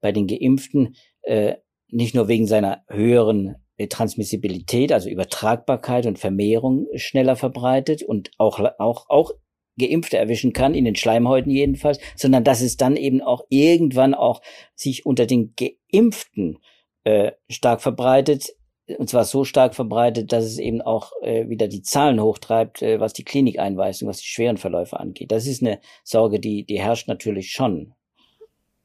bei 0.00 0.12
den 0.12 0.26
Geimpften 0.26 0.96
äh, 1.22 1.56
nicht 1.88 2.14
nur 2.14 2.28
wegen 2.28 2.46
seiner 2.46 2.82
höheren 2.88 3.56
Transmissibilität, 3.90 4.90
also 4.90 5.10
Übertragbarkeit 5.10 6.06
und 6.06 6.18
Vermehrung 6.18 6.86
schneller 6.94 7.36
verbreitet 7.36 8.02
und 8.02 8.30
auch, 8.38 8.58
auch, 8.78 9.04
auch 9.10 9.32
Geimpfte 9.78 10.16
erwischen 10.16 10.52
kann, 10.52 10.74
in 10.74 10.84
den 10.84 10.96
Schleimhäuten 10.96 11.50
jedenfalls, 11.50 11.98
sondern 12.14 12.44
dass 12.44 12.60
es 12.60 12.76
dann 12.76 12.96
eben 12.96 13.20
auch 13.20 13.44
irgendwann 13.48 14.14
auch 14.14 14.42
sich 14.74 15.06
unter 15.06 15.26
den 15.26 15.54
Geimpften 15.56 16.58
äh, 17.04 17.32
stark 17.48 17.80
verbreitet, 17.82 18.50
und 18.98 19.10
zwar 19.10 19.24
so 19.24 19.44
stark 19.44 19.74
verbreitet, 19.74 20.32
dass 20.32 20.44
es 20.44 20.58
eben 20.58 20.80
auch 20.80 21.10
äh, 21.22 21.48
wieder 21.48 21.66
die 21.66 21.82
Zahlen 21.82 22.20
hochtreibt, 22.20 22.82
äh, 22.82 23.00
was 23.00 23.12
die 23.12 23.24
Klinikeinweisung, 23.24 24.08
was 24.08 24.18
die 24.18 24.28
schweren 24.28 24.58
Verläufe 24.58 25.00
angeht. 25.00 25.32
Das 25.32 25.46
ist 25.46 25.62
eine 25.62 25.80
Sorge, 26.04 26.38
die, 26.38 26.64
die 26.64 26.80
herrscht 26.80 27.08
natürlich 27.08 27.50
schon. 27.50 27.94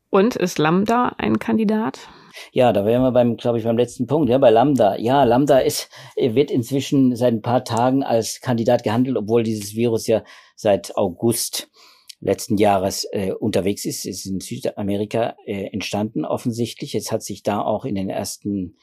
Und 0.09 0.35
ist 0.35 0.57
Lambda 0.57 1.15
ein 1.17 1.39
Kandidat? 1.39 2.09
Ja, 2.51 2.73
da 2.73 2.85
wären 2.85 3.01
wir 3.01 3.11
beim, 3.11 3.37
glaube 3.37 3.57
ich, 3.57 3.63
beim 3.63 3.77
letzten 3.77 4.07
Punkt, 4.07 4.29
ja, 4.29 4.37
bei 4.37 4.49
Lambda. 4.49 4.97
Ja, 4.97 5.23
Lambda 5.23 5.59
ist, 5.59 5.89
wird 6.15 6.51
inzwischen 6.51 7.15
seit 7.15 7.33
ein 7.33 7.41
paar 7.41 7.63
Tagen 7.63 8.03
als 8.03 8.41
Kandidat 8.41 8.83
gehandelt, 8.83 9.17
obwohl 9.17 9.43
dieses 9.43 9.75
Virus 9.75 10.07
ja 10.07 10.23
seit 10.55 10.95
August 10.97 11.69
letzten 12.21 12.57
Jahres 12.57 13.07
äh, 13.11 13.31
unterwegs 13.31 13.85
ist. 13.85 14.05
Es 14.05 14.25
ist 14.25 14.27
in 14.27 14.39
Südamerika 14.39 15.35
äh, 15.45 15.69
entstanden, 15.73 16.23
offensichtlich. 16.23 16.93
Jetzt 16.93 17.11
hat 17.11 17.23
sich 17.23 17.43
da 17.43 17.61
auch 17.61 17.83
in 17.83 17.95
den 17.95 18.09
ersten 18.09 18.77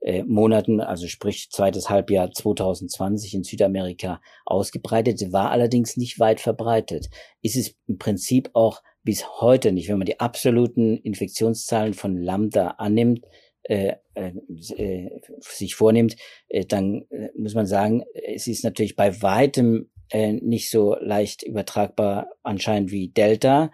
äh, 0.00 0.22
Monaten, 0.22 0.80
also 0.80 1.08
sprich 1.08 1.50
zweites 1.50 1.90
Halbjahr 1.90 2.30
2020 2.30 3.34
in 3.34 3.42
Südamerika 3.42 4.20
ausgebreitet, 4.44 5.32
war 5.32 5.50
allerdings 5.50 5.96
nicht 5.96 6.20
weit 6.20 6.40
verbreitet. 6.40 7.08
Ist 7.42 7.56
es 7.56 7.74
im 7.88 7.98
Prinzip 7.98 8.50
auch 8.52 8.82
bis 9.04 9.40
heute 9.40 9.70
nicht, 9.70 9.88
wenn 9.88 9.98
man 9.98 10.06
die 10.06 10.20
absoluten 10.20 10.96
Infektionszahlen 10.98 11.94
von 11.94 12.16
Lambda 12.16 12.68
annimmt, 12.78 13.24
äh, 13.64 13.94
äh, 14.14 14.32
äh, 14.76 15.20
sich 15.40 15.74
vornimmt, 15.74 16.16
äh, 16.48 16.64
dann 16.64 17.06
äh, 17.10 17.28
muss 17.36 17.54
man 17.54 17.66
sagen, 17.66 18.04
es 18.12 18.46
ist 18.46 18.64
natürlich 18.64 18.96
bei 18.96 19.22
weitem 19.22 19.90
äh, 20.10 20.32
nicht 20.32 20.70
so 20.70 20.96
leicht 21.00 21.42
übertragbar 21.42 22.30
anscheinend 22.42 22.90
wie 22.90 23.08
Delta. 23.08 23.70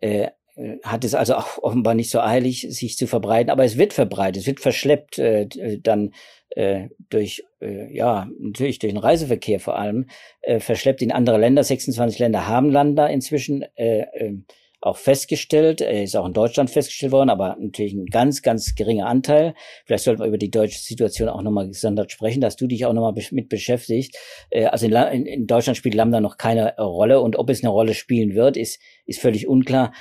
Äh, 0.00 0.30
hat 0.82 1.04
es 1.04 1.14
also 1.14 1.36
auch 1.36 1.58
offenbar 1.58 1.94
nicht 1.94 2.10
so 2.10 2.20
eilig, 2.20 2.66
sich 2.70 2.96
zu 2.96 3.06
verbreiten, 3.06 3.50
aber 3.50 3.64
es 3.64 3.78
wird 3.78 3.92
verbreitet, 3.92 4.42
es 4.42 4.46
wird 4.46 4.60
verschleppt 4.60 5.18
äh, 5.18 5.48
dann 5.80 6.12
äh, 6.50 6.88
durch, 7.08 7.44
äh, 7.60 7.94
ja, 7.94 8.28
natürlich 8.38 8.78
durch 8.78 8.92
den 8.92 9.00
Reiseverkehr 9.00 9.60
vor 9.60 9.78
allem, 9.78 10.06
äh, 10.42 10.60
verschleppt 10.60 11.02
in 11.02 11.12
andere 11.12 11.38
Länder. 11.38 11.62
26 11.62 12.18
Länder 12.18 12.46
haben 12.46 12.70
Lambda 12.70 13.06
inzwischen. 13.06 13.64
Äh, 13.76 14.06
äh, 14.12 14.38
auch 14.82 14.96
festgestellt, 14.96 15.82
er 15.82 16.02
ist 16.02 16.16
auch 16.16 16.26
in 16.26 16.32
Deutschland 16.32 16.70
festgestellt 16.70 17.12
worden, 17.12 17.28
aber 17.28 17.56
natürlich 17.60 17.92
ein 17.92 18.06
ganz, 18.06 18.40
ganz 18.40 18.74
geringer 18.74 19.06
Anteil. 19.06 19.54
Vielleicht 19.84 20.04
sollten 20.04 20.22
wir 20.22 20.26
über 20.26 20.38
die 20.38 20.50
deutsche 20.50 20.78
Situation 20.78 21.28
auch 21.28 21.42
nochmal 21.42 21.68
gesondert 21.68 22.10
sprechen, 22.10 22.40
dass 22.40 22.56
du 22.56 22.66
dich 22.66 22.86
auch 22.86 22.94
nochmal 22.94 23.12
mit 23.32 23.50
beschäftigt. 23.50 24.16
Äh, 24.48 24.66
also 24.66 24.86
in, 24.86 25.26
in, 25.26 25.46
Deutschland 25.46 25.76
spielt 25.76 25.94
Lambda 25.94 26.20
noch 26.20 26.38
keine 26.38 26.76
Rolle 26.78 27.20
und 27.20 27.36
ob 27.36 27.50
es 27.50 27.62
eine 27.62 27.70
Rolle 27.70 27.92
spielen 27.94 28.34
wird, 28.34 28.56
ist, 28.56 28.80
ist 29.04 29.20
völlig 29.20 29.46
unklar. 29.46 29.92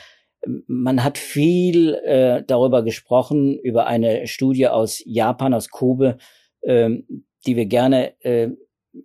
Man 0.67 1.03
hat 1.03 1.17
viel 1.17 1.95
äh, 1.95 2.43
darüber 2.47 2.81
gesprochen, 2.83 3.59
über 3.59 3.87
eine 3.87 4.27
Studie 4.27 4.69
aus 4.69 5.03
Japan, 5.05 5.53
aus 5.53 5.67
Kobe, 5.67 6.17
äh, 6.61 6.89
die 7.45 7.55
wir 7.55 7.65
gerne 7.65 8.13
äh, 8.23 8.49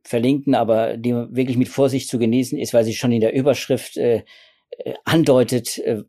verlinken, 0.02 0.54
aber 0.54 0.96
die 0.96 1.12
wirklich 1.12 1.56
mit 1.56 1.68
Vorsicht 1.68 2.08
zu 2.08 2.18
genießen 2.18 2.58
ist, 2.58 2.74
weil 2.74 2.84
sie 2.84 2.94
schon 2.94 3.12
in 3.12 3.20
der 3.20 3.34
Überschrift 3.34 3.96
äh, 3.96 4.24
äh, 4.78 4.94
andeutet, 5.04 5.78
äh, 5.78 6.02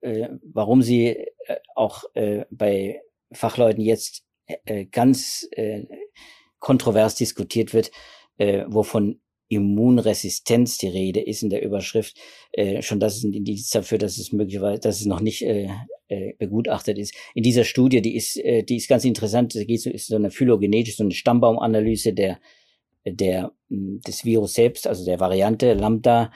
äh, 0.00 0.28
warum 0.42 0.82
sie 0.82 1.08
äh, 1.08 1.26
auch 1.74 2.04
äh, 2.14 2.44
bei 2.50 3.00
Fachleuten 3.32 3.82
jetzt 3.82 4.24
äh, 4.64 4.86
ganz 4.86 5.46
äh, 5.52 5.84
kontrovers 6.58 7.14
diskutiert 7.14 7.74
wird, 7.74 7.90
äh, 8.38 8.64
wovon 8.68 9.20
Immunresistenz 9.48 10.78
die 10.78 10.88
Rede 10.88 11.20
ist 11.20 11.42
in 11.42 11.50
der 11.50 11.62
Überschrift. 11.62 12.16
Äh, 12.52 12.82
schon 12.82 13.00
das 13.00 13.16
ist 13.16 13.24
ein 13.24 13.32
Indiz 13.32 13.70
dafür, 13.70 13.98
dass 13.98 14.18
es 14.18 14.32
möglicherweise, 14.32 14.80
dass 14.80 15.00
es 15.00 15.06
noch 15.06 15.20
nicht 15.20 15.42
äh, 15.42 15.68
äh, 16.08 16.34
begutachtet 16.38 16.98
ist. 16.98 17.14
In 17.34 17.42
dieser 17.42 17.64
Studie, 17.64 18.02
die 18.02 18.16
ist, 18.16 18.36
äh, 18.36 18.62
die 18.62 18.76
ist 18.76 18.88
ganz 18.88 19.04
interessant. 19.04 19.54
Da 19.54 19.64
geht 19.64 19.80
so, 19.80 19.90
ist 19.90 20.06
so 20.06 20.16
eine 20.16 20.30
phylogenetische, 20.30 20.98
so 20.98 21.04
eine 21.04 21.12
Stammbaumanalyse 21.12 22.12
der 22.12 22.38
der 23.04 23.52
des 23.70 24.24
Virus 24.24 24.54
selbst, 24.54 24.86
also 24.86 25.04
der 25.04 25.20
Variante 25.20 25.72
Lambda 25.74 26.30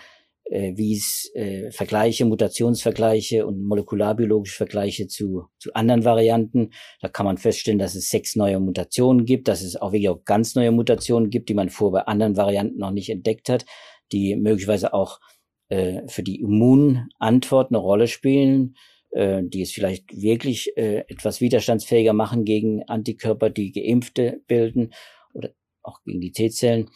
äh, 0.45 0.76
wies 0.76 1.30
äh, 1.34 1.70
Vergleiche, 1.70 2.24
Mutationsvergleiche 2.24 3.47
und 3.47 3.64
molekularbiologische 3.64 4.57
Vergleiche 4.57 5.07
zu, 5.09 5.45
zu 5.59 5.72
anderen 5.74 6.05
Varianten. 6.05 6.70
Da 7.01 7.09
kann 7.09 7.26
man 7.26 7.38
feststellen, 7.38 7.78
dass 7.78 7.95
es 7.95 8.09
sechs 8.09 8.36
neue 8.36 8.61
Mutationen 8.61 9.24
gibt, 9.24 9.49
dass 9.49 9.62
es 9.62 9.76
auch 9.76 9.93
wirklich 9.93 10.11
auch 10.11 10.24
ganz 10.24 10.55
neue 10.55 10.72
Mutationen 10.72 11.30
gibt, 11.30 11.49
die 11.49 11.55
man 11.55 11.70
vor 11.70 11.93
bei 11.93 12.03
anderen 12.03 12.36
Varianten 12.36 12.78
noch 12.78 12.90
nicht 12.90 13.09
entdeckt 13.09 13.49
hat, 13.49 13.64
die 14.12 14.36
möglicherweise 14.36 14.93
auch 14.93 15.20
äh, 15.68 16.03
für 16.07 16.22
die 16.22 16.40
Immunantwort 16.40 17.70
eine 17.70 17.78
Rolle 17.78 18.07
spielen, 18.07 18.74
äh, 19.12 19.43
die 19.43 19.62
es 19.62 19.72
vielleicht 19.72 20.14
wirklich 20.14 20.76
äh, 20.76 21.05
etwas 21.09 21.40
widerstandsfähiger 21.40 22.12
machen 22.12 22.45
gegen 22.45 22.82
Antikörper, 22.88 23.49
die 23.49 23.72
Geimpfte 23.72 24.43
bilden 24.47 24.93
oder 25.32 25.55
auch 25.82 26.03
gegen 26.05 26.20
die 26.20 26.32
T-Zellen. 26.32 26.90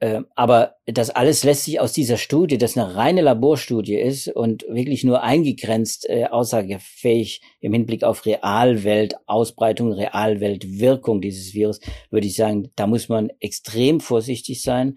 Ähm, 0.00 0.26
aber 0.34 0.76
das 0.86 1.10
alles 1.10 1.44
lässt 1.44 1.64
sich 1.64 1.80
aus 1.80 1.92
dieser 1.92 2.16
Studie, 2.16 2.58
das 2.58 2.76
eine 2.76 2.96
reine 2.96 3.22
Laborstudie 3.22 3.96
ist 3.96 4.28
und 4.28 4.64
wirklich 4.68 5.04
nur 5.04 5.22
eingegrenzt 5.22 6.08
äh, 6.08 6.26
aussagefähig 6.26 7.40
im 7.60 7.72
Hinblick 7.72 8.02
auf 8.02 8.26
Realwelt, 8.26 9.14
Ausbreitung, 9.26 9.92
Realweltwirkung 9.92 11.20
dieses 11.20 11.54
Virus, 11.54 11.80
würde 12.10 12.26
ich 12.26 12.34
sagen, 12.34 12.70
da 12.76 12.86
muss 12.86 13.08
man 13.08 13.30
extrem 13.40 14.00
vorsichtig 14.00 14.62
sein. 14.62 14.96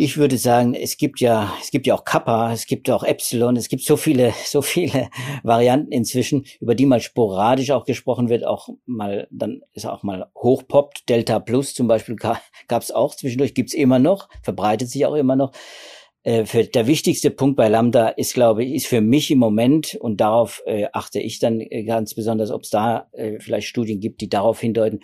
Ich 0.00 0.16
würde 0.16 0.38
sagen, 0.38 0.74
es 0.74 0.96
gibt 0.96 1.18
ja, 1.18 1.52
es 1.60 1.72
gibt 1.72 1.88
ja 1.88 1.96
auch 1.96 2.04
Kappa, 2.04 2.52
es 2.52 2.66
gibt 2.66 2.88
auch 2.88 3.02
Epsilon, 3.02 3.56
es 3.56 3.68
gibt 3.68 3.82
so 3.82 3.96
viele, 3.96 4.32
so 4.46 4.62
viele 4.62 5.10
Varianten 5.42 5.90
inzwischen, 5.90 6.46
über 6.60 6.76
die 6.76 6.86
mal 6.86 7.00
sporadisch 7.00 7.72
auch 7.72 7.84
gesprochen 7.84 8.28
wird, 8.28 8.46
auch 8.46 8.68
mal, 8.86 9.26
dann 9.32 9.62
ist 9.72 9.86
auch 9.86 10.04
mal 10.04 10.30
hochpoppt. 10.36 11.08
Delta 11.08 11.40
Plus 11.40 11.74
zum 11.74 11.88
Beispiel 11.88 12.14
gab 12.14 12.40
es 12.80 12.92
auch 12.92 13.16
zwischendurch, 13.16 13.54
gibt's 13.54 13.74
immer 13.74 13.98
noch, 13.98 14.28
verbreitet 14.44 14.88
sich 14.88 15.04
auch 15.04 15.16
immer 15.16 15.34
noch. 15.34 15.50
Äh, 16.22 16.44
für, 16.44 16.62
der 16.62 16.86
wichtigste 16.86 17.32
Punkt 17.32 17.56
bei 17.56 17.66
Lambda 17.66 18.10
ist, 18.10 18.34
glaube 18.34 18.62
ich, 18.62 18.74
ist 18.74 18.86
für 18.86 19.00
mich 19.00 19.32
im 19.32 19.40
Moment, 19.40 19.96
und 19.96 20.20
darauf 20.20 20.62
äh, 20.66 20.86
achte 20.92 21.18
ich 21.18 21.40
dann 21.40 21.60
äh, 21.60 21.82
ganz 21.82 22.14
besonders, 22.14 22.52
ob 22.52 22.62
es 22.62 22.70
da 22.70 23.08
äh, 23.14 23.40
vielleicht 23.40 23.66
Studien 23.66 23.98
gibt, 23.98 24.20
die 24.20 24.28
darauf 24.28 24.60
hindeuten, 24.60 25.00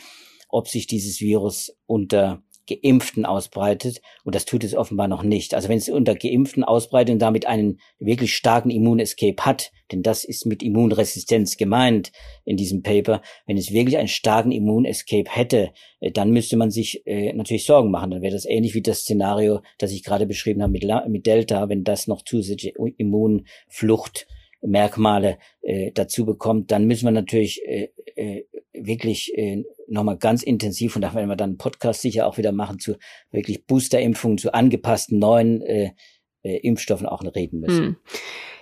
ob 0.49 0.69
sich 0.69 0.87
dieses 0.87 1.21
Virus 1.21 1.77
unter 1.87 2.45
Geimpften 2.67 3.27
ausbreitet. 3.27 4.01
Und 4.25 4.35
das 4.35 4.45
tut 4.45 4.65
es 4.65 4.75
offenbar 4.75 5.09
noch 5.09 5.23
nicht. 5.23 5.55
Also 5.55 5.69
wenn 5.69 5.79
es 5.79 5.89
unter 5.89 6.15
Geimpften 6.15 6.65
ausbreitet 6.65 7.13
und 7.13 7.19
damit 7.21 7.47
einen 7.47 7.79
wirklich 7.99 8.35
starken 8.35 8.71
Immunescape 8.71 9.43
hat, 9.45 9.73
denn 9.93 10.03
das 10.03 10.25
ist 10.25 10.47
mit 10.47 10.63
Immunresistenz 10.63 11.57
gemeint 11.57 12.11
in 12.45 12.57
diesem 12.57 12.83
Paper, 12.83 13.21
wenn 13.47 13.57
es 13.57 13.73
wirklich 13.73 13.99
einen 13.99 14.09
starken 14.09 14.51
Immunescape 14.51 15.31
hätte, 15.31 15.73
äh, 16.01 16.11
dann 16.11 16.31
müsste 16.31 16.57
man 16.57 16.71
sich 16.71 17.07
äh, 17.07 17.33
natürlich 17.33 17.67
Sorgen 17.67 17.91
machen. 17.91 18.11
Dann 18.11 18.23
wäre 18.23 18.33
das 18.33 18.47
ähnlich 18.47 18.75
wie 18.75 18.83
das 18.83 19.01
Szenario, 19.01 19.61
das 19.79 19.93
ich 19.93 20.03
gerade 20.03 20.27
beschrieben 20.27 20.63
habe 20.63 20.73
mit, 20.73 20.85
mit 21.09 21.27
Delta, 21.27 21.69
wenn 21.69 21.85
das 21.85 22.07
noch 22.07 22.23
zusätzliche 22.23 22.75
Immunflucht 22.97 24.27
Merkmale 24.65 25.39
äh, 25.63 25.93
dazu 25.93 26.25
bekommt, 26.25 26.71
dann 26.71 26.87
müssen 26.87 27.07
wir 27.07 27.13
natürlich 27.13 27.63
äh, 27.67 27.89
äh, 28.17 28.45
wirklich 28.73 29.37
äh, 29.37 29.65
nochmal 29.89 30.19
ganz 30.19 30.43
intensiv, 30.43 30.97
und 30.97 31.03
da 31.03 31.15
werden 31.15 31.29
wir 31.29 31.37
dann 31.37 31.51
einen 31.51 31.59
Podcast 31.59 32.03
sicher 32.03 32.27
auch 32.27 32.39
wieder 32.39 32.53
machen, 32.53 32.79
zu 32.79 32.97
wirklich 33.31 33.67
Boosterimpfungen, 33.67 34.39
zu 34.39 34.55
angepassten 34.55 35.19
neuen 35.19 35.63
äh, 35.63 35.91
äh, 36.43 36.59
Impfstoffen 36.59 37.07
auch 37.07 37.23
reden 37.35 37.61
müssen. 37.61 37.85
Hm. 37.85 37.97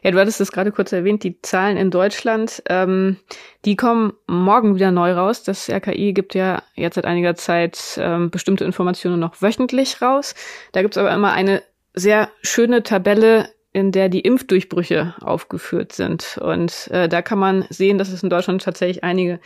Ja, 0.02 0.10
du 0.10 0.18
hattest 0.18 0.40
es 0.40 0.50
gerade 0.50 0.72
kurz 0.72 0.92
erwähnt, 0.92 1.22
die 1.22 1.40
Zahlen 1.42 1.76
in 1.76 1.90
Deutschland, 1.90 2.62
ähm, 2.68 3.18
die 3.64 3.76
kommen 3.76 4.14
morgen 4.26 4.74
wieder 4.74 4.90
neu 4.90 5.12
raus. 5.12 5.44
Das 5.44 5.68
RKI 5.68 6.12
gibt 6.12 6.34
ja 6.34 6.62
jetzt 6.74 6.96
seit 6.96 7.04
einiger 7.04 7.36
Zeit 7.36 7.98
ähm, 7.98 8.30
bestimmte 8.30 8.64
Informationen 8.64 9.20
noch 9.20 9.40
wöchentlich 9.42 10.02
raus. 10.02 10.34
Da 10.72 10.82
gibt's 10.82 10.98
aber 10.98 11.12
immer 11.12 11.32
eine 11.32 11.62
sehr 11.94 12.30
schöne 12.42 12.82
Tabelle, 12.82 13.48
in 13.72 13.92
der 13.92 14.08
die 14.08 14.20
Impfdurchbrüche 14.20 15.14
aufgeführt 15.20 15.92
sind. 15.92 16.38
Und 16.38 16.88
äh, 16.90 17.08
da 17.08 17.22
kann 17.22 17.38
man 17.38 17.64
sehen, 17.70 17.98
dass 17.98 18.10
es 18.10 18.22
in 18.22 18.30
Deutschland 18.30 18.62
tatsächlich 18.62 19.02
einige 19.02 19.40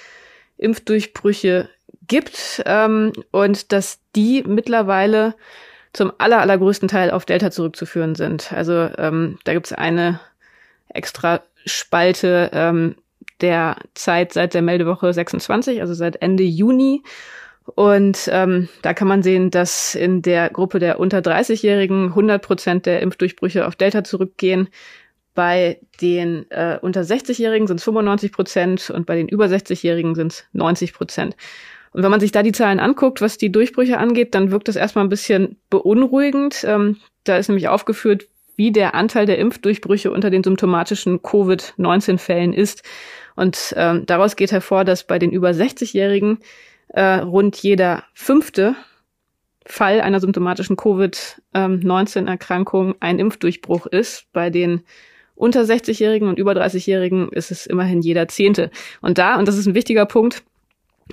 Impfdurchbrüche 0.58 1.68
gibt 2.08 2.62
ähm, 2.66 3.12
und 3.30 3.72
dass 3.72 4.00
die 4.14 4.42
mittlerweile 4.46 5.34
zum 5.92 6.12
aller, 6.18 6.40
allergrößten 6.40 6.88
Teil 6.88 7.10
auf 7.10 7.24
Delta 7.24 7.50
zurückzuführen 7.50 8.14
sind. 8.14 8.52
Also 8.52 8.90
ähm, 8.98 9.38
da 9.44 9.54
gibt 9.54 9.66
es 9.66 9.72
eine 9.72 10.20
extra 10.88 11.40
Spalte 11.64 12.50
ähm, 12.52 12.96
der 13.40 13.76
Zeit 13.94 14.32
seit 14.32 14.54
der 14.54 14.62
Meldewoche 14.62 15.12
26, 15.12 15.80
also 15.80 15.94
seit 15.94 16.22
Ende 16.22 16.42
Juni. 16.42 17.02
Und 17.74 18.28
ähm, 18.32 18.68
da 18.82 18.94
kann 18.94 19.08
man 19.08 19.22
sehen, 19.22 19.50
dass 19.50 19.94
in 19.94 20.22
der 20.22 20.50
Gruppe 20.50 20.78
der 20.78 21.00
unter 21.00 21.18
30-Jährigen 21.18 22.08
100 22.08 22.40
Prozent 22.40 22.86
der 22.86 23.00
Impfdurchbrüche 23.00 23.66
auf 23.66 23.76
Delta 23.76 24.04
zurückgehen. 24.04 24.68
Bei 25.34 25.80
den 26.00 26.50
äh, 26.50 26.78
unter 26.80 27.02
60-Jährigen 27.02 27.66
sind 27.66 27.78
es 27.78 27.84
95 27.84 28.32
Prozent 28.32 28.90
und 28.90 29.04
bei 29.04 29.16
den 29.16 29.28
über 29.28 29.46
60-Jährigen 29.46 30.14
sind 30.14 30.32
es 30.32 30.44
90 30.52 30.94
Prozent. 30.94 31.36
Und 31.92 32.02
wenn 32.02 32.10
man 32.10 32.20
sich 32.20 32.32
da 32.32 32.42
die 32.42 32.52
Zahlen 32.52 32.78
anguckt, 32.78 33.20
was 33.20 33.38
die 33.38 33.50
Durchbrüche 33.50 33.98
angeht, 33.98 34.34
dann 34.34 34.50
wirkt 34.50 34.68
das 34.68 34.76
erstmal 34.76 35.04
ein 35.04 35.10
bisschen 35.10 35.56
beunruhigend. 35.70 36.64
Ähm, 36.66 36.98
da 37.24 37.36
ist 37.36 37.48
nämlich 37.48 37.68
aufgeführt, 37.68 38.26
wie 38.56 38.72
der 38.72 38.94
Anteil 38.94 39.26
der 39.26 39.38
Impfdurchbrüche 39.38 40.10
unter 40.10 40.30
den 40.30 40.44
symptomatischen 40.44 41.22
Covid-19-Fällen 41.22 42.52
ist. 42.52 42.82
Und 43.34 43.74
ähm, 43.76 44.06
daraus 44.06 44.36
geht 44.36 44.52
hervor, 44.52 44.84
dass 44.84 45.04
bei 45.04 45.18
den 45.18 45.30
über 45.30 45.50
60-Jährigen 45.50 46.38
äh, 46.96 47.18
rund 47.18 47.56
jeder 47.56 48.02
fünfte 48.14 48.74
Fall 49.66 50.00
einer 50.00 50.18
symptomatischen 50.18 50.76
Covid-19-Erkrankung 50.76 52.94
ein 53.00 53.18
Impfdurchbruch 53.18 53.84
ist. 53.86 54.24
Bei 54.32 54.48
den 54.48 54.80
unter 55.34 55.60
60-Jährigen 55.62 56.28
und 56.28 56.38
über 56.38 56.52
30-Jährigen 56.52 57.28
ist 57.32 57.50
es 57.50 57.66
immerhin 57.66 58.00
jeder 58.00 58.28
Zehnte. 58.28 58.70
Und 59.02 59.18
da, 59.18 59.38
und 59.38 59.46
das 59.46 59.58
ist 59.58 59.66
ein 59.66 59.74
wichtiger 59.74 60.06
Punkt, 60.06 60.42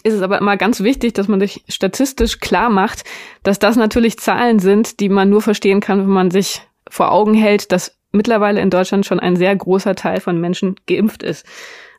ist 0.04 0.14
es 0.14 0.22
aber 0.22 0.38
immer 0.38 0.56
ganz 0.56 0.82
wichtig, 0.82 1.12
dass 1.14 1.28
man 1.28 1.42
sich 1.42 1.66
statistisch 1.68 2.40
klar 2.40 2.70
macht, 2.70 3.04
dass 3.44 3.60
das 3.60 3.76
natürlich 3.76 4.18
Zahlen 4.18 4.60
sind, 4.60 5.02
die 5.02 5.10
man 5.10 5.30
nur 5.30 5.42
verstehen 5.42 5.82
kann, 5.82 6.00
wenn 6.00 6.08
man 6.08 6.32
sich 6.32 6.62
vor 6.90 7.12
Augen 7.12 7.34
hält, 7.34 7.74
dass 7.74 7.98
mittlerweile 8.14 8.62
in 8.62 8.70
Deutschland 8.70 9.06
schon 9.06 9.20
ein 9.20 9.36
sehr 9.36 9.54
großer 9.54 9.96
Teil 9.96 10.22
von 10.22 10.40
Menschen 10.40 10.76
geimpft 10.88 11.24
ist. 11.24 11.46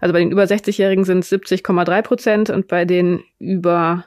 Also 0.05 0.13
bei 0.13 0.19
den 0.19 0.31
über 0.31 0.43
60-Jährigen 0.43 1.07
sind 1.07 1.21
es 1.21 1.33
70,3 1.33 2.03
Prozent 2.03 2.51
und 2.51 2.69
bei 2.69 2.85
den 2.85 3.25
über 3.39 4.05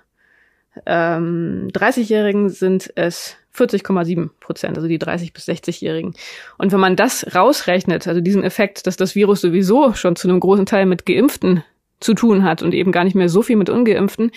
ähm, 0.85 1.69
30-Jährigen 1.73 2.49
sind 2.49 2.93
es 2.93 3.35
40,7 3.55 4.29
Prozent, 4.39 4.77
also 4.77 4.87
die 4.87 4.99
30 4.99 5.33
bis 5.33 5.47
60-Jährigen. 5.49 6.13
Und 6.59 6.71
wenn 6.71 6.79
man 6.79 6.95
das 6.95 7.33
rausrechnet, 7.33 8.07
also 8.07 8.21
diesen 8.21 8.43
Effekt, 8.43 8.85
dass 8.85 8.95
das 8.95 9.15
Virus 9.15 9.41
sowieso 9.41 9.95
schon 9.95 10.15
zu 10.15 10.29
einem 10.29 10.39
großen 10.39 10.67
Teil 10.67 10.85
mit 10.85 11.07
Geimpften 11.07 11.63
zu 11.99 12.13
tun 12.13 12.43
hat 12.43 12.61
und 12.61 12.75
eben 12.75 12.91
gar 12.91 13.03
nicht 13.03 13.15
mehr 13.15 13.27
so 13.27 13.41
viel 13.41 13.55
mit 13.55 13.71
Ungeimpften, 13.71 14.29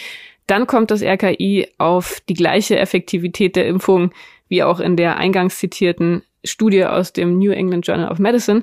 dann 0.47 0.67
kommt 0.67 0.91
das 0.91 1.03
RKI 1.03 1.69
auf 1.77 2.23
die 2.27 2.33
gleiche 2.33 2.79
Effektivität 2.79 3.55
der 3.55 3.67
Impfung 3.67 4.13
wie 4.49 4.63
auch 4.63 4.81
in 4.81 4.97
der 4.97 5.19
eingangs 5.19 5.59
zitierten 5.59 6.23
Studie 6.43 6.87
aus 6.87 7.13
dem 7.13 7.39
New 7.39 7.53
England 7.53 7.87
Journal 7.87 8.11
of 8.11 8.19
Medicine. 8.19 8.63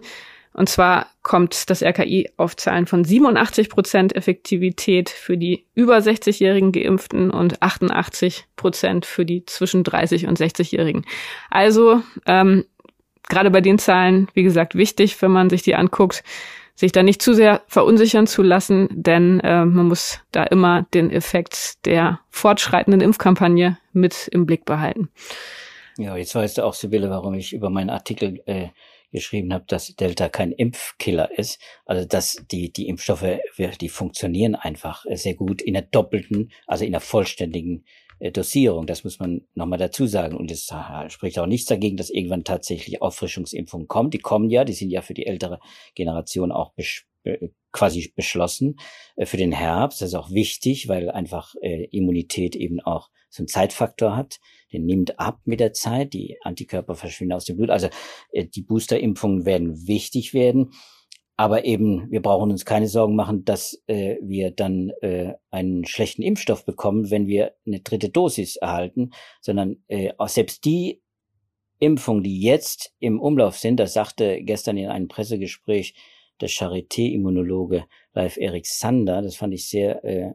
Und 0.57 0.69
zwar 0.69 1.05
kommt 1.21 1.69
das 1.69 1.83
RKI 1.83 2.31
auf 2.35 2.55
Zahlen 2.55 2.87
von 2.87 3.03
87 3.03 3.69
Prozent 3.69 4.15
Effektivität 4.15 5.07
für 5.07 5.37
die 5.37 5.67
über 5.75 5.97
60-jährigen 5.97 6.71
Geimpften 6.71 7.29
und 7.29 7.61
88 7.61 8.45
Prozent 8.55 9.05
für 9.05 9.23
die 9.23 9.45
zwischen 9.45 9.83
30 9.83 10.25
und 10.25 10.39
60-jährigen. 10.39 11.05
Also 11.51 12.01
ähm, 12.25 12.65
gerade 13.29 13.51
bei 13.51 13.61
den 13.61 13.77
Zahlen, 13.77 14.29
wie 14.33 14.41
gesagt, 14.41 14.73
wichtig, 14.73 15.21
wenn 15.21 15.29
man 15.29 15.51
sich 15.51 15.61
die 15.61 15.75
anguckt, 15.75 16.23
sich 16.73 16.91
da 16.91 17.03
nicht 17.03 17.21
zu 17.21 17.35
sehr 17.35 17.61
verunsichern 17.67 18.25
zu 18.25 18.41
lassen, 18.41 18.87
denn 18.91 19.39
äh, 19.41 19.63
man 19.63 19.87
muss 19.87 20.21
da 20.31 20.43
immer 20.43 20.87
den 20.91 21.11
Effekt 21.11 21.85
der 21.85 22.19
fortschreitenden 22.31 23.01
Impfkampagne 23.01 23.77
mit 23.93 24.27
im 24.31 24.47
Blick 24.47 24.65
behalten. 24.65 25.09
Ja, 25.99 26.17
jetzt 26.17 26.33
weißt 26.33 26.57
du 26.57 26.63
auch, 26.63 26.73
Sibylle, 26.73 27.11
warum 27.11 27.35
ich 27.35 27.53
über 27.53 27.69
meinen 27.69 27.91
Artikel 27.91 28.41
äh, 28.47 28.69
geschrieben 29.11 29.53
habe, 29.53 29.65
dass 29.67 29.95
Delta 29.95 30.29
kein 30.29 30.51
Impfkiller 30.51 31.37
ist. 31.37 31.59
Also 31.85 32.05
dass 32.05 32.43
die, 32.51 32.71
die 32.71 32.87
Impfstoffe, 32.87 33.39
die 33.79 33.89
funktionieren 33.89 34.55
einfach 34.55 35.05
sehr 35.13 35.35
gut 35.35 35.61
in 35.61 35.73
der 35.73 35.83
doppelten, 35.83 36.51
also 36.65 36.85
in 36.85 36.91
der 36.91 37.01
vollständigen 37.01 37.85
äh, 38.19 38.31
Dosierung. 38.31 38.87
Das 38.87 39.03
muss 39.03 39.19
man 39.19 39.41
nochmal 39.53 39.79
dazu 39.79 40.07
sagen. 40.07 40.35
Und 40.35 40.51
es 40.51 40.71
spricht 41.09 41.39
auch 41.39 41.47
nichts 41.47 41.67
dagegen, 41.67 41.97
dass 41.97 42.09
irgendwann 42.09 42.43
tatsächlich 42.43 43.01
Auffrischungsimpfungen 43.01 43.87
kommen. 43.87 44.09
Die 44.09 44.19
kommen 44.19 44.49
ja, 44.49 44.65
die 44.65 44.73
sind 44.73 44.89
ja 44.89 45.01
für 45.01 45.13
die 45.13 45.25
ältere 45.25 45.59
Generation 45.95 46.51
auch 46.51 46.73
quasi 47.71 48.11
beschlossen 48.15 48.79
äh, 49.15 49.25
für 49.25 49.37
den 49.37 49.51
Herbst. 49.51 50.01
Das 50.01 50.09
ist 50.09 50.15
auch 50.15 50.31
wichtig, 50.31 50.87
weil 50.87 51.09
einfach 51.11 51.55
äh, 51.61 51.85
Immunität 51.91 52.55
eben 52.55 52.79
auch 52.79 53.09
so 53.29 53.41
einen 53.41 53.47
Zeitfaktor 53.47 54.15
hat. 54.15 54.39
Der 54.72 54.80
nimmt 54.80 55.20
ab 55.20 55.39
mit 55.45 55.59
der 55.59 55.74
Zeit. 55.74 56.13
Die 56.13 56.38
Antikörper 56.41 56.95
verschwinden 56.95 57.34
aus 57.34 57.45
dem 57.45 57.57
Blut. 57.57 57.70
Also 57.70 57.88
äh, 58.32 58.45
die 58.45 58.61
Boosterimpfungen 58.61 59.45
werden 59.45 59.88
wichtig 59.88 60.34
werden. 60.34 60.72
Aber 61.39 61.65
eben, 61.65 62.09
wir 62.09 62.24
brauchen 62.24 62.49
uns 62.49 62.65
keine 62.65 62.88
Sorgen 62.88 63.15
machen, 63.15 63.45
dass 63.45 63.84
äh, 63.86 64.15
wir 64.24 64.49
dann 64.49 64.89
äh, 65.01 65.36
einen 65.51 65.86
schlechten 65.86 66.24
Impfstoff 66.24 66.65
bekommen, 66.65 67.11
wenn 67.11 67.28
wir 67.28 67.53
eine 67.65 67.80
dritte 67.80 68.09
Dosis 68.09 68.55
erhalten, 68.55 69.11
sondern 69.39 69.84
äh, 69.88 70.13
selbst 70.26 70.65
die 70.65 71.03
Impfungen, 71.80 72.24
die 72.24 72.41
jetzt 72.41 72.91
im 72.99 73.20
Umlauf 73.20 73.57
sind, 73.57 73.80
das 73.80 73.93
sagte 73.93 74.41
gestern 74.41 74.78
in 74.78 74.89
einem 74.89 75.07
Pressegespräch 75.07 75.93
der 76.41 76.49
Charité-Immunologe 76.49 77.86
Live 78.13 78.38
Erik 78.38 78.65
Sander, 78.65 79.22
das 79.22 79.36
fand 79.36 79.53
ich 79.53 79.70
sehr 79.70 80.03
äh, 80.03 80.34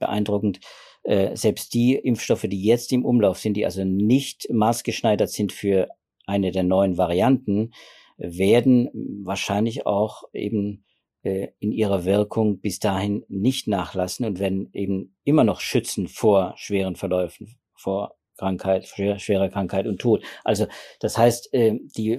beeindruckend, 0.00 0.58
äh, 1.04 1.36
selbst 1.36 1.74
die 1.74 1.94
Impfstoffe, 1.94 2.46
die 2.48 2.62
jetzt 2.62 2.92
im 2.92 3.04
Umlauf 3.04 3.38
sind, 3.38 3.54
die 3.54 3.64
also 3.64 3.84
nicht 3.84 4.48
maßgeschneidert 4.50 5.30
sind 5.30 5.52
für 5.52 5.88
eine 6.26 6.52
der 6.52 6.62
neuen 6.62 6.96
Varianten, 6.96 7.72
werden 8.18 8.88
wahrscheinlich 9.24 9.86
auch 9.86 10.24
eben 10.32 10.84
äh, 11.22 11.48
in 11.58 11.72
ihrer 11.72 12.04
Wirkung 12.04 12.60
bis 12.60 12.78
dahin 12.78 13.24
nicht 13.28 13.68
nachlassen 13.68 14.26
und 14.26 14.38
werden 14.38 14.70
eben 14.72 15.16
immer 15.24 15.44
noch 15.44 15.60
schützen 15.60 16.08
vor 16.08 16.54
schweren 16.56 16.96
Verläufen, 16.96 17.58
vor 17.74 18.16
Krankheit, 18.36 18.86
schwer, 18.86 19.18
schwerer 19.18 19.48
Krankheit 19.48 19.86
und 19.86 20.00
Tod. 20.00 20.24
Also 20.44 20.66
das 21.00 21.18
heißt, 21.18 21.52
äh, 21.54 21.78
die 21.96 22.18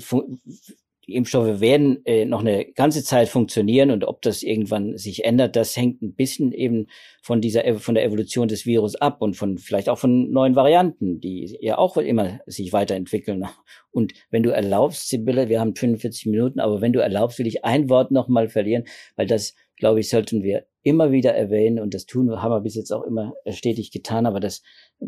die 1.07 1.15
Impfstoffe 1.15 1.59
werden 1.59 2.05
äh, 2.05 2.25
noch 2.25 2.41
eine 2.41 2.65
ganze 2.65 3.03
Zeit 3.03 3.27
funktionieren 3.27 3.91
und 3.91 4.05
ob 4.05 4.21
das 4.21 4.41
irgendwann 4.41 4.97
sich 4.97 5.25
ändert, 5.25 5.55
das 5.55 5.75
hängt 5.75 6.01
ein 6.01 6.15
bisschen 6.15 6.51
eben 6.53 6.87
von 7.21 7.41
dieser 7.41 7.79
von 7.79 7.95
der 7.95 8.05
Evolution 8.05 8.47
des 8.47 8.65
Virus 8.65 8.95
ab 8.95 9.21
und 9.21 9.35
von 9.35 9.57
vielleicht 9.57 9.89
auch 9.89 9.97
von 9.97 10.31
neuen 10.31 10.55
Varianten, 10.55 11.19
die 11.19 11.57
ja 11.59 11.77
auch 11.77 11.97
immer 11.97 12.39
sich 12.45 12.71
weiterentwickeln. 12.71 13.45
Und 13.91 14.13
wenn 14.31 14.43
du 14.43 14.51
erlaubst, 14.51 15.09
Sibylle, 15.09 15.49
wir 15.49 15.59
haben 15.59 15.75
45 15.75 16.27
Minuten, 16.27 16.59
aber 16.59 16.81
wenn 16.81 16.93
du 16.93 16.99
erlaubst, 16.99 17.37
will 17.39 17.47
ich 17.47 17.65
ein 17.65 17.89
Wort 17.89 18.11
noch 18.11 18.27
mal 18.27 18.47
verlieren, 18.47 18.85
weil 19.15 19.27
das 19.27 19.55
glaube 19.77 19.99
ich 19.99 20.09
sollten 20.09 20.43
wir 20.43 20.65
immer 20.83 21.11
wieder 21.11 21.33
erwähnen 21.33 21.79
und 21.79 21.93
das 21.93 22.05
tun 22.05 22.29
haben 22.41 22.51
wir 22.51 22.61
bis 22.61 22.75
jetzt 22.75 22.91
auch 22.91 23.03
immer 23.03 23.33
stetig 23.49 23.91
getan, 23.91 24.25
aber 24.25 24.39
das 24.39 24.61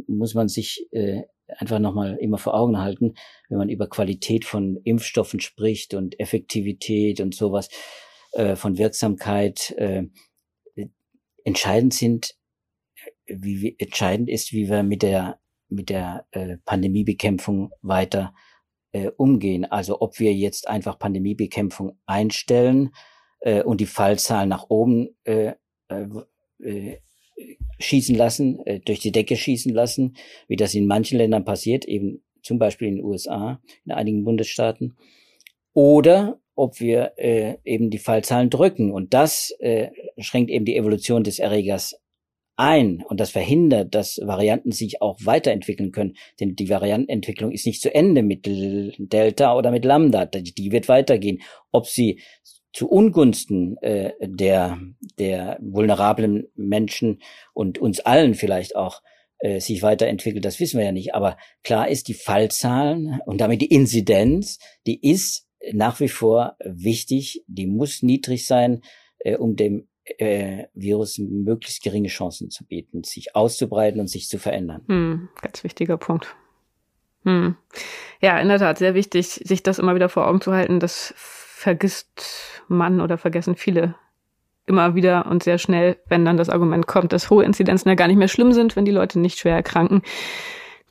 muss 0.08 0.34
man 0.34 0.48
sich 0.48 0.88
äh, 0.92 1.24
einfach 1.48 1.80
nochmal 1.80 2.18
immer 2.20 2.38
vor 2.38 2.56
Augen 2.56 2.80
halten, 2.80 3.14
wenn 3.50 3.58
man 3.58 3.70
über 3.70 3.88
Qualität 3.88 4.46
von 4.46 4.78
Impfstoffen 4.84 5.40
spricht 5.40 5.94
und 5.94 6.20
Effektivität 6.20 7.20
und 7.20 7.36
sowas, 7.36 7.70
äh, 8.32 8.56
von 8.56 8.78
Wirksamkeit. 8.78 9.72
Äh, 9.78 10.04
entscheidend 11.44 11.94
sind, 11.94 12.36
wie, 13.28 13.62
wie 13.62 13.76
entscheidend 13.78 14.30
ist, 14.30 14.52
wie 14.52 14.70
wir 14.70 14.84
mit 14.84 15.04
der 15.04 15.40
mit 15.70 15.90
der 15.90 16.26
äh, 16.32 16.58
Pandemiebekämpfung 16.66 17.72
weiter 17.82 18.34
äh, 18.92 19.10
umgehen. 19.18 19.66
Also 19.66 20.02
ob 20.02 20.20
wir 20.20 20.34
jetzt 20.34 20.68
einfach 20.68 21.00
Pandemiebekämpfung 21.00 21.98
einstellen 22.06 22.94
äh, 23.40 23.64
und 23.64 23.82
die 23.82 23.86
Fallzahlen 23.86 24.50
nach 24.50 24.70
oben 24.70 25.10
äh, 25.24 25.54
äh, 25.90 26.06
äh 26.64 26.98
schießen 27.80 28.16
lassen, 28.16 28.66
äh, 28.66 28.80
durch 28.80 29.00
die 29.00 29.12
Decke 29.12 29.36
schießen 29.36 29.74
lassen, 29.74 30.16
wie 30.48 30.56
das 30.56 30.74
in 30.74 30.88
manchen 30.88 31.18
Ländern 31.18 31.44
passiert, 31.44 31.86
eben 31.86 32.24
zum 32.42 32.60
Beispiel 32.60 32.88
in 32.88 32.96
den 32.98 33.06
USA, 33.06 33.62
in 33.86 33.92
einigen 33.92 34.24
Bundesstaaten, 34.24 34.96
oder 35.74 36.40
ob 36.56 36.80
wir 36.80 37.14
äh, 37.18 37.58
eben 37.66 37.90
die 37.90 37.98
Fallzahlen 37.98 38.50
drücken. 38.50 38.92
Und 38.92 39.14
das 39.14 39.54
äh, 39.60 39.90
schränkt 40.18 40.50
eben 40.52 40.64
die 40.64 40.78
Evolution 40.78 41.24
des 41.24 41.40
Erregers 41.40 42.00
ein 42.58 43.04
und 43.10 43.20
das 43.20 43.32
verhindert, 43.32 43.94
dass 43.94 44.18
Varianten 44.24 44.72
sich 44.72 45.02
auch 45.02 45.20
weiterentwickeln 45.26 45.92
können. 45.92 46.16
Denn 46.40 46.56
die 46.56 46.70
Variantenentwicklung 46.70 47.52
ist 47.52 47.66
nicht 47.66 47.82
zu 47.82 47.94
Ende 47.94 48.24
mit 48.24 48.46
Delta 48.46 49.58
oder 49.58 49.72
mit 49.72 49.84
Lambda. 49.84 50.26
Die 50.26 50.72
wird 50.72 50.88
weitergehen. 50.88 51.42
Ob 51.74 51.88
sie 51.88 52.22
zu 52.76 52.90
Ungunsten 52.90 53.78
äh, 53.78 54.12
der, 54.20 54.78
der 55.18 55.58
vulnerablen 55.62 56.50
Menschen 56.56 57.22
und 57.54 57.78
uns 57.78 58.02
allen 58.02 58.34
vielleicht 58.34 58.76
auch 58.76 59.02
äh, 59.40 59.62
sich 59.62 59.82
weiterentwickelt, 59.82 60.44
das 60.44 60.60
wissen 60.60 60.80
wir 60.80 60.86
ja 60.86 60.92
nicht. 60.92 61.16
Aber 61.16 61.38
klar 61.64 61.88
ist, 61.88 62.10
die 62.10 62.14
Fallzahlen 62.14 63.22
und 63.26 63.40
damit 63.40 63.62
die 63.62 63.74
Inzidenz, 63.74 64.60
die 64.86 65.10
ist 65.10 65.48
nach 65.72 66.02
wie 66.02 66.10
vor 66.10 66.58
wichtig, 66.66 67.46
die 67.48 67.66
muss 67.66 68.04
niedrig 68.04 68.46
sein, 68.46 68.82
äh, 69.20 69.38
um 69.38 69.56
dem 69.56 69.88
äh, 70.04 70.66
Virus 70.74 71.18
möglichst 71.18 71.82
geringe 71.82 72.10
Chancen 72.10 72.50
zu 72.50 72.66
bieten, 72.66 73.06
sich 73.06 73.38
auszubreiten 73.38 74.02
und 74.02 74.08
sich 74.10 74.28
zu 74.28 74.38
verändern. 74.38 74.84
Hm, 74.88 75.30
ganz 75.42 75.64
wichtiger 75.64 75.96
Punkt. 75.96 76.36
Hm. 77.24 77.56
Ja, 78.22 78.38
in 78.40 78.50
der 78.50 78.60
Tat, 78.60 78.80
sehr 78.80 78.96
wichtig, 78.96 79.28
sich 79.28 79.64
das 79.64 79.80
immer 79.80 79.96
wieder 79.96 80.10
vor 80.10 80.28
Augen 80.28 80.42
zu 80.42 80.52
halten, 80.52 80.82
dass 80.82 81.14
vergisst 81.56 82.62
man 82.68 83.00
oder 83.00 83.18
vergessen 83.18 83.56
viele 83.56 83.96
immer 84.66 84.94
wieder 84.94 85.28
und 85.28 85.42
sehr 85.42 85.58
schnell, 85.58 85.96
wenn 86.10 86.26
dann 86.26 86.36
das 86.36 86.50
Argument 86.50 86.86
kommt, 86.86 87.14
dass 87.14 87.30
hohe 87.30 87.46
Inzidenzen 87.46 87.88
ja 87.88 87.96
gar 87.96 88.08
nicht 88.08 88.18
mehr 88.18 88.28
schlimm 88.28 88.52
sind, 88.52 88.76
wenn 88.76 88.84
die 88.84 88.92
Leute 88.92 89.20
nicht 89.20 89.40
schwer 89.40 89.56
erkranken. 89.56 90.02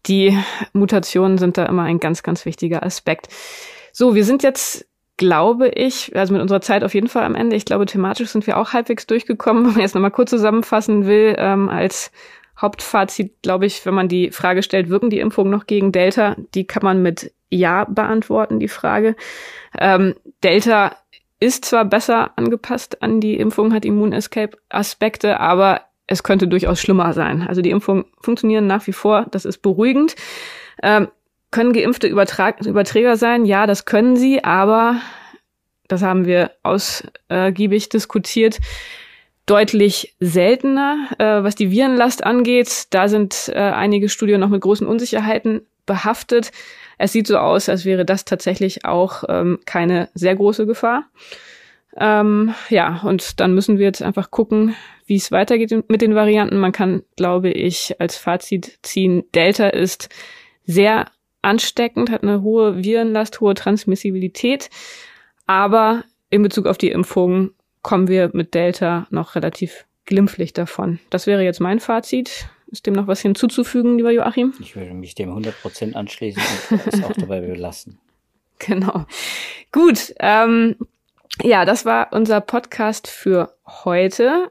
Die 0.06 0.36
Mutationen 0.72 1.36
sind 1.36 1.58
da 1.58 1.66
immer 1.66 1.82
ein 1.82 2.00
ganz, 2.00 2.22
ganz 2.22 2.46
wichtiger 2.46 2.82
Aspekt. 2.82 3.28
So, 3.92 4.14
wir 4.14 4.24
sind 4.24 4.42
jetzt, 4.42 4.86
glaube 5.18 5.68
ich, 5.68 6.16
also 6.16 6.32
mit 6.32 6.40
unserer 6.40 6.62
Zeit 6.62 6.82
auf 6.82 6.94
jeden 6.94 7.08
Fall 7.08 7.24
am 7.24 7.34
Ende. 7.34 7.56
Ich 7.56 7.66
glaube, 7.66 7.84
thematisch 7.84 8.30
sind 8.30 8.46
wir 8.46 8.56
auch 8.56 8.72
halbwegs 8.72 9.06
durchgekommen. 9.06 9.66
Wenn 9.66 9.72
man 9.72 9.82
jetzt 9.82 9.94
nochmal 9.94 10.12
kurz 10.12 10.30
zusammenfassen 10.30 11.04
will, 11.06 11.34
ähm, 11.36 11.68
als 11.68 12.10
Hauptfazit, 12.58 13.42
glaube 13.42 13.66
ich, 13.66 13.84
wenn 13.84 13.94
man 13.94 14.08
die 14.08 14.30
Frage 14.30 14.62
stellt, 14.62 14.88
wirken 14.88 15.10
die 15.10 15.20
Impfungen 15.20 15.52
noch 15.52 15.66
gegen 15.66 15.92
Delta? 15.92 16.36
Die 16.54 16.66
kann 16.66 16.82
man 16.82 17.02
mit 17.02 17.32
Ja 17.50 17.84
beantworten, 17.84 18.60
die 18.60 18.68
Frage. 18.68 19.16
Ähm, 19.78 20.14
Delta 20.42 20.96
ist 21.40 21.64
zwar 21.64 21.84
besser 21.84 22.32
angepasst 22.36 23.02
an 23.02 23.20
die 23.20 23.36
Impfung, 23.36 23.74
hat 23.74 23.84
Immun-Escape-Aspekte, 23.84 25.40
aber 25.40 25.82
es 26.06 26.22
könnte 26.22 26.48
durchaus 26.48 26.80
schlimmer 26.80 27.12
sein. 27.12 27.46
Also 27.46 27.62
die 27.62 27.70
Impfungen 27.70 28.04
funktionieren 28.20 28.66
nach 28.66 28.86
wie 28.86 28.92
vor, 28.92 29.26
das 29.30 29.44
ist 29.44 29.58
beruhigend. 29.58 30.16
Ähm, 30.82 31.08
können 31.50 31.72
Geimpfte 31.72 32.08
Übertrag 32.08 32.64
Überträger 32.64 33.16
sein? 33.16 33.44
Ja, 33.44 33.66
das 33.66 33.84
können 33.84 34.16
sie, 34.16 34.42
aber 34.42 35.00
das 35.86 36.02
haben 36.02 36.26
wir 36.26 36.50
ausgiebig 36.62 37.88
diskutiert 37.90 38.58
deutlich 39.46 40.14
seltener. 40.20 41.08
Äh, 41.18 41.42
was 41.42 41.54
die 41.54 41.70
Virenlast 41.70 42.24
angeht, 42.24 42.86
da 42.90 43.08
sind 43.08 43.50
äh, 43.54 43.58
einige 43.58 44.08
Studien 44.08 44.40
noch 44.40 44.48
mit 44.48 44.60
großen 44.60 44.86
Unsicherheiten 44.86 45.62
behaftet. 45.86 46.50
Es 46.98 47.12
sieht 47.12 47.26
so 47.26 47.38
aus, 47.38 47.68
als 47.68 47.84
wäre 47.84 48.04
das 48.04 48.24
tatsächlich 48.24 48.84
auch 48.84 49.24
ähm, 49.28 49.58
keine 49.66 50.08
sehr 50.14 50.34
große 50.34 50.66
Gefahr. 50.66 51.04
Ähm, 51.96 52.54
ja, 52.70 53.00
und 53.04 53.40
dann 53.40 53.54
müssen 53.54 53.78
wir 53.78 53.86
jetzt 53.86 54.02
einfach 54.02 54.30
gucken, 54.30 54.74
wie 55.06 55.16
es 55.16 55.30
weitergeht 55.30 55.88
mit 55.88 56.02
den 56.02 56.14
Varianten. 56.14 56.58
Man 56.58 56.72
kann, 56.72 57.02
glaube 57.16 57.50
ich, 57.50 58.00
als 58.00 58.16
Fazit 58.16 58.78
ziehen, 58.82 59.24
Delta 59.34 59.68
ist 59.68 60.08
sehr 60.64 61.06
ansteckend, 61.42 62.10
hat 62.10 62.22
eine 62.22 62.42
hohe 62.42 62.82
Virenlast, 62.82 63.40
hohe 63.40 63.54
Transmissibilität, 63.54 64.70
aber 65.46 66.04
in 66.30 66.42
Bezug 66.42 66.66
auf 66.66 66.78
die 66.78 66.90
Impfungen 66.90 67.54
kommen 67.84 68.08
wir 68.08 68.30
mit 68.32 68.54
Delta 68.54 69.06
noch 69.10 69.36
relativ 69.36 69.84
glimpflich 70.06 70.52
davon. 70.52 70.98
Das 71.10 71.28
wäre 71.28 71.44
jetzt 71.44 71.60
mein 71.60 71.78
Fazit. 71.78 72.48
Ist 72.66 72.86
dem 72.86 72.94
noch 72.94 73.06
was 73.06 73.20
hinzuzufügen, 73.20 73.98
lieber 73.98 74.10
Joachim? 74.10 74.52
Ich 74.58 74.74
würde 74.74 74.94
mich 74.94 75.14
dem 75.14 75.30
100% 75.30 75.94
anschließen 75.94 76.42
und 76.70 76.86
es 76.92 77.04
auch 77.04 77.12
dabei 77.12 77.40
belassen. 77.40 77.98
Genau. 78.58 79.04
Gut. 79.70 80.14
Ähm, 80.18 80.76
ja, 81.42 81.64
das 81.64 81.84
war 81.84 82.08
unser 82.12 82.40
Podcast 82.40 83.06
für 83.06 83.54
heute. 83.66 84.50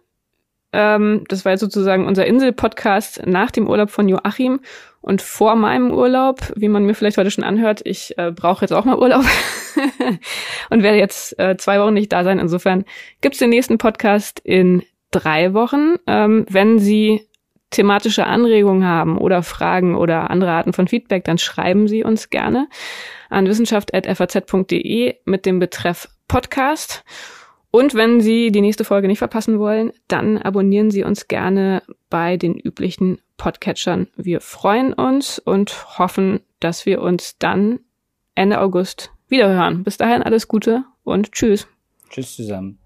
Ähm, 0.74 1.24
das 1.30 1.46
war 1.46 1.52
jetzt 1.52 1.62
sozusagen 1.62 2.06
unser 2.08 2.26
Insel-Podcast 2.26 3.26
nach 3.26 3.52
dem 3.52 3.68
Urlaub 3.68 3.90
von 3.90 4.10
Joachim 4.10 4.60
und 5.02 5.22
vor 5.22 5.56
meinem 5.56 5.92
Urlaub, 5.92 6.40
wie 6.56 6.70
man 6.70 6.86
mir 6.86 6.96
vielleicht 6.96 7.18
heute 7.18 7.32
schon 7.32 7.44
anhört. 7.44 7.82
Ich 7.84 8.18
äh, 8.18 8.32
brauche 8.32 8.62
jetzt 8.62 8.72
auch 8.72 8.86
mal 8.86 8.98
Urlaub 8.98 9.26
und 10.70 10.84
werde 10.84 10.98
jetzt 10.98 11.38
äh, 11.40 11.58
zwei 11.58 11.80
Wochen 11.80 11.94
nicht 11.94 12.12
da 12.12 12.24
sein. 12.24 12.40
Insofern 12.40 12.86
gibt's 13.22 13.40
den 13.40 13.50
nächsten 13.50 13.78
Podcast 13.78 14.40
in 14.44 14.84
drei 15.12 15.54
Wochen. 15.54 15.96
Ähm, 16.08 16.46
wenn 16.50 16.80
Sie 16.80 17.28
thematische 17.70 18.26
Anregungen 18.26 18.86
haben 18.86 19.18
oder 19.18 19.44
Fragen 19.44 19.96
oder 19.96 20.30
andere 20.30 20.52
Arten 20.52 20.74
von 20.74 20.88
Feedback, 20.88 21.24
dann 21.26 21.38
schreiben 21.38 21.88
Sie 21.88 22.04
uns 22.04 22.30
gerne 22.30 22.68
an 23.30 23.48
wissenschaft.faz.de 23.48 25.16
mit 25.26 25.46
dem 25.46 25.60
Betreff 25.60 26.08
Podcast. 26.28 27.04
Und 27.76 27.96
wenn 27.96 28.22
Sie 28.22 28.52
die 28.52 28.62
nächste 28.62 28.86
Folge 28.86 29.08
nicht 29.08 29.18
verpassen 29.18 29.58
wollen, 29.58 29.92
dann 30.08 30.38
abonnieren 30.38 30.92
Sie 30.92 31.04
uns 31.04 31.28
gerne 31.28 31.82
bei 32.08 32.38
den 32.38 32.56
üblichen 32.56 33.18
Podcatchern. 33.38 34.06
Wir 34.16 34.42
freuen 34.42 34.94
uns 34.94 35.40
und 35.40 35.98
hoffen, 35.98 36.42
dass 36.60 36.86
wir 36.86 37.02
uns 37.02 37.40
dann 37.40 37.80
Ende 38.36 38.62
August 38.62 39.10
wiederhören. 39.28 39.84
Bis 39.84 39.98
dahin 39.98 40.22
alles 40.22 40.48
Gute 40.48 40.84
und 41.04 41.32
tschüss. 41.32 41.68
Tschüss 42.12 42.36
zusammen. 42.36 42.78